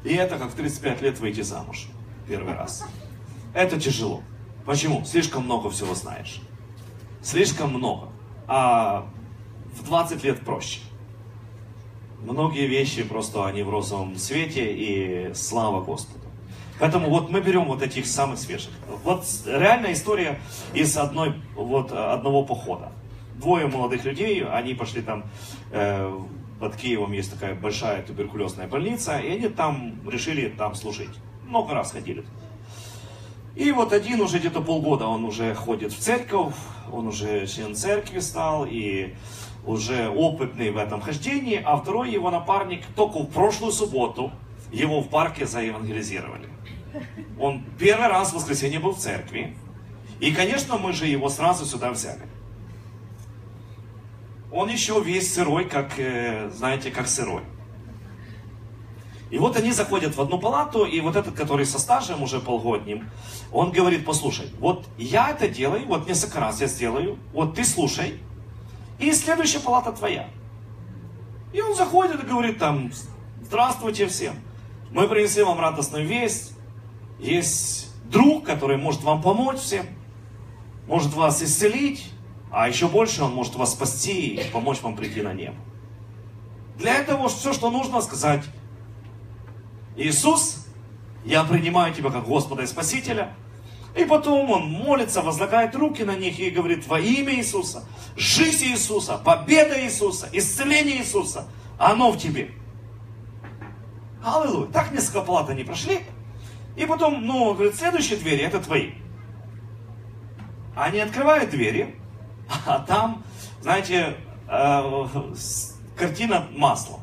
и 0.04 0.14
это 0.14 0.38
как 0.38 0.50
в 0.50 0.54
35 0.54 1.02
лет 1.02 1.18
выйти 1.20 1.40
замуж 1.40 1.88
первый 2.28 2.54
раз. 2.54 2.84
Это 3.54 3.80
тяжело. 3.80 4.22
Почему? 4.64 5.04
Слишком 5.04 5.44
много 5.44 5.70
всего 5.70 5.94
знаешь. 5.94 6.42
Слишком 7.22 7.72
много. 7.72 8.10
А 8.46 9.06
в 9.74 9.84
20 9.84 10.22
лет 10.24 10.40
проще. 10.40 10.80
Многие 12.20 12.66
вещи 12.66 13.02
просто 13.02 13.46
они 13.46 13.62
в 13.62 13.70
розовом 13.70 14.16
свете 14.16 14.74
и 14.74 15.34
слава 15.34 15.82
Господу. 15.82 16.17
Поэтому 16.78 17.10
вот 17.10 17.30
мы 17.30 17.40
берем 17.40 17.64
вот 17.64 17.82
этих 17.82 18.06
самых 18.06 18.38
свежих. 18.38 18.70
Вот 19.04 19.24
реальная 19.46 19.92
история 19.92 20.38
из 20.74 20.96
одной, 20.96 21.34
вот, 21.56 21.92
одного 21.92 22.44
похода. 22.44 22.92
Двое 23.34 23.66
молодых 23.66 24.04
людей, 24.04 24.44
они 24.44 24.74
пошли 24.74 25.02
там, 25.02 25.24
э, 25.72 26.18
под 26.60 26.76
Киевом 26.76 27.12
есть 27.12 27.32
такая 27.32 27.54
большая 27.54 28.02
туберкулезная 28.02 28.66
больница, 28.66 29.18
и 29.18 29.30
они 29.30 29.48
там 29.48 29.98
решили 30.08 30.48
там 30.48 30.74
служить. 30.74 31.10
Много 31.46 31.74
раз 31.74 31.92
ходили. 31.92 32.24
И 33.54 33.72
вот 33.72 33.92
один 33.92 34.20
уже 34.20 34.38
где-то 34.38 34.60
полгода 34.60 35.06
он 35.06 35.24
уже 35.24 35.54
ходит 35.54 35.92
в 35.92 35.98
церковь, 35.98 36.54
он 36.92 37.08
уже 37.08 37.46
член 37.46 37.74
церкви 37.74 38.20
стал, 38.20 38.66
и 38.68 39.14
уже 39.66 40.08
опытный 40.08 40.70
в 40.70 40.76
этом 40.76 41.00
хождении, 41.00 41.60
а 41.64 41.76
второй 41.76 42.10
его 42.10 42.30
напарник 42.30 42.82
только 42.94 43.18
в 43.18 43.30
прошлую 43.30 43.72
субботу 43.72 44.30
его 44.72 45.00
в 45.00 45.08
парке 45.08 45.46
заевангелизировали. 45.46 46.48
Он 47.38 47.64
первый 47.78 48.08
раз 48.08 48.30
в 48.30 48.34
воскресенье 48.34 48.80
был 48.80 48.92
в 48.92 48.98
церкви, 48.98 49.56
и, 50.20 50.32
конечно, 50.32 50.78
мы 50.78 50.92
же 50.92 51.06
его 51.06 51.28
сразу 51.28 51.64
сюда 51.64 51.90
взяли. 51.90 52.22
Он 54.50 54.68
еще 54.68 55.00
весь 55.00 55.32
сырой, 55.32 55.66
как, 55.66 55.98
э, 55.98 56.50
знаете, 56.54 56.90
как 56.90 57.06
сырой. 57.06 57.42
И 59.30 59.38
вот 59.38 59.56
они 59.56 59.72
заходят 59.72 60.16
в 60.16 60.20
одну 60.20 60.38
палату, 60.38 60.84
и 60.84 61.00
вот 61.00 61.14
этот, 61.14 61.34
который 61.34 61.66
со 61.66 61.78
стажем 61.78 62.22
уже 62.22 62.40
полгодним, 62.40 63.10
он 63.52 63.72
говорит, 63.72 64.06
послушай, 64.06 64.50
вот 64.58 64.86
я 64.96 65.30
это 65.30 65.48
делаю, 65.48 65.86
вот 65.86 66.08
несколько 66.08 66.40
раз 66.40 66.60
я 66.62 66.66
сделаю, 66.66 67.18
вот 67.34 67.54
ты 67.54 67.64
слушай, 67.64 68.18
и 68.98 69.12
следующая 69.12 69.60
палата 69.60 69.92
твоя. 69.92 70.30
И 71.52 71.60
он 71.60 71.76
заходит 71.76 72.24
и 72.24 72.26
говорит 72.26 72.58
там, 72.58 72.90
здравствуйте 73.42 74.06
всем, 74.06 74.34
мы 74.90 75.08
принесли 75.08 75.42
вам 75.42 75.60
радостную 75.60 76.06
весть, 76.06 76.52
есть 77.18 77.92
друг, 78.04 78.44
который 78.44 78.76
может 78.76 79.02
вам 79.02 79.22
помочь 79.22 79.58
всем, 79.58 79.86
может 80.86 81.12
вас 81.14 81.42
исцелить, 81.42 82.10
а 82.50 82.68
еще 82.68 82.88
больше 82.88 83.22
он 83.22 83.34
может 83.34 83.56
вас 83.56 83.72
спасти 83.72 84.36
и 84.36 84.50
помочь 84.50 84.80
вам 84.80 84.96
прийти 84.96 85.22
на 85.22 85.34
небо. 85.34 85.56
Для 86.78 86.96
этого 86.96 87.28
все, 87.28 87.52
что 87.52 87.70
нужно 87.70 88.00
сказать, 88.00 88.44
Иисус, 89.96 90.64
я 91.24 91.42
принимаю 91.44 91.92
тебя 91.92 92.10
как 92.10 92.24
Господа 92.24 92.62
и 92.62 92.66
Спасителя. 92.66 93.34
И 93.96 94.04
потом 94.04 94.50
он 94.50 94.70
молится, 94.70 95.22
возлагает 95.22 95.74
руки 95.74 96.04
на 96.04 96.14
них 96.14 96.38
и 96.38 96.50
говорит, 96.50 96.86
во 96.86 97.00
имя 97.00 97.34
Иисуса, 97.34 97.84
жизнь 98.16 98.66
Иисуса, 98.66 99.18
победа 99.18 99.82
Иисуса, 99.84 100.28
исцеление 100.32 100.98
Иисуса, 100.98 101.48
оно 101.78 102.12
в 102.12 102.18
тебе. 102.18 102.52
Аллилуйя. 104.22 104.70
Так 104.70 104.92
несколько 104.92 105.22
палат 105.22 105.48
они 105.50 105.64
прошли. 105.64 106.00
И 106.76 106.86
потом, 106.86 107.26
ну, 107.26 107.54
говорит, 107.54 107.74
следующие 107.74 108.18
двери, 108.18 108.42
это 108.42 108.60
твои. 108.60 108.92
Они 110.76 111.00
открывают 111.00 111.50
двери, 111.50 111.96
а 112.66 112.78
там, 112.78 113.24
знаете, 113.60 114.16
э, 114.48 115.06
картина 115.96 116.46
маслом. 116.52 117.00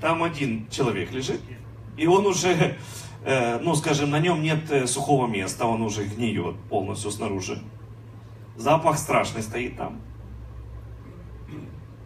Там 0.00 0.24
один 0.24 0.68
человек 0.70 1.12
лежит, 1.12 1.40
и 1.96 2.06
он 2.06 2.26
уже, 2.26 2.76
э, 3.24 3.58
ну, 3.60 3.76
скажем, 3.76 4.10
на 4.10 4.18
нем 4.18 4.42
нет 4.42 4.70
э, 4.72 4.88
сухого 4.88 5.28
места, 5.28 5.66
он 5.66 5.82
уже 5.82 6.04
гниет 6.04 6.56
полностью 6.68 7.12
снаружи. 7.12 7.62
Запах 8.56 8.98
страшный 8.98 9.42
стоит 9.42 9.76
там. 9.76 10.00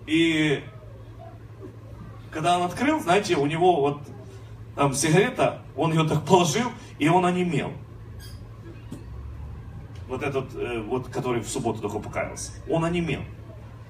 И 0.06 0.62
когда 2.30 2.58
он 2.58 2.64
открыл, 2.64 3.00
знаете, 3.00 3.36
у 3.36 3.46
него 3.46 3.80
вот 3.80 4.02
там 4.76 4.94
сигарета, 4.94 5.62
он 5.76 5.92
ее 5.92 6.08
так 6.08 6.24
положил, 6.24 6.70
и 6.98 7.08
он 7.08 7.26
онемел. 7.26 7.72
Вот 10.08 10.22
этот, 10.22 10.54
э, 10.54 10.80
вот, 10.80 11.08
который 11.08 11.40
в 11.40 11.48
субботу 11.48 11.80
только 11.80 11.98
покаялся. 11.98 12.52
Он 12.68 12.84
онемел. 12.84 13.22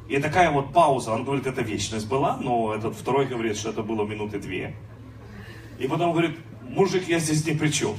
И 0.08 0.18
такая 0.18 0.50
вот 0.50 0.72
пауза, 0.72 1.12
он 1.12 1.24
говорит, 1.24 1.46
это 1.46 1.62
вечность 1.62 2.08
была, 2.08 2.36
но 2.36 2.74
этот 2.74 2.96
второй 2.96 3.26
говорит, 3.26 3.56
что 3.56 3.70
это 3.70 3.82
было 3.82 4.04
минуты 4.04 4.40
две. 4.40 4.74
И 5.78 5.86
потом 5.86 6.12
говорит, 6.12 6.38
мужик, 6.62 7.08
я 7.08 7.20
здесь 7.20 7.46
ни 7.46 7.52
при 7.52 7.68
чем. 7.68 7.96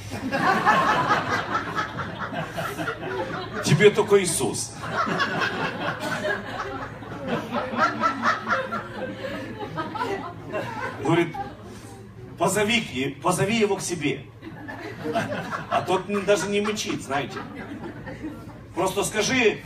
Тебе 3.64 3.90
только 3.90 4.22
Иисус. 4.22 4.74
Говорит, 11.02 11.34
позови, 12.38 13.16
позови 13.22 13.56
его 13.56 13.76
к 13.76 13.80
себе. 13.80 14.24
А 15.70 15.82
тот 15.82 16.06
даже 16.24 16.48
не 16.48 16.60
мычит, 16.60 17.02
знаете. 17.02 17.38
Просто 18.74 19.04
скажи, 19.04 19.60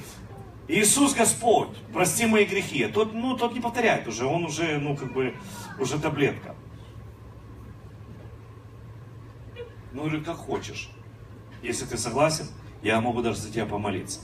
Иисус 0.69 1.15
Господь, 1.15 1.69
прости 1.93 2.27
мои 2.27 2.45
грехи. 2.45 2.83
А 2.83 2.89
тот, 2.89 3.13
ну, 3.15 3.37
тот 3.37 3.55
не 3.55 3.61
повторяет 3.61 4.09
уже, 4.09 4.25
он 4.25 4.45
уже, 4.45 4.79
ну, 4.79 4.97
как 4.97 5.13
бы, 5.13 5.35
уже 5.79 5.99
таблетка. 5.99 6.55
Ну, 9.93 10.03
говорит, 10.03 10.25
как 10.25 10.37
хочешь. 10.37 10.91
Если 11.63 11.85
ты 11.85 11.97
согласен, 11.97 12.47
я 12.83 13.01
могу 13.01 13.23
даже 13.23 13.39
за 13.39 13.53
тебя 13.53 13.67
помолиться. 13.67 14.21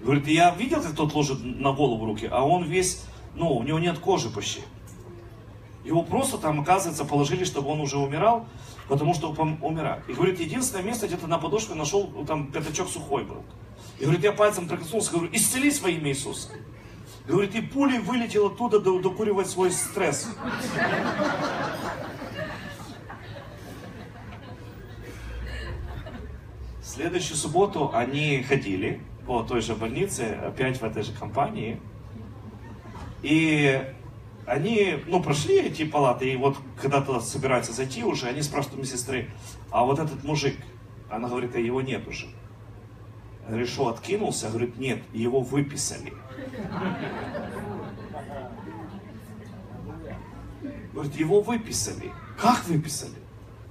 Говорит, 0.00 0.26
я 0.28 0.54
видел, 0.54 0.82
как 0.82 0.94
тот 0.94 1.14
ложит 1.14 1.38
на 1.42 1.72
голову 1.72 2.04
руки, 2.06 2.28
а 2.30 2.44
он 2.44 2.64
весь, 2.64 3.04
ну, 3.34 3.52
у 3.52 3.62
него 3.62 3.78
нет 3.78 3.98
кожи 3.98 4.30
почти. 4.30 4.62
Его 5.88 6.02
просто 6.02 6.36
там, 6.36 6.60
оказывается, 6.60 7.06
положили, 7.06 7.44
чтобы 7.44 7.70
он 7.70 7.80
уже 7.80 7.96
умирал, 7.96 8.46
потому 8.88 9.14
что 9.14 9.34
он 9.38 9.56
умирает. 9.62 10.06
И 10.06 10.12
говорит, 10.12 10.38
единственное 10.38 10.84
место, 10.84 11.06
где-то 11.06 11.26
на 11.26 11.38
подушке 11.38 11.72
нашел, 11.72 12.06
там 12.26 12.48
пятачок 12.52 12.90
сухой 12.90 13.24
был. 13.24 13.42
И 13.98 14.02
говорит, 14.02 14.22
я 14.22 14.32
пальцем 14.32 14.68
прикоснулся, 14.68 15.12
говорю, 15.12 15.30
исцелись 15.32 15.80
во 15.80 15.88
имя 15.88 16.10
Иисуса. 16.10 16.50
Говорит, 17.26 17.54
и 17.54 17.62
пулей 17.62 18.00
вылетел 18.00 18.48
оттуда 18.48 18.80
докуривать 18.80 19.48
свой 19.48 19.70
стресс. 19.70 20.28
Следующую 26.82 27.38
субботу 27.38 27.92
они 27.94 28.42
ходили 28.42 29.00
по 29.26 29.42
той 29.42 29.62
же 29.62 29.74
больнице, 29.74 30.38
опять 30.44 30.82
в 30.82 30.84
этой 30.84 31.02
же 31.02 31.12
компании. 31.12 31.80
И 33.22 33.94
они, 34.48 35.02
ну, 35.06 35.22
прошли 35.22 35.60
эти 35.60 35.84
палаты, 35.84 36.32
и 36.32 36.36
вот 36.36 36.56
когда 36.80 37.00
туда 37.02 37.20
собираются 37.20 37.72
зайти 37.72 38.02
уже, 38.02 38.26
они 38.26 38.42
спрашивают 38.42 38.78
у 38.78 38.82
медсестры, 38.82 39.30
а 39.70 39.84
вот 39.84 39.98
этот 39.98 40.24
мужик, 40.24 40.56
она 41.10 41.28
говорит, 41.28 41.54
а 41.54 41.58
его 41.58 41.82
нет 41.82 42.06
уже. 42.08 42.26
Решо 43.48 43.88
откинулся, 43.88 44.48
говорит, 44.48 44.78
нет, 44.78 45.02
его 45.12 45.40
выписали. 45.40 46.12
Говорит, 50.92 51.14
его 51.16 51.40
выписали. 51.40 52.12
Как 52.38 52.66
выписали? 52.66 53.12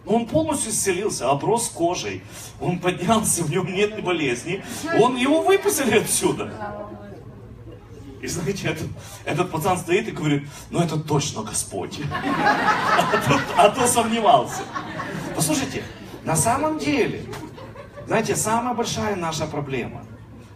Ну, 0.06 0.16
он 0.16 0.26
полностью 0.26 0.72
исцелился, 0.72 1.30
оброс 1.30 1.70
кожей, 1.70 2.24
он 2.62 2.80
поднялся, 2.80 3.44
в 3.44 3.50
нем 3.50 3.66
нет 3.66 4.02
болезни. 4.04 4.64
Он, 5.00 5.18
его 5.18 5.42
выписали 5.42 6.00
отсюда. 6.00 6.54
И 8.28 8.30
знаете, 8.30 8.68
этот, 8.68 8.90
этот 9.24 9.52
пацан 9.52 9.78
стоит 9.78 10.10
и 10.10 10.12
говорит, 10.12 10.50
ну 10.70 10.82
это 10.82 11.00
точно 11.00 11.44
Господь. 11.44 12.02
А 12.20 13.18
то, 13.26 13.40
а 13.56 13.70
то 13.70 13.88
сомневался. 13.88 14.64
Послушайте, 15.34 15.84
на 16.26 16.36
самом 16.36 16.78
деле, 16.78 17.24
знаете, 18.06 18.36
самая 18.36 18.74
большая 18.74 19.16
наша 19.16 19.46
проблема 19.46 20.04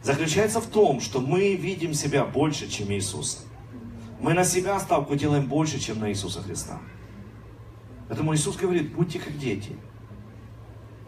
заключается 0.03 0.59
в 0.59 0.65
том, 0.65 0.99
что 0.99 1.21
мы 1.21 1.55
видим 1.55 1.93
себя 1.93 2.25
больше, 2.25 2.67
чем 2.67 2.91
Иисуса. 2.91 3.37
Мы 4.19 4.33
на 4.33 4.43
себя 4.43 4.77
ставку 4.79 5.15
делаем 5.15 5.45
больше, 5.45 5.79
чем 5.79 5.99
на 5.99 6.09
Иисуса 6.09 6.41
Христа. 6.41 6.77
Поэтому 8.09 8.35
Иисус 8.35 8.57
говорит, 8.57 8.93
будьте 8.93 9.17
как 9.19 9.37
дети. 9.37 9.77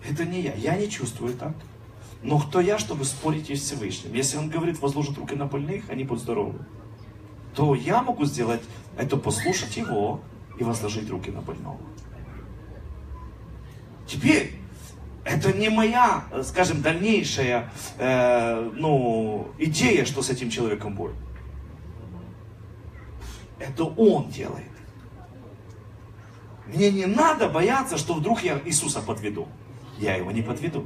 Это 0.09 0.23
не 0.23 0.41
я, 0.41 0.53
я 0.53 0.77
не 0.77 0.89
чувствую 0.89 1.33
так. 1.33 1.55
Но 2.23 2.39
кто 2.39 2.61
я, 2.61 2.79
чтобы 2.79 3.03
спорить 3.03 3.49
с 3.49 3.61
Всевышним? 3.61 4.13
Если 4.13 4.37
он 4.37 4.49
говорит, 4.49 4.79
возложит 4.79 5.17
руки 5.17 5.35
на 5.35 5.45
больных, 5.45 5.89
они 5.89 6.05
будут 6.05 6.23
здоровы, 6.23 6.59
то 7.53 7.75
я 7.75 8.01
могу 8.01 8.25
сделать 8.25 8.61
это 8.97 9.17
послушать 9.17 9.75
его 9.75 10.21
и 10.57 10.63
возложить 10.63 11.09
руки 11.09 11.29
на 11.29 11.41
больного. 11.41 11.79
Теперь, 14.07 14.53
это 15.25 15.51
не 15.51 15.69
моя, 15.69 16.23
скажем, 16.43 16.81
дальнейшая 16.81 17.71
э, 17.97 18.71
ну, 18.73 19.49
идея, 19.57 20.05
что 20.05 20.21
с 20.21 20.29
этим 20.29 20.49
человеком 20.49 20.95
будет. 20.95 21.15
Это 23.59 23.83
он 23.83 24.29
делает. 24.29 24.71
Мне 26.67 26.89
не 26.91 27.05
надо 27.05 27.49
бояться, 27.49 27.97
что 27.97 28.13
вдруг 28.13 28.43
я 28.43 28.61
Иисуса 28.65 29.01
подведу. 29.01 29.47
Я 29.99 30.15
его 30.15 30.31
не 30.31 30.41
подведу. 30.41 30.85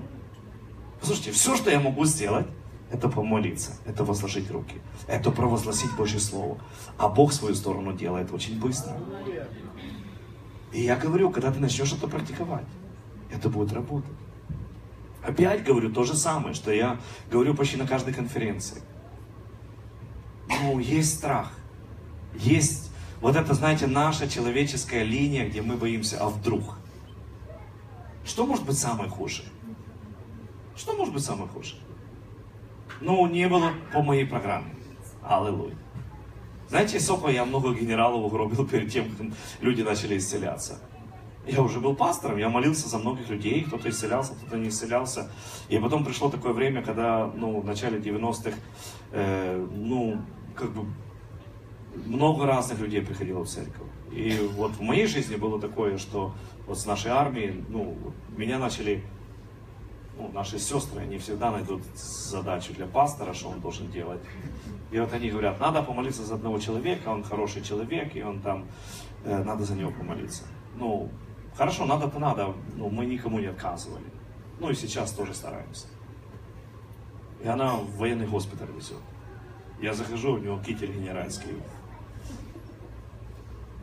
Послушайте, 1.08 1.32
все, 1.32 1.56
что 1.56 1.70
я 1.70 1.80
могу 1.80 2.04
сделать, 2.04 2.48
это 2.92 3.08
помолиться, 3.08 3.72
это 3.86 4.04
возложить 4.04 4.52
руки, 4.52 4.82
это 5.08 5.32
провозгласить 5.32 5.96
Божье 5.96 6.20
Слово. 6.20 6.58
А 6.98 7.08
Бог 7.08 7.32
свою 7.32 7.56
сторону 7.56 7.94
делает 7.94 8.34
очень 8.34 8.60
быстро. 8.60 8.92
И 10.74 10.82
я 10.82 10.98
говорю, 10.98 11.30
когда 11.30 11.50
ты 11.50 11.62
начнешь 11.62 11.94
это 11.94 12.10
практиковать, 12.10 12.66
это 13.32 13.48
будет 13.48 13.72
работать. 13.72 14.12
Опять 15.24 15.64
говорю 15.64 15.94
то 15.94 16.04
же 16.04 16.14
самое, 16.14 16.54
что 16.54 16.74
я 16.74 17.00
говорю 17.32 17.56
почти 17.56 17.78
на 17.78 17.88
каждой 17.88 18.14
конференции. 18.14 18.82
Ну, 20.50 20.78
есть 20.80 21.20
страх. 21.20 21.54
Есть 22.36 22.92
вот 23.22 23.38
это, 23.38 23.54
знаете, 23.54 23.88
наша 23.88 24.28
человеческая 24.28 25.04
линия, 25.04 25.48
где 25.48 25.62
мы 25.62 25.78
боимся, 25.78 26.18
а 26.20 26.28
вдруг? 26.28 26.76
Что 28.26 28.46
может 28.46 28.66
быть 28.66 28.78
самое 28.78 29.10
худшее? 29.10 29.48
Что 30.78 30.94
может 30.94 31.14
быть 31.14 31.24
самое 31.24 31.50
худшее? 31.50 31.82
Ну, 33.02 33.28
не 33.28 33.50
было 33.50 33.72
по 33.92 34.04
моей 34.04 34.26
программе. 34.26 34.76
Аллилуйя. 35.24 35.76
Знаете, 36.70 37.00
сколько 37.00 37.30
я 37.30 37.46
много 37.46 37.74
генералов 37.74 38.24
угробил 38.24 38.68
перед 38.68 38.92
тем, 38.92 39.10
как 39.10 39.28
люди 39.62 39.82
начали 39.82 40.18
исцеляться. 40.18 40.80
Я 41.48 41.62
уже 41.62 41.80
был 41.80 41.96
пастором, 41.96 42.38
я 42.38 42.50
молился 42.50 42.90
за 42.90 43.00
многих 43.00 43.30
людей, 43.30 43.64
кто-то 43.64 43.90
исцелялся, 43.90 44.34
кто-то 44.34 44.58
не 44.58 44.68
исцелялся. 44.68 45.32
И 45.70 45.80
потом 45.80 46.04
пришло 46.04 46.30
такое 46.30 46.54
время, 46.54 46.84
когда, 46.84 47.32
ну, 47.34 47.62
в 47.62 47.66
начале 47.66 48.00
90-х, 48.00 48.58
э, 49.14 49.68
ну, 49.72 50.22
как 50.56 50.72
бы 50.74 50.86
много 52.06 52.46
разных 52.46 52.80
людей 52.80 53.02
приходило 53.02 53.44
в 53.44 53.48
церковь. 53.48 53.88
И 54.12 54.38
вот 54.56 54.74
в 54.74 54.82
моей 54.82 55.08
жизни 55.08 55.38
было 55.38 55.60
такое, 55.60 55.98
что 55.98 56.34
вот 56.68 56.78
с 56.78 56.86
нашей 56.86 57.12
армией, 57.12 57.64
ну, 57.70 57.96
меня 58.36 58.60
начали, 58.60 59.04
ну, 60.18 60.32
наши 60.34 60.60
сестры, 60.60 61.02
они 61.02 61.18
всегда 61.18 61.52
найдут 61.52 61.84
задачу 61.96 62.74
для 62.74 62.86
пастора, 62.86 63.34
что 63.34 63.50
он 63.50 63.60
должен 63.60 63.90
делать. 63.92 64.22
И 64.92 65.00
вот 65.00 65.14
они 65.14 65.30
говорят, 65.30 65.60
надо 65.60 65.84
помолиться 65.84 66.24
за 66.24 66.36
одного 66.36 66.60
человека, 66.60 67.10
он 67.10 67.24
хороший 67.24 67.62
человек, 67.62 68.16
и 68.16 68.24
он 68.24 68.42
там, 68.42 68.66
э, 69.24 69.44
надо 69.44 69.64
за 69.64 69.76
него 69.76 69.92
помолиться. 69.92 70.44
Ну, 70.76 71.10
хорошо, 71.56 71.86
надо-то 71.86 72.20
надо, 72.20 72.54
но 72.76 72.90
мы 72.90 73.06
никому 73.06 73.40
не 73.40 73.48
отказывали. 73.48 74.06
Ну 74.60 74.70
и 74.70 74.76
сейчас 74.76 75.12
тоже 75.12 75.34
стараемся. 75.34 75.88
И 77.44 77.48
она 77.48 77.76
в 77.76 77.98
военный 77.98 78.28
госпиталь 78.28 78.70
везет. 78.76 79.02
Я 79.82 79.94
захожу, 79.94 80.34
у 80.34 80.38
него 80.38 80.60
китель 80.64 80.92
генеральский 80.92 81.54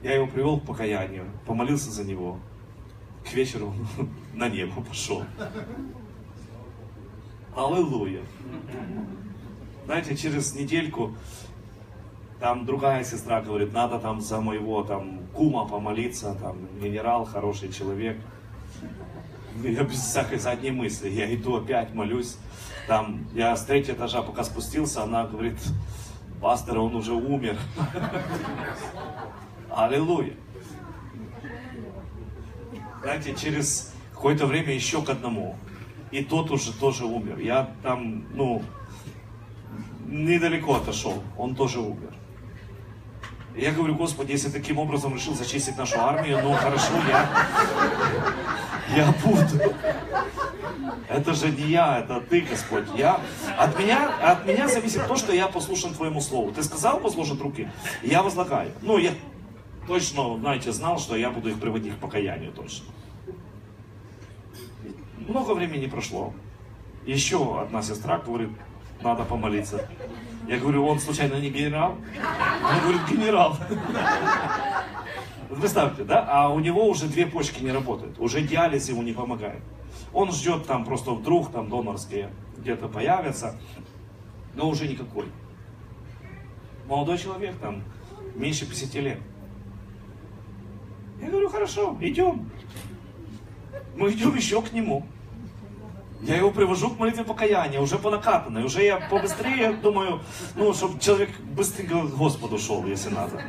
я 0.04 0.16
его 0.16 0.26
привел 0.26 0.60
к 0.60 0.66
покаянию, 0.66 1.24
помолился 1.46 1.90
за 1.90 2.04
него. 2.04 2.38
К 3.24 3.32
вечеру 3.32 3.74
на 4.34 4.50
небо 4.50 4.82
пошел. 4.82 5.24
Аллилуйя. 7.56 8.22
Знаете, 9.84 10.16
через 10.16 10.54
недельку 10.54 11.14
там 12.40 12.66
другая 12.66 13.04
сестра 13.04 13.40
говорит, 13.40 13.72
надо 13.72 14.00
там 14.00 14.20
за 14.20 14.40
моего 14.40 14.82
там 14.82 15.20
кума 15.32 15.64
помолиться, 15.64 16.34
там 16.34 16.56
генерал, 16.80 17.24
хороший 17.24 17.72
человек. 17.72 18.18
Я 19.62 19.84
без 19.84 20.00
всякой 20.00 20.38
задней 20.38 20.72
мысли, 20.72 21.08
я 21.08 21.32
иду 21.32 21.56
опять 21.56 21.94
молюсь. 21.94 22.38
Там 22.88 23.24
я 23.34 23.56
с 23.56 23.64
третьего 23.64 23.94
этажа 23.94 24.22
пока 24.22 24.42
спустился, 24.42 25.04
она 25.04 25.24
говорит, 25.24 25.56
пастор, 26.40 26.78
он 26.78 26.96
уже 26.96 27.12
умер. 27.12 27.56
Аллилуйя. 29.70 30.34
Знаете, 33.00 33.34
через 33.36 33.94
какое-то 34.12 34.46
время 34.46 34.74
еще 34.74 35.02
к 35.02 35.08
одному. 35.08 35.56
И 36.14 36.22
тот 36.22 36.48
уже 36.52 36.72
тоже 36.72 37.06
умер. 37.06 37.40
Я 37.40 37.70
там, 37.82 38.24
ну, 38.34 38.62
недалеко 40.06 40.76
отошел. 40.76 41.20
Он 41.36 41.56
тоже 41.56 41.80
умер. 41.80 42.14
Я 43.56 43.72
говорю, 43.72 43.96
Господи, 43.96 44.30
если 44.30 44.48
таким 44.48 44.78
образом 44.78 45.12
решил 45.12 45.34
зачистить 45.34 45.76
нашу 45.76 46.00
армию, 46.00 46.38
ну 46.40 46.52
хорошо, 46.52 46.92
я, 47.08 47.28
я 48.96 49.14
буду. 49.24 49.74
Это 51.08 51.34
же 51.34 51.50
не 51.50 51.72
я, 51.72 51.98
это 51.98 52.20
ты, 52.20 52.42
Господь. 52.42 52.86
Я, 52.96 53.20
от, 53.58 53.76
меня, 53.76 54.08
от 54.22 54.46
меня 54.46 54.68
зависит 54.68 55.04
то, 55.08 55.16
что 55.16 55.32
я 55.32 55.48
послушан 55.48 55.94
Твоему 55.94 56.20
Слову. 56.20 56.52
Ты 56.52 56.62
сказал 56.62 57.00
возложить 57.00 57.40
руки? 57.40 57.68
Я 58.04 58.22
возлагаю. 58.22 58.70
Ну, 58.82 58.98
я, 58.98 59.10
точно, 59.88 60.38
знаете, 60.38 60.70
знал, 60.70 61.00
что 61.00 61.16
я 61.16 61.30
буду 61.30 61.50
их 61.50 61.58
приводить 61.58 61.96
к 61.96 61.98
покаянию 61.98 62.52
точно. 62.52 62.86
Много 65.28 65.54
времени 65.54 65.86
прошло. 65.86 66.34
Еще 67.06 67.60
одна 67.60 67.82
сестра 67.82 68.18
говорит, 68.18 68.50
надо 69.02 69.24
помолиться. 69.24 69.88
Я 70.46 70.58
говорю, 70.58 70.86
он 70.86 70.98
случайно 70.98 71.40
не 71.40 71.50
генерал? 71.50 71.96
Он 72.62 72.80
говорит, 72.80 73.00
генерал. 73.10 73.56
Представьте, 75.48 76.04
да? 76.04 76.26
А 76.28 76.48
у 76.50 76.60
него 76.60 76.86
уже 76.88 77.06
две 77.06 77.26
почки 77.26 77.62
не 77.62 77.72
работают. 77.72 78.18
Уже 78.18 78.42
диализ 78.42 78.88
ему 78.88 79.02
не 79.02 79.12
помогает. 79.12 79.62
Он 80.12 80.30
ждет 80.30 80.66
там 80.66 80.84
просто 80.84 81.12
вдруг 81.12 81.50
там 81.50 81.68
донорские 81.68 82.30
где-то 82.58 82.88
появятся, 82.88 83.58
но 84.54 84.68
уже 84.68 84.86
никакой. 84.86 85.26
Молодой 86.86 87.18
человек 87.18 87.56
там, 87.58 87.82
меньше 88.34 88.66
50 88.66 88.94
лет. 88.96 89.18
Я 91.20 91.30
говорю, 91.30 91.48
хорошо, 91.48 91.96
идем. 92.00 92.50
Мы 93.96 94.12
идем 94.12 94.34
еще 94.34 94.60
к 94.60 94.72
нему. 94.72 95.06
Я 96.24 96.36
его 96.36 96.50
привожу 96.50 96.88
к 96.88 96.98
молитве 96.98 97.22
покаяния, 97.22 97.80
уже 97.80 97.98
по 97.98 98.10
накатанной, 98.10 98.64
уже 98.64 98.82
я 98.82 98.96
побыстрее 98.96 99.72
думаю, 99.72 100.22
ну, 100.54 100.72
чтобы 100.72 100.98
человек 100.98 101.38
быстренько 101.40 102.00
к 102.00 102.16
Господу 102.16 102.58
шел, 102.58 102.84
если 102.86 103.10
надо. 103.10 103.42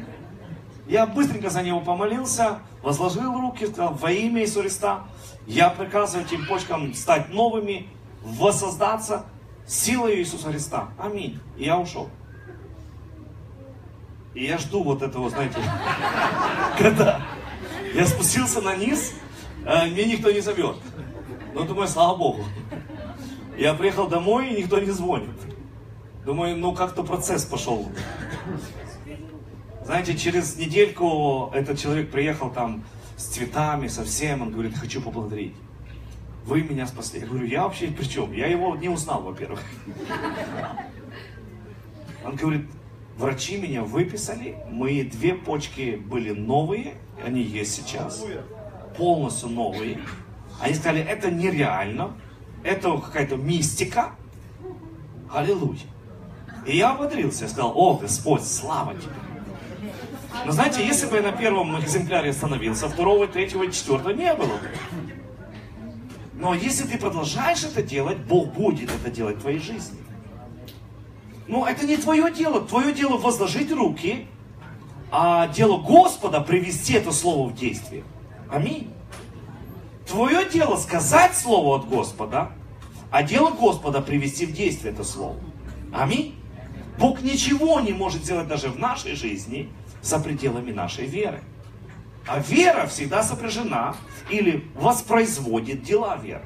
Я 0.85 1.07
быстренько 1.07 1.49
за 1.49 1.63
него 1.63 1.79
помолился, 1.79 2.59
возложил 2.83 3.33
руки, 3.39 3.65
сказал, 3.65 3.93
во 3.93 4.11
имя 4.11 4.41
Иисуса 4.41 4.61
Христа, 4.63 5.03
я 5.47 5.69
приказываю 5.69 6.25
этим 6.27 6.45
почкам 6.47 6.93
стать 6.93 7.29
новыми, 7.29 7.87
воссоздаться 8.21 9.25
силой 9.65 10.19
Иисуса 10.19 10.49
Христа. 10.49 10.89
Аминь. 10.99 11.39
И 11.57 11.63
я 11.63 11.79
ушел. 11.79 12.09
И 14.33 14.43
я 14.43 14.57
жду 14.57 14.83
вот 14.83 15.01
этого, 15.01 15.29
знаете, 15.29 15.59
когда 16.77 17.21
я 17.93 18.05
спустился 18.05 18.59
на 18.59 18.75
низ, 18.75 19.13
а 19.65 19.85
мне 19.85 20.03
никто 20.03 20.29
не 20.29 20.41
зовет. 20.41 20.75
Ну, 21.55 21.63
думаю, 21.63 21.87
слава 21.87 22.17
Богу. 22.17 22.43
Я 23.57 23.73
приехал 23.75 24.07
домой, 24.07 24.49
и 24.49 24.61
никто 24.61 24.77
не 24.77 24.91
звонит. 24.91 25.29
Думаю, 26.25 26.57
ну 26.57 26.73
как-то 26.73 27.01
процесс 27.01 27.45
пошел. 27.45 27.87
Знаете, 29.85 30.17
через 30.17 30.57
недельку 30.57 31.49
этот 31.53 31.79
человек 31.79 32.11
приехал 32.11 32.49
там 32.49 32.83
с 33.15 33.27
цветами, 33.27 33.87
со 33.87 34.03
всем. 34.03 34.41
Он 34.41 34.51
говорит, 34.51 34.75
хочу 34.77 35.01
поблагодарить. 35.01 35.55
Вы 36.43 36.61
меня 36.61 36.87
спасли. 36.87 37.21
Я 37.21 37.27
говорю, 37.27 37.45
я 37.45 37.63
вообще 37.63 37.87
при 37.87 38.03
чем? 38.03 38.33
Я 38.33 38.47
его 38.47 38.75
не 38.75 38.89
узнал, 38.89 39.21
во-первых. 39.21 39.61
Он 42.25 42.35
говорит, 42.35 42.69
врачи 43.17 43.55
меня 43.55 43.83
выписали, 43.83 44.57
мои 44.69 45.03
две 45.03 45.33
почки 45.35 45.95
были 45.95 46.31
новые, 46.31 46.95
они 47.23 47.41
есть 47.41 47.73
сейчас, 47.75 48.25
полностью 48.97 49.47
новые. 49.49 49.99
Они 50.61 50.73
сказали, 50.73 51.01
это 51.01 51.31
нереально, 51.31 52.13
это 52.63 52.97
какая-то 52.97 53.35
мистика. 53.35 54.11
Аллилуйя. 55.31 55.79
И 56.65 56.77
я 56.77 56.91
ободрился, 56.91 57.43
я 57.43 57.49
сказал, 57.49 57.73
о, 57.75 57.95
Господь, 57.95 58.43
слава 58.43 58.95
тебе. 58.95 59.13
Но 60.45 60.51
знаете, 60.51 60.85
если 60.85 61.07
бы 61.07 61.17
я 61.17 61.21
на 61.21 61.31
первом 61.31 61.79
экземпляре 61.79 62.31
остановился, 62.31 62.89
второго, 62.89 63.27
третьего, 63.27 63.71
четвертого 63.71 64.11
не 64.11 64.33
было 64.33 64.47
бы. 64.47 64.69
Но 66.33 66.53
если 66.53 66.85
ты 66.85 66.97
продолжаешь 66.97 67.63
это 67.63 67.81
делать, 67.81 68.17
Бог 68.17 68.53
будет 68.53 68.91
это 68.91 69.09
делать 69.09 69.37
в 69.37 69.41
твоей 69.41 69.59
жизни. 69.59 69.99
Но 71.47 71.67
это 71.67 71.85
не 71.85 71.97
твое 71.97 72.31
дело. 72.31 72.61
Твое 72.61 72.93
дело 72.93 73.17
возложить 73.17 73.71
руки, 73.71 74.27
а 75.11 75.47
дело 75.47 75.77
Господа 75.77 76.41
привести 76.41 76.93
это 76.93 77.11
слово 77.11 77.49
в 77.49 77.55
действие. 77.55 78.03
Аминь. 78.51 78.94
Твое 80.07 80.47
дело 80.49 80.77
сказать 80.77 81.35
слово 81.35 81.77
от 81.77 81.89
Господа, 81.89 82.51
а 83.11 83.23
дело 83.23 83.49
Господа 83.51 84.01
привести 84.01 84.45
в 84.45 84.53
действие 84.53 84.93
это 84.93 85.03
слово. 85.03 85.37
Аминь. 85.93 86.35
Бог 86.97 87.21
ничего 87.21 87.79
не 87.79 87.93
может 87.93 88.23
сделать 88.23 88.47
даже 88.47 88.69
в 88.69 88.79
нашей 88.79 89.15
жизни 89.15 89.69
за 90.01 90.19
пределами 90.19 90.71
нашей 90.71 91.05
веры. 91.05 91.41
А 92.27 92.39
вера 92.39 92.87
всегда 92.87 93.23
сопряжена 93.23 93.95
или 94.29 94.69
воспроизводит 94.75 95.83
дела 95.83 96.17
веры. 96.17 96.45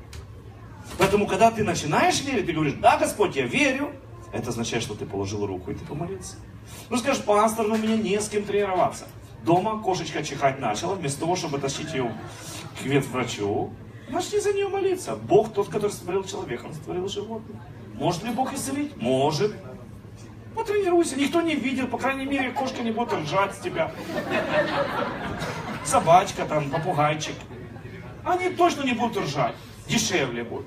Поэтому, 0.98 1.28
когда 1.28 1.52
ты 1.52 1.64
начинаешь 1.64 2.22
верить, 2.22 2.46
ты 2.46 2.54
говоришь, 2.54 2.76
да, 2.82 2.98
Господь, 2.98 3.36
я 3.36 3.46
верю, 3.46 3.92
это 4.32 4.50
означает, 4.50 4.84
что 4.84 4.96
ты 4.96 5.06
положил 5.06 5.46
руку 5.46 5.72
и 5.72 5.76
ты 5.76 5.86
помолился. 5.86 6.36
Ну 6.90 6.98
скажешь, 6.98 7.24
пастор, 7.24 7.68
ну 7.68 7.78
мне 7.78 7.98
не 7.98 8.20
с 8.20 8.30
кем 8.30 8.44
тренироваться. 8.44 9.08
Дома 9.44 9.82
кошечка 9.82 10.24
чихать 10.24 10.60
начала, 10.60 10.96
вместо 10.96 11.22
того, 11.22 11.36
чтобы 11.36 11.60
тащить 11.60 11.94
ее 11.94 12.12
к 12.80 12.84
ветврачу, 12.84 13.72
начни 14.10 14.40
за 14.40 14.54
нее 14.54 14.68
молиться. 14.68 15.16
Бог 15.16 15.54
тот, 15.54 15.70
который 15.70 15.92
сотворил 15.92 16.24
человека, 16.24 16.66
он 16.66 16.74
сотворил 16.74 17.08
животное. 17.08 17.62
Может 17.96 18.24
ли 18.24 18.32
Бог 18.32 18.54
исцелить? 18.54 18.96
Может. 18.98 19.56
Потренируйся, 20.56 21.16
никто 21.16 21.42
не 21.42 21.56
видел, 21.56 21.88
по 21.88 21.98
крайней 21.98 22.26
мере, 22.26 22.52
кошка 22.52 22.82
не 22.82 22.92
будет 22.92 23.14
ржать 23.14 23.56
с 23.56 23.60
тебя. 23.60 23.92
Собачка 25.86 26.46
там, 26.46 26.70
попугайчик. 26.70 27.36
Они 28.26 28.50
точно 28.50 28.84
не 28.84 28.94
будут 28.94 29.24
ржать, 29.24 29.56
дешевле 29.88 30.44
будет. 30.44 30.66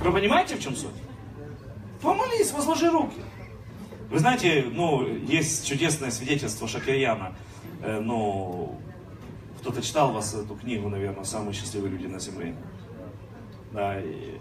Вы 0.00 0.12
понимаете, 0.12 0.56
в 0.56 0.60
чем 0.60 0.74
суть? 0.74 0.90
Помолись, 2.00 2.50
возложи 2.52 2.90
руки. 2.90 3.20
Вы 4.10 4.18
знаете, 4.18 4.66
ну, 4.70 5.06
есть 5.06 5.66
чудесное 5.66 6.10
свидетельство 6.10 6.66
Шакирьяна. 6.66 7.34
Э, 7.82 8.00
ну, 8.00 8.78
кто-то 9.62 9.80
читал 9.80 10.12
вас 10.12 10.34
эту 10.34 10.56
книгу, 10.56 10.88
наверное, 10.88 11.22
«Самые 11.22 11.54
счастливые 11.54 11.92
люди 11.92 12.06
на 12.06 12.18
земле». 12.18 12.56
Да, 13.70 14.00
и 14.00 14.38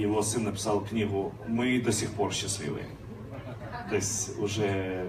его 0.00 0.22
сын 0.22 0.44
написал 0.44 0.80
книгу 0.80 1.34
«Мы 1.46 1.78
до 1.80 1.92
сих 1.92 2.10
пор 2.12 2.32
счастливые». 2.32 2.86
То 3.90 3.94
есть 3.94 4.38
уже, 4.38 5.06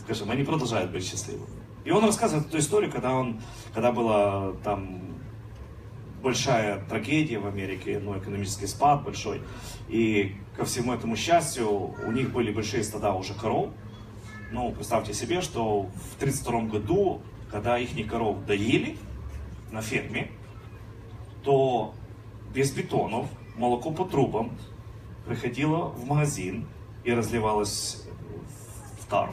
скажем, 0.00 0.30
они 0.32 0.42
продолжают 0.42 0.90
быть 0.90 1.08
счастливыми. 1.08 1.46
И 1.84 1.92
он 1.92 2.04
рассказывает 2.04 2.48
эту 2.48 2.58
историю, 2.58 2.90
когда 2.90 3.14
он, 3.14 3.40
когда 3.72 3.92
была 3.92 4.54
там 4.64 5.20
большая 6.20 6.84
трагедия 6.86 7.38
в 7.38 7.46
Америке, 7.46 8.00
ну, 8.02 8.18
экономический 8.18 8.66
спад 8.66 9.04
большой. 9.04 9.40
И 9.88 10.34
ко 10.56 10.64
всему 10.64 10.92
этому 10.92 11.14
счастью, 11.14 11.68
у 11.68 12.10
них 12.10 12.32
были 12.32 12.52
большие 12.52 12.82
стада 12.82 13.12
уже 13.12 13.34
коров. 13.34 13.70
Ну, 14.50 14.72
представьте 14.72 15.14
себе, 15.14 15.40
что 15.42 15.82
в 15.82 16.16
1932 16.16 16.62
году, 16.62 17.22
когда 17.50 17.78
их 17.78 17.90
коров 18.08 18.44
доили 18.44 18.96
на 19.70 19.82
ферме, 19.82 20.30
то 21.42 21.94
без 22.54 22.72
бетонов, 22.72 23.26
молоко 23.56 23.90
по 23.90 24.04
трубам 24.04 24.56
приходило 25.26 25.88
в 25.88 26.06
магазин 26.06 26.66
и 27.04 27.12
разливалось 27.12 28.06
в 29.00 29.06
тару. 29.06 29.32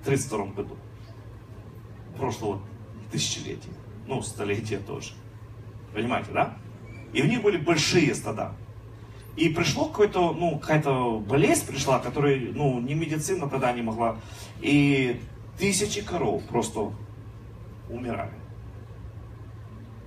В 0.00 0.06
1932 0.06 0.46
году. 0.54 0.76
Прошлого 2.16 2.60
тысячелетия. 3.10 3.70
Ну, 4.06 4.22
столетия 4.22 4.78
тоже. 4.78 5.12
Понимаете, 5.94 6.30
да? 6.32 6.56
И 7.12 7.22
в 7.22 7.26
них 7.26 7.42
были 7.42 7.56
большие 7.56 8.14
стада. 8.14 8.54
И 9.36 9.48
пришло 9.48 9.86
какое-то, 9.86 10.32
ну, 10.32 10.58
какая-то 10.58 11.18
болезнь 11.18 11.66
пришла, 11.66 11.98
которая, 11.98 12.38
ну, 12.52 12.80
ни 12.80 12.94
медицина 12.94 13.48
тогда 13.48 13.72
не 13.72 13.82
могла. 13.82 14.18
И 14.60 15.20
тысячи 15.60 16.02
коров 16.02 16.42
просто 16.44 16.92
умирали. 17.88 18.32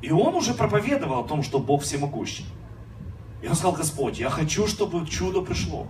И 0.02 0.12
он 0.12 0.36
уже 0.36 0.54
проповедовал 0.54 1.24
о 1.24 1.28
том, 1.28 1.44
что 1.44 1.60
Бог 1.60 1.84
всемогущий. 1.84 2.46
И 3.42 3.48
он 3.48 3.56
сказал, 3.56 3.74
Господь, 3.74 4.20
я 4.20 4.30
хочу, 4.30 4.68
чтобы 4.68 5.06
чудо 5.08 5.42
пришло. 5.42 5.88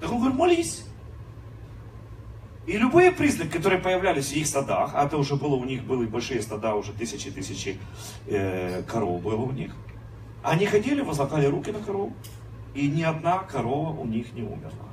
Так 0.00 0.12
он 0.12 0.18
говорит, 0.18 0.38
молись. 0.38 0.84
И 2.66 2.78
любые 2.78 3.10
признаки, 3.10 3.50
которые 3.50 3.80
появлялись 3.80 4.28
в 4.28 4.36
их 4.36 4.46
стадах, 4.46 4.92
а 4.94 5.06
это 5.06 5.16
уже 5.16 5.34
было 5.34 5.56
у 5.56 5.64
них, 5.64 5.82
были 5.84 6.06
большие 6.06 6.40
стада, 6.42 6.74
уже 6.76 6.92
тысячи-тысячи 6.92 7.78
э, 8.28 8.82
коров 8.84 9.20
было 9.20 9.42
у 9.42 9.50
них, 9.50 9.74
они 10.44 10.66
ходили, 10.66 11.00
возлагали 11.00 11.46
руки 11.46 11.72
на 11.72 11.80
корову, 11.80 12.12
и 12.74 12.88
ни 12.88 13.02
одна 13.02 13.38
корова 13.38 13.90
у 13.98 14.06
них 14.06 14.32
не 14.32 14.42
умерла. 14.42 14.91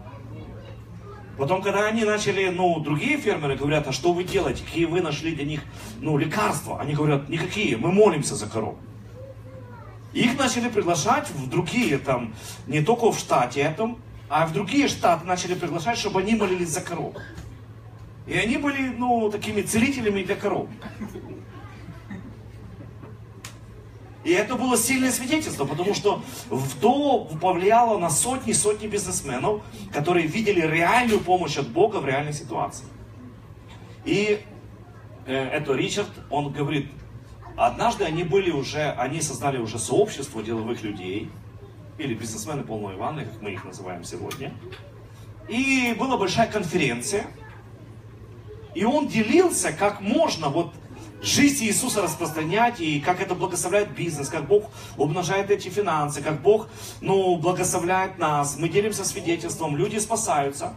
Потом, 1.40 1.62
когда 1.62 1.86
они 1.86 2.04
начали, 2.04 2.50
ну, 2.50 2.82
другие 2.82 3.18
фермеры 3.18 3.56
говорят, 3.56 3.88
а 3.88 3.94
что 3.94 4.12
вы 4.12 4.26
делаете, 4.26 4.62
какие 4.66 4.84
вы 4.84 5.00
нашли 5.00 5.34
для 5.34 5.46
них, 5.46 5.62
ну, 6.02 6.18
лекарства? 6.18 6.82
Они 6.82 6.94
говорят, 6.94 7.30
никакие, 7.30 7.78
мы 7.78 7.94
молимся 7.94 8.36
за 8.36 8.46
коров. 8.46 8.76
Их 10.12 10.38
начали 10.38 10.68
приглашать 10.68 11.30
в 11.30 11.50
другие, 11.50 11.98
там, 11.98 12.36
не 12.68 12.82
только 12.82 13.10
в 13.14 13.18
штате 13.18 13.62
этом, 13.62 14.00
а 14.28 14.46
в 14.48 14.52
другие 14.52 14.90
штаты 14.90 15.26
начали 15.26 15.54
приглашать, 15.54 15.98
чтобы 15.98 16.20
они 16.20 16.36
молились 16.36 16.70
за 16.70 16.82
коров. 16.82 17.16
И 18.28 18.34
они 18.34 18.58
были, 18.58 18.90
ну, 18.90 19.32
такими 19.32 19.62
целителями 19.62 20.24
для 20.24 20.36
коров. 20.36 20.68
И 24.30 24.32
это 24.32 24.56
было 24.56 24.78
сильное 24.78 25.12
свидетельство, 25.12 25.66
потому 25.66 25.96
что 25.96 26.22
в 26.52 26.80
то 26.80 27.28
повлияло 27.42 27.98
на 27.98 28.12
сотни 28.12 28.52
и 28.52 28.54
сотни 28.54 28.86
бизнесменов, 28.86 29.64
которые 29.92 30.28
видели 30.28 30.62
реальную 30.62 31.20
помощь 31.20 31.58
от 31.58 31.68
Бога 31.70 31.96
в 31.98 32.06
реальной 32.06 32.34
ситуации. 32.34 32.86
И 34.06 34.40
э, 35.26 35.34
это 35.34 35.74
Ричард, 35.74 36.12
он 36.30 36.54
говорит, 36.54 36.92
однажды 37.58 38.04
они 38.04 38.24
были 38.24 38.52
уже, 38.52 38.92
они 38.92 39.20
создали 39.20 39.58
уже 39.58 39.80
сообщество 39.80 40.44
деловых 40.44 40.84
людей, 40.84 41.32
или 41.98 42.14
бизнесмены 42.14 42.62
полной 42.62 42.98
ванны, 42.98 43.26
как 43.26 43.42
мы 43.42 43.54
их 43.54 43.66
называем 43.66 44.04
сегодня. 44.04 44.54
И 45.48 45.96
была 45.98 46.18
большая 46.18 46.46
конференция, 46.46 47.26
и 48.76 48.86
он 48.86 49.08
делился, 49.08 49.74
как 49.74 50.02
можно 50.02 50.50
вот 50.50 50.72
жизнь 51.22 51.66
Иисуса 51.66 52.02
распространять, 52.02 52.80
и 52.80 53.00
как 53.00 53.22
это 53.22 53.36
благословляет 53.36 53.94
бизнес, 53.94 54.30
как 54.30 54.48
Бог 54.48 54.70
умножает 54.98 55.52
эти 55.52 55.70
финансы, 55.70 56.22
как 56.22 56.42
Бог, 56.42 56.68
ну, 57.02 57.38
благословляет 57.38 58.18
нас. 58.18 58.58
Мы 58.58 58.70
делимся 58.70 59.04
свидетельством, 59.04 59.76
люди 59.76 59.98
спасаются. 59.98 60.74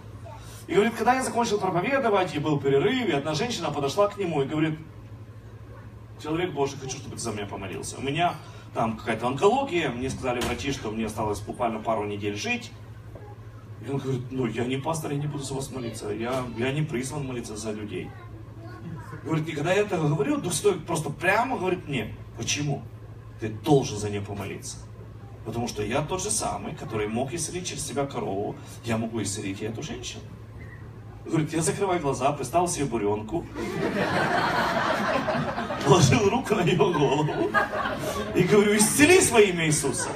И 0.66 0.74
говорит, 0.74 0.94
когда 0.94 1.14
я 1.14 1.22
закончил 1.22 1.58
проповедовать, 1.58 2.34
и 2.34 2.38
был 2.38 2.58
перерыв, 2.58 3.08
и 3.08 3.12
одна 3.12 3.34
женщина 3.34 3.70
подошла 3.70 4.08
к 4.08 4.16
нему 4.16 4.42
и 4.42 4.46
говорит, 4.46 4.78
человек 6.22 6.52
Божий, 6.52 6.78
хочу, 6.78 6.96
чтобы 6.96 7.16
ты 7.16 7.22
за 7.22 7.32
меня 7.32 7.46
помолился. 7.46 7.96
У 7.98 8.02
меня 8.02 8.34
там 8.74 8.96
какая-то 8.96 9.26
онкология, 9.26 9.90
мне 9.90 10.08
сказали 10.08 10.40
врачи, 10.40 10.72
что 10.72 10.90
мне 10.90 11.06
осталось 11.06 11.40
буквально 11.40 11.80
пару 11.80 12.04
недель 12.04 12.36
жить. 12.36 12.70
И 13.86 13.90
он 13.90 13.98
говорит, 13.98 14.22
ну 14.30 14.46
я 14.46 14.64
не 14.64 14.76
пастор, 14.76 15.10
я 15.10 15.18
не 15.18 15.26
буду 15.26 15.42
за 15.42 15.54
вас 15.54 15.70
молиться, 15.70 16.10
я, 16.10 16.44
я 16.56 16.72
не 16.72 16.82
призван 16.82 17.26
молиться 17.26 17.56
за 17.56 17.72
людей. 17.72 18.10
Говорит, 19.24 19.48
и 19.48 19.52
когда 19.52 19.72
я 19.72 19.82
это 19.82 19.96
говорю, 19.96 20.38
Дух 20.38 20.52
Святой 20.52 20.80
просто 20.80 21.10
прямо 21.10 21.56
говорит 21.56 21.86
мне, 21.86 22.14
почему? 22.36 22.82
Ты 23.40 23.48
должен 23.48 23.98
за 23.98 24.10
нее 24.10 24.20
помолиться. 24.20 24.78
Потому 25.44 25.68
что 25.68 25.82
я 25.82 26.02
тот 26.02 26.22
же 26.22 26.30
самый, 26.30 26.74
который 26.74 27.08
мог 27.08 27.32
исцелить 27.32 27.66
через 27.66 27.86
себя 27.86 28.06
корову, 28.06 28.56
я 28.84 28.96
могу 28.96 29.22
исцелить 29.22 29.60
и 29.60 29.64
эту 29.64 29.82
женщину. 29.82 30.22
Говорит, 31.24 31.52
я 31.52 31.62
закрываю 31.62 32.00
глаза, 32.00 32.32
представил 32.32 32.66
себе 32.66 32.84
буренку, 32.84 33.46
положил 35.84 36.28
руку 36.28 36.54
на 36.56 36.62
ее 36.62 36.76
голову 36.76 37.50
и 38.34 38.42
говорю, 38.42 38.76
исцели 38.76 39.20
свое 39.20 39.50
имя 39.50 39.66
Иисуса. 39.66 40.08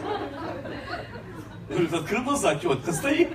Говорит, 1.69 1.93
открыл 1.93 2.25
глаза, 2.25 2.55
тетка 2.57 2.93
стоит. 2.93 3.29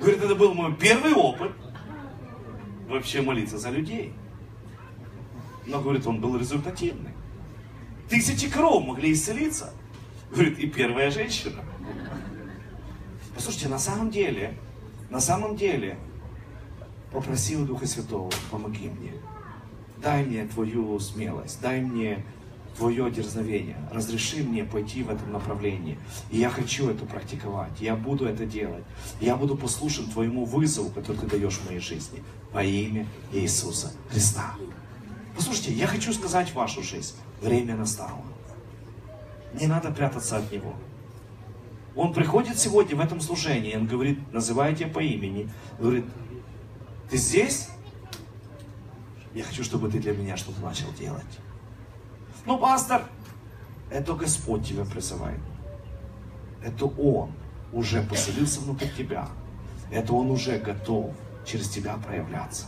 Говорит, 0.00 0.22
это 0.22 0.34
был 0.34 0.54
мой 0.54 0.74
первый 0.74 1.12
опыт 1.12 1.52
вообще 2.88 3.22
молиться 3.22 3.58
за 3.58 3.70
людей. 3.70 4.12
Но, 5.66 5.80
говорит, 5.80 6.06
он 6.06 6.20
был 6.20 6.36
результативный. 6.36 7.12
Тысячи 8.08 8.50
коров 8.50 8.84
могли 8.84 9.12
исцелиться. 9.12 9.72
Говорит, 10.30 10.58
и 10.58 10.68
первая 10.68 11.10
женщина. 11.10 11.62
Послушайте, 13.34 13.68
на 13.68 13.78
самом 13.78 14.10
деле, 14.10 14.54
на 15.10 15.20
самом 15.20 15.56
деле, 15.56 15.96
попроси 17.12 17.56
у 17.56 17.64
Духа 17.64 17.86
Святого, 17.86 18.30
помоги 18.50 18.88
мне. 18.88 19.12
Дай 19.98 20.24
мне 20.24 20.46
твою 20.46 20.98
смелость, 21.00 21.60
дай 21.60 21.80
мне 21.80 22.24
твое 22.76 23.10
дерзновение. 23.10 23.76
Разреши 23.92 24.42
мне 24.42 24.64
пойти 24.64 25.02
в 25.02 25.10
этом 25.10 25.32
направлении. 25.32 25.98
И 26.30 26.38
я 26.38 26.50
хочу 26.50 26.88
это 26.88 27.04
практиковать. 27.06 27.80
Я 27.80 27.94
буду 27.96 28.26
это 28.26 28.44
делать. 28.44 28.84
Я 29.20 29.36
буду 29.36 29.56
послушен 29.56 30.10
твоему 30.10 30.44
вызову, 30.44 30.90
который 30.90 31.16
ты 31.18 31.26
даешь 31.26 31.54
в 31.54 31.66
моей 31.66 31.80
жизни. 31.80 32.22
Во 32.52 32.62
имя 32.62 33.06
Иисуса 33.32 33.92
Христа. 34.10 34.54
Послушайте, 35.36 35.72
я 35.72 35.86
хочу 35.86 36.12
сказать 36.12 36.52
вашу 36.54 36.82
жизнь. 36.82 37.14
Время 37.40 37.76
настало. 37.76 38.22
Не 39.52 39.66
надо 39.66 39.90
прятаться 39.90 40.36
от 40.38 40.50
Него. 40.50 40.74
Он 41.96 42.12
приходит 42.12 42.58
сегодня 42.58 42.96
в 42.96 43.00
этом 43.00 43.20
служении, 43.20 43.76
он 43.76 43.86
говорит, 43.86 44.18
называйте 44.32 44.86
по 44.86 44.98
имени, 44.98 45.48
говорит, 45.78 46.04
ты 47.08 47.16
здесь? 47.16 47.68
Я 49.32 49.44
хочу, 49.44 49.62
чтобы 49.62 49.88
ты 49.90 50.00
для 50.00 50.12
меня 50.12 50.36
что-то 50.36 50.60
начал 50.60 50.92
делать. 50.98 51.22
Ну, 52.46 52.58
пастор, 52.58 53.04
это 53.90 54.14
Господь 54.14 54.66
тебя 54.66 54.84
призывает. 54.84 55.40
Это 56.62 56.86
Он 56.86 57.32
уже 57.72 58.02
поселился 58.02 58.60
внутри 58.60 58.90
тебя. 58.96 59.28
Это 59.90 60.12
Он 60.12 60.30
уже 60.30 60.58
готов 60.58 61.12
через 61.46 61.68
тебя 61.68 61.94
проявляться. 61.94 62.66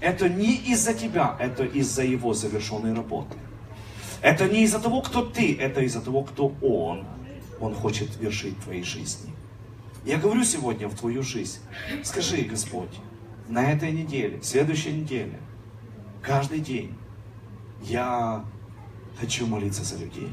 Это 0.00 0.28
не 0.28 0.54
из-за 0.56 0.94
тебя, 0.94 1.36
это 1.38 1.64
из-за 1.64 2.02
Его 2.02 2.34
завершенной 2.34 2.94
работы. 2.94 3.36
Это 4.20 4.48
не 4.48 4.64
из-за 4.64 4.80
того, 4.80 5.02
кто 5.02 5.24
ты, 5.24 5.56
это 5.56 5.80
из-за 5.80 6.00
того, 6.00 6.22
кто 6.22 6.52
Он. 6.62 7.04
Он 7.60 7.74
хочет 7.74 8.16
вершить 8.20 8.58
твоей 8.60 8.82
жизни. 8.82 9.32
Я 10.04 10.18
говорю 10.18 10.44
сегодня 10.44 10.88
в 10.88 10.94
твою 10.94 11.22
жизнь. 11.22 11.60
Скажи, 12.02 12.42
Господь, 12.42 12.90
на 13.48 13.72
этой 13.72 13.90
неделе, 13.92 14.42
следующей 14.42 14.92
неделе, 14.92 15.38
каждый 16.22 16.60
день 16.60 16.94
я 17.84 18.44
хочу 19.18 19.46
молиться 19.46 19.84
за 19.84 19.96
людей. 19.96 20.32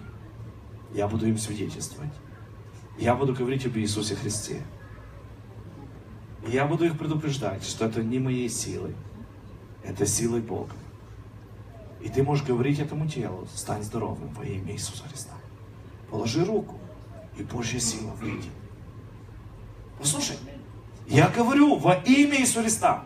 Я 0.93 1.07
буду 1.07 1.27
им 1.27 1.37
свидетельствовать. 1.37 2.11
Я 2.97 3.15
буду 3.15 3.33
говорить 3.33 3.65
об 3.65 3.77
Иисусе 3.77 4.15
Христе. 4.15 4.61
Я 6.47 6.65
буду 6.65 6.85
их 6.85 6.97
предупреждать, 6.97 7.63
что 7.63 7.85
это 7.85 8.01
не 8.03 8.19
моей 8.19 8.49
силой, 8.49 8.95
это 9.83 10.05
силой 10.05 10.41
Бога. 10.41 10.73
И 12.01 12.09
ты 12.09 12.23
можешь 12.23 12.45
говорить 12.45 12.79
этому 12.79 13.07
телу, 13.07 13.47
стань 13.53 13.83
здоровым 13.83 14.33
во 14.33 14.43
имя 14.43 14.73
Иисуса 14.73 15.03
Христа. 15.07 15.35
Положи 16.09 16.43
руку, 16.43 16.79
и 17.37 17.43
Божья 17.43 17.79
сила 17.79 18.11
выйдет. 18.13 18.51
Послушай, 19.99 20.37
я 21.07 21.27
говорю 21.29 21.77
во 21.77 21.93
имя 21.93 22.41
Иисуса 22.41 22.63
Христа, 22.63 23.03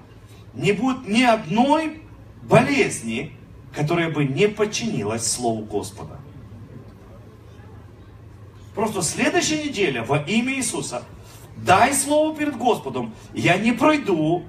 не 0.54 0.72
будет 0.72 1.06
ни 1.08 1.24
одной 1.24 2.02
болезни, 2.44 3.36
которая 3.76 4.10
бы 4.10 4.24
не 4.24 4.48
подчинилась 4.48 5.30
Слову 5.30 5.64
Господа. 5.66 6.18
Просто 8.74 9.02
следующая 9.02 9.64
неделя 9.66 10.04
во 10.04 10.18
имя 10.18 10.54
Иисуса 10.54 11.04
дай 11.58 11.94
Слово 11.94 12.36
перед 12.36 12.58
Господом. 12.58 13.14
Я 13.34 13.58
не 13.58 13.74
пройду 13.74 14.44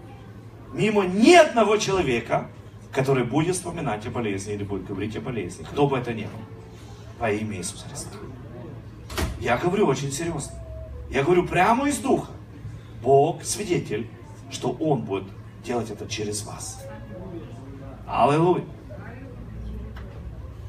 мимо 0.72 1.04
ни 1.04 1.34
одного 1.34 1.76
человека, 1.76 2.48
который 2.92 3.24
будет 3.24 3.56
вспоминать 3.56 4.06
о 4.06 4.10
болезни 4.10 4.54
или 4.54 4.64
будет 4.64 4.86
говорить 4.86 5.16
о 5.16 5.20
болезни. 5.20 5.64
Кто 5.64 5.86
бы 5.86 5.98
это 5.98 6.14
ни 6.14 6.22
был. 6.22 6.40
Во 7.18 7.30
имя 7.30 7.58
Иисуса 7.58 7.86
Христа. 7.88 8.16
Я 9.40 9.56
говорю 9.56 9.86
очень 9.86 10.12
серьезно. 10.12 10.54
Я 11.10 11.22
говорю 11.22 11.46
прямо 11.46 11.88
из 11.88 11.98
Духа. 11.98 12.30
Бог 13.02 13.44
свидетель, 13.44 14.08
что 14.50 14.70
Он 14.80 15.02
будет 15.02 15.24
делать 15.64 15.90
это 15.90 16.08
через 16.08 16.44
вас. 16.44 16.84
Аллилуйя. 18.06 18.64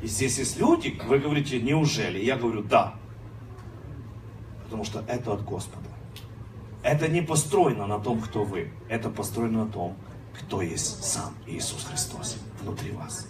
Здесь 0.08 0.38
есть 0.38 0.58
люди, 0.58 1.00
вы 1.06 1.20
говорите, 1.20 1.62
неужели? 1.62 2.24
Я 2.24 2.38
говорю, 2.38 2.64
да. 2.64 2.96
Потому 4.64 4.86
что 4.86 5.04
это 5.08 5.34
от 5.34 5.44
Господа. 5.44 5.90
Это 6.82 7.08
не 7.10 7.22
построено 7.22 7.88
на 7.88 8.00
том, 8.00 8.22
кто 8.22 8.44
вы. 8.44 8.72
Это 8.88 9.10
построено 9.10 9.66
на 9.66 9.72
том, 9.72 9.98
кто 10.34 10.62
есть 10.62 11.04
сам 11.04 11.34
Иисус 11.46 11.84
Христос 11.84 12.38
внутри 12.62 12.92
вас. 12.92 13.28